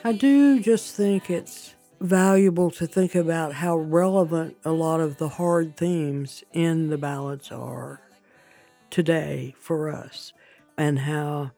I 0.08 0.12
do 0.12 0.58
just 0.58 0.94
think 0.96 1.28
it's 1.28 1.74
valuable 2.00 2.70
to 2.70 2.86
think 2.86 3.14
about 3.14 3.52
how 3.52 3.76
relevant 3.76 4.56
a 4.64 4.72
lot 4.72 5.00
of 5.00 5.18
the 5.18 5.28
hard 5.28 5.76
themes 5.76 6.42
in 6.54 6.88
the 6.88 6.96
ballads 6.96 7.52
are 7.52 8.00
today 8.88 9.54
for 9.58 9.90
us 9.90 10.32
and 10.78 11.00
how 11.00 11.50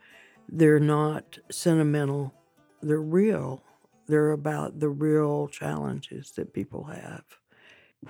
they're 0.49 0.81
not 0.81 1.39
sentimental, 1.49 2.35
they're 2.83 3.01
real. 3.01 3.63
They're 4.09 4.33
about 4.33 4.81
the 4.81 4.89
real 4.89 5.47
challenges 5.47 6.33
that 6.33 6.53
people 6.53 6.83
have, 6.87 7.23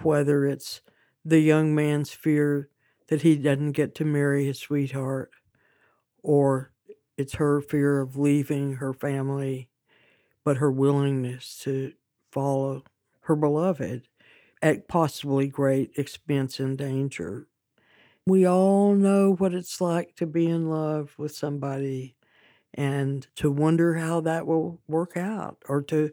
whether 0.00 0.46
it's 0.46 0.80
the 1.22 1.40
young 1.40 1.74
man's 1.74 2.12
fear 2.12 2.70
that 3.08 3.20
he 3.20 3.36
doesn't 3.36 3.72
get 3.72 3.94
to 3.96 4.06
marry 4.06 4.46
his 4.46 4.58
sweetheart, 4.58 5.32
or 6.22 6.72
it's 7.18 7.34
her 7.34 7.60
fear 7.60 8.00
of 8.00 8.16
leaving 8.16 8.76
her 8.76 8.94
family, 8.94 9.68
but 10.44 10.58
her 10.58 10.70
willingness 10.70 11.58
to 11.64 11.92
follow 12.30 12.84
her 13.22 13.36
beloved 13.36 14.08
at 14.62 14.88
possibly 14.88 15.48
great 15.48 15.92
expense 15.96 16.60
and 16.60 16.76
danger. 16.78 17.48
We 18.26 18.46
all 18.46 18.94
know 18.94 19.34
what 19.34 19.54
it's 19.54 19.80
like 19.80 20.16
to 20.16 20.26
be 20.26 20.46
in 20.46 20.68
love 20.68 21.14
with 21.18 21.34
somebody 21.34 22.16
and 22.74 23.26
to 23.36 23.50
wonder 23.50 23.94
how 23.94 24.20
that 24.22 24.46
will 24.46 24.80
work 24.88 25.16
out 25.16 25.62
or 25.68 25.82
to 25.84 26.12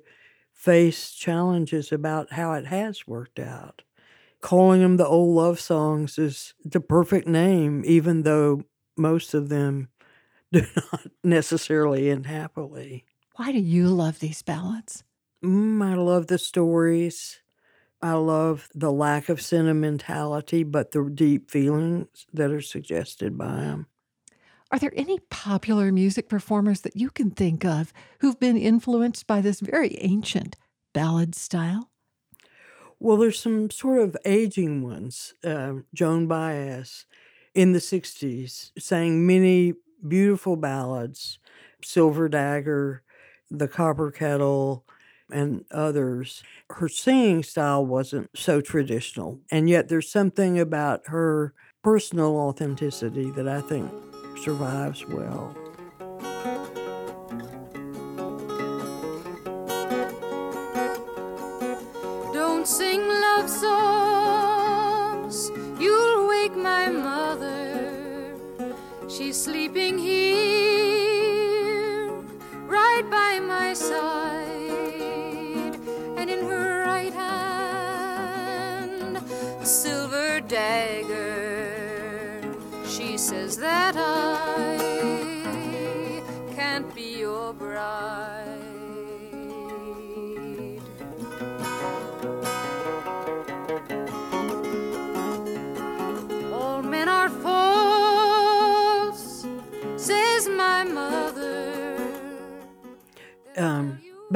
face 0.54 1.12
challenges 1.14 1.92
about 1.92 2.34
how 2.34 2.54
it 2.54 2.66
has 2.68 3.08
worked 3.08 3.40
out. 3.40 3.84
Calling 4.42 4.82
them 4.82 4.98
the 4.98 5.08
old 5.08 5.36
love 5.36 5.60
songs 5.60 6.18
is 6.18 6.54
the 6.64 6.80
perfect 6.80 7.28
name, 7.28 7.84
even 7.86 8.24
though 8.24 8.64
most 8.98 9.34
of 9.34 9.50
them 9.50 9.90
do 10.52 10.64
not 10.76 11.08
necessarily 11.24 12.10
end 12.10 12.26
happily. 12.28 13.06
Why 13.38 13.52
do 13.52 13.60
you 13.60 13.88
love 13.90 14.20
these 14.20 14.42
ballads? 14.42 15.04
Mm, 15.44 15.84
I 15.84 15.94
love 15.94 16.26
the 16.28 16.40
stories. 16.40 17.40
I 18.02 18.14
love 18.14 18.68
the 18.74 18.92
lack 18.92 19.30
of 19.30 19.42
sentimentality, 19.42 20.64
but 20.64 20.92
the 20.92 21.04
deep 21.04 21.52
feelings 21.52 22.26
that 22.34 22.52
are 22.52 22.62
suggested 22.62 23.38
by 23.38 23.56
them. 23.58 23.88
Are 24.72 24.80
there 24.80 24.94
any 24.96 25.20
popular 25.30 25.92
music 25.92 26.30
performers 26.30 26.82
that 26.82 26.96
you 26.96 27.12
can 27.12 27.30
think 27.30 27.64
of 27.64 27.94
who've 28.20 28.40
been 28.40 28.58
influenced 28.58 29.28
by 29.28 29.42
this 29.42 29.60
very 29.60 29.98
ancient 30.00 30.56
ballad 30.94 31.36
style? 31.36 31.92
Well, 33.00 33.18
there's 33.18 33.40
some 33.40 33.70
sort 33.70 34.00
of 34.00 34.18
aging 34.26 34.82
ones. 34.82 35.36
Uh, 35.44 35.76
Joan 35.94 36.28
Baez 36.28 37.06
in 37.54 37.74
the 37.74 37.82
60s 37.82 38.72
sang 38.80 39.26
many 39.28 39.76
beautiful 40.08 40.56
ballads, 40.56 41.40
Silver 41.84 42.28
Dagger, 42.28 43.04
The 43.50 43.68
Copper 43.68 44.12
Kettle, 44.12 44.86
and 45.32 45.66
others. 45.72 46.44
Her 46.70 46.90
singing 46.90 47.44
style 47.44 47.86
wasn't 47.86 48.30
so 48.36 48.62
traditional, 48.62 49.40
and 49.52 49.70
yet 49.70 49.90
there's 49.90 50.10
something 50.10 50.60
about 50.60 51.08
her 51.08 51.54
personal 51.84 52.38
authenticity 52.38 53.30
that 53.32 53.48
I 53.48 53.62
think 53.62 53.92
survives 54.44 55.06
well. 55.08 55.56
Don't 62.34 62.68
sing 62.68 63.08
love 63.08 63.50
songs, 63.50 65.50
you'll 65.80 66.28
wake 66.28 66.56
my 66.56 66.90
mother. 66.90 68.36
She's 69.10 69.42
sleeping 69.42 69.98
here, 69.98 70.57
side, 73.78 75.80
and 76.18 76.30
in 76.30 76.46
her 76.46 76.84
right 76.86 77.14
hand, 77.14 79.18
a 79.18 79.66
silver 79.66 80.42
dagger. 80.42 82.42
She 82.86 83.18
says 83.18 83.58
that 83.58 83.96
I 83.96 84.17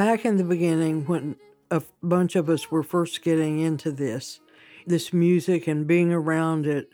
back 0.04 0.24
in 0.24 0.36
the 0.36 0.42
beginning, 0.42 1.04
when 1.06 1.36
a 1.70 1.80
bunch 2.02 2.34
of 2.34 2.48
us 2.48 2.72
were 2.72 2.82
first 2.82 3.22
getting 3.22 3.60
into 3.60 3.92
this, 3.92 4.40
this 4.84 5.12
music 5.12 5.68
and 5.68 5.86
being 5.86 6.12
around 6.12 6.66
it, 6.66 6.88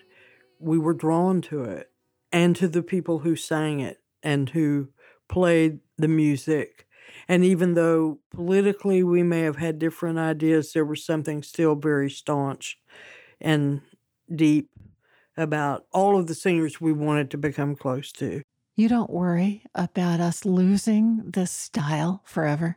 we 0.58 0.78
were 0.78 0.92
drawn 0.92 1.40
to 1.40 1.62
it 1.64 1.90
and 2.30 2.54
to 2.54 2.68
the 2.68 2.82
people 2.82 3.20
who 3.20 3.34
sang 3.34 3.80
it 3.80 3.96
and 4.22 4.50
who 4.50 4.88
played 5.26 5.80
the 5.96 6.06
music. 6.06 6.86
And 7.26 7.42
even 7.46 7.72
though 7.72 8.18
politically 8.30 9.02
we 9.02 9.22
may 9.22 9.40
have 9.40 9.56
had 9.56 9.78
different 9.78 10.18
ideas, 10.18 10.74
there 10.74 10.84
was 10.84 11.02
something 11.02 11.42
still 11.42 11.76
very 11.76 12.10
staunch 12.10 12.78
and 13.40 13.80
deep 14.34 14.68
about 15.34 15.86
all 15.92 16.18
of 16.18 16.26
the 16.26 16.34
singers 16.34 16.78
we 16.78 16.92
wanted 16.92 17.30
to 17.30 17.38
become 17.38 17.74
close 17.74 18.12
to. 18.12 18.42
You 18.76 18.90
don't 18.90 19.10
worry 19.10 19.62
about 19.74 20.20
us 20.20 20.44
losing 20.44 21.30
this 21.30 21.50
style 21.50 22.20
forever? 22.26 22.76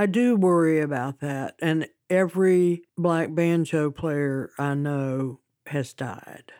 I 0.00 0.06
do 0.06 0.34
worry 0.34 0.80
about 0.80 1.20
that. 1.20 1.56
And 1.60 1.86
every 2.08 2.84
black 2.96 3.34
banjo 3.34 3.90
player 3.90 4.50
I 4.58 4.72
know 4.72 5.40
has 5.66 5.92
died. 5.92 6.52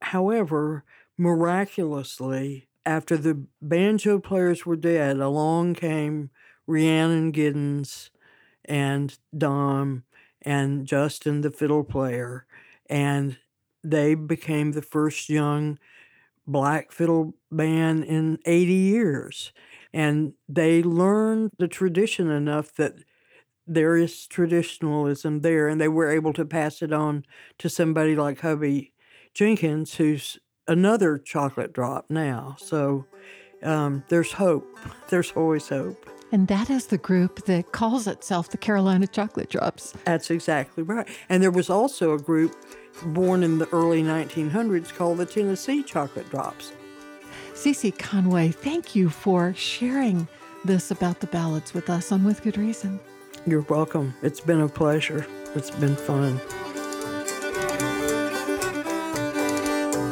However, 0.00 0.82
miraculously, 1.18 2.68
after 2.86 3.18
the 3.18 3.44
banjo 3.60 4.20
players 4.20 4.64
were 4.64 4.76
dead, 4.76 5.18
along 5.18 5.74
came 5.74 6.30
Rhiannon 6.66 7.32
Giddens 7.32 8.08
and 8.64 9.18
Dom 9.36 10.04
and 10.40 10.86
Justin, 10.86 11.42
the 11.42 11.50
fiddle 11.50 11.84
player, 11.84 12.46
and 12.88 13.36
they 13.84 14.14
became 14.14 14.72
the 14.72 14.80
first 14.80 15.28
young 15.28 15.78
black 16.46 16.90
fiddle 16.90 17.34
band 17.50 18.04
in 18.04 18.38
80 18.46 18.72
years. 18.72 19.52
And 19.92 20.34
they 20.48 20.82
learned 20.82 21.52
the 21.58 21.68
tradition 21.68 22.30
enough 22.30 22.74
that 22.76 22.94
there 23.66 23.96
is 23.96 24.26
traditionalism 24.26 25.40
there, 25.40 25.68
and 25.68 25.80
they 25.80 25.88
were 25.88 26.10
able 26.10 26.32
to 26.32 26.44
pass 26.44 26.82
it 26.82 26.92
on 26.92 27.24
to 27.58 27.68
somebody 27.68 28.16
like 28.16 28.40
Hubby 28.40 28.92
Jenkins, 29.34 29.94
who's 29.94 30.38
another 30.66 31.18
chocolate 31.18 31.72
drop 31.72 32.06
now. 32.08 32.56
So 32.58 33.06
um, 33.62 34.04
there's 34.08 34.32
hope. 34.32 34.78
There's 35.08 35.32
always 35.32 35.68
hope. 35.68 36.08
And 36.32 36.48
that 36.48 36.70
is 36.70 36.86
the 36.86 36.96
group 36.96 37.44
that 37.44 37.72
calls 37.72 38.06
itself 38.06 38.48
the 38.48 38.56
Carolina 38.56 39.06
Chocolate 39.06 39.50
Drops. 39.50 39.92
That's 40.04 40.30
exactly 40.30 40.82
right. 40.82 41.06
And 41.28 41.42
there 41.42 41.50
was 41.50 41.68
also 41.68 42.14
a 42.14 42.18
group 42.18 42.56
born 43.04 43.42
in 43.42 43.58
the 43.58 43.68
early 43.68 44.02
1900s 44.02 44.94
called 44.94 45.18
the 45.18 45.26
Tennessee 45.26 45.82
Chocolate 45.82 46.30
Drops. 46.30 46.72
Cece 47.62 47.96
Conway, 47.96 48.50
thank 48.50 48.96
you 48.96 49.08
for 49.08 49.54
sharing 49.54 50.26
this 50.64 50.90
about 50.90 51.20
the 51.20 51.28
ballads 51.28 51.72
with 51.72 51.88
us 51.90 52.10
on 52.10 52.24
With 52.24 52.42
Good 52.42 52.58
Reason. 52.58 52.98
You're 53.46 53.60
welcome. 53.60 54.14
It's 54.20 54.40
been 54.40 54.62
a 54.62 54.68
pleasure. 54.68 55.24
It's 55.54 55.70
been 55.70 55.94
fun. 55.94 56.40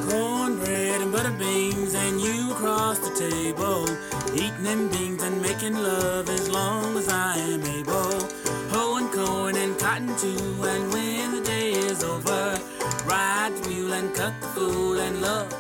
Cornbread 0.09 1.01
and 1.01 1.11
butter 1.11 1.33
beans, 1.33 1.93
and 1.93 2.21
you 2.21 2.53
across 2.53 3.01
the 3.01 3.13
table, 3.19 3.83
eating 4.33 4.63
them 4.63 4.89
beans 4.89 5.21
and 5.25 5.43
making 5.43 5.75
love 5.75 6.29
as 6.29 6.49
long 6.49 6.97
as 6.97 7.09
I 7.09 7.37
am 7.37 7.65
able. 7.65 8.29
Hoeing 8.71 9.09
corn 9.09 9.57
and 9.57 9.77
cotton 9.77 10.17
too, 10.19 10.39
and 10.63 10.93
when 10.93 11.35
the 11.35 11.41
day 11.41 11.73
is 11.73 12.05
over, 12.05 12.61
ride 13.05 13.51
the 13.57 13.69
mule 13.69 13.93
and 13.95 14.15
cut 14.15 14.41
the 14.41 14.47
fool 14.47 15.01
and 15.01 15.21
love 15.21 15.60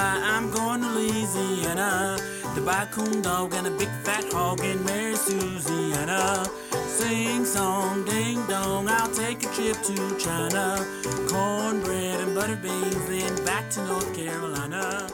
I'm 0.00 0.50
going 0.50 0.80
to 0.82 0.88
Louisiana 0.88 2.18
to 2.54 2.60
buy 2.60 2.84
a 2.84 2.86
coon 2.86 3.22
dog 3.22 3.54
and 3.54 3.66
a 3.66 3.70
big 3.70 3.88
fat 4.04 4.24
hog 4.32 4.60
and 4.60 4.84
marry 4.84 5.14
Susiana. 5.14 6.46
Sing 6.86 7.44
song, 7.44 8.04
ding 8.04 8.44
dong, 8.46 8.88
I'll 8.88 9.10
take 9.10 9.42
a 9.44 9.52
trip 9.52 9.76
to 9.82 10.18
China. 10.18 10.84
Cornbread 11.28 12.20
and 12.20 12.34
butter 12.34 12.56
beans, 12.56 13.06
then 13.06 13.44
back 13.44 13.70
to 13.70 13.84
North 13.86 14.14
Carolina. 14.14 15.08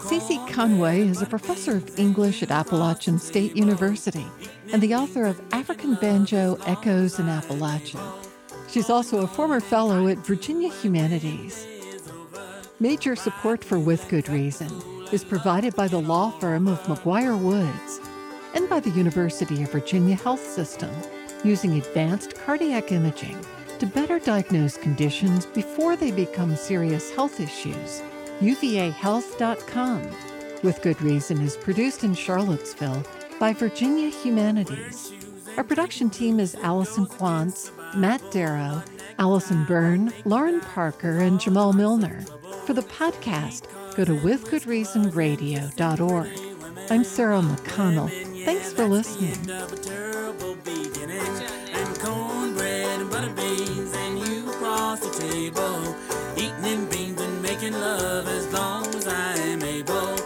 Cece 0.00 0.50
Conway 0.52 1.06
is 1.06 1.22
a 1.22 1.26
professor 1.26 1.76
of 1.76 1.98
English 1.98 2.42
at 2.42 2.50
Appalachian 2.50 3.18
State 3.18 3.54
University 3.54 4.26
and 4.72 4.82
the 4.82 4.94
author 4.94 5.24
of 5.26 5.40
African 5.52 5.94
Banjo 5.94 6.58
Echoes 6.66 7.18
in 7.18 7.26
Appalachia. 7.26 8.00
She's 8.68 8.90
also 8.90 9.22
a 9.22 9.26
former 9.26 9.60
fellow 9.60 10.08
at 10.08 10.18
Virginia 10.18 10.70
Humanities. 10.70 11.66
Major 12.82 13.14
support 13.14 13.62
for 13.62 13.78
With 13.78 14.08
Good 14.08 14.30
Reason 14.30 14.70
is 15.12 15.22
provided 15.22 15.76
by 15.76 15.86
the 15.86 16.00
law 16.00 16.30
firm 16.30 16.66
of 16.66 16.80
McGuire 16.84 17.38
Woods 17.38 18.00
and 18.54 18.70
by 18.70 18.80
the 18.80 18.88
University 18.88 19.62
of 19.62 19.70
Virginia 19.70 20.16
Health 20.16 20.40
System 20.40 20.90
using 21.44 21.74
advanced 21.74 22.36
cardiac 22.36 22.90
imaging 22.90 23.36
to 23.80 23.86
better 23.86 24.18
diagnose 24.18 24.78
conditions 24.78 25.44
before 25.44 25.94
they 25.94 26.10
become 26.10 26.56
serious 26.56 27.10
health 27.14 27.38
issues. 27.38 28.02
UVAHealth.com, 28.40 30.02
with 30.62 30.80
good 30.80 31.02
reason, 31.02 31.42
is 31.42 31.58
produced 31.58 32.02
in 32.02 32.14
Charlottesville 32.14 33.04
by 33.38 33.52
Virginia 33.52 34.08
Humanities. 34.08 35.12
Our 35.58 35.64
production 35.64 36.08
team 36.08 36.40
is 36.40 36.54
Allison 36.54 37.04
Quantz, 37.04 37.72
Matt 37.94 38.22
Darrow, 38.30 38.82
Allison 39.18 39.66
Byrne, 39.66 40.14
Lauren 40.24 40.60
Parker, 40.60 41.18
and 41.18 41.38
Jamal 41.38 41.74
Milner. 41.74 42.24
For 42.70 42.74
the 42.74 42.82
podcast, 42.82 43.66
go 43.96 44.04
to 44.04 44.12
withgoodreasonradio.org. 44.12 46.30
I'm 46.88 47.02
Sarah 47.02 47.40
McConnell. 47.40 48.08
Thanks 48.44 48.72
for 48.72 48.86
listening. 48.86 49.34
and 49.50 49.72
and 53.12 53.34
beans, 53.34 53.92
and 53.92 54.20
you 54.20 54.48
across 54.50 55.00
the 55.00 55.10
table, 55.18 55.96
eating 56.36 56.62
them 56.62 56.88
beans 56.88 57.20
and 57.20 57.42
making 57.42 57.72
love 57.72 58.28
as 58.28 58.46
long 58.52 58.86
as 58.94 59.08
I 59.08 59.34
am 59.38 59.64
able. 59.64 60.16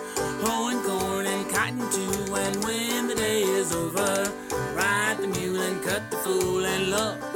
Hoeing 0.45 0.83
corn 0.83 1.25
and 1.25 1.49
cotton 1.49 1.91
too, 1.91 2.35
and 2.35 2.63
when 2.63 3.09
the 3.09 3.15
day 3.15 3.41
is 3.41 3.73
over, 3.73 4.31
ride 4.77 5.17
the 5.19 5.29
mule 5.29 5.63
and 5.63 5.83
cut 5.83 6.11
the 6.11 6.19
fool 6.19 6.67
and 6.67 6.91
looking 6.91 7.34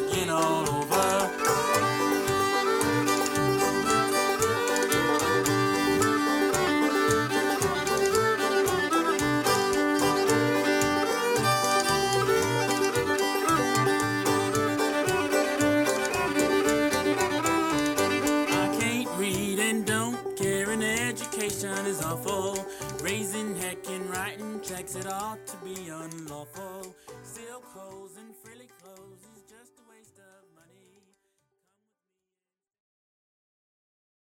hose 27.79 28.17
and 28.17 28.27
clothes. 28.27 28.28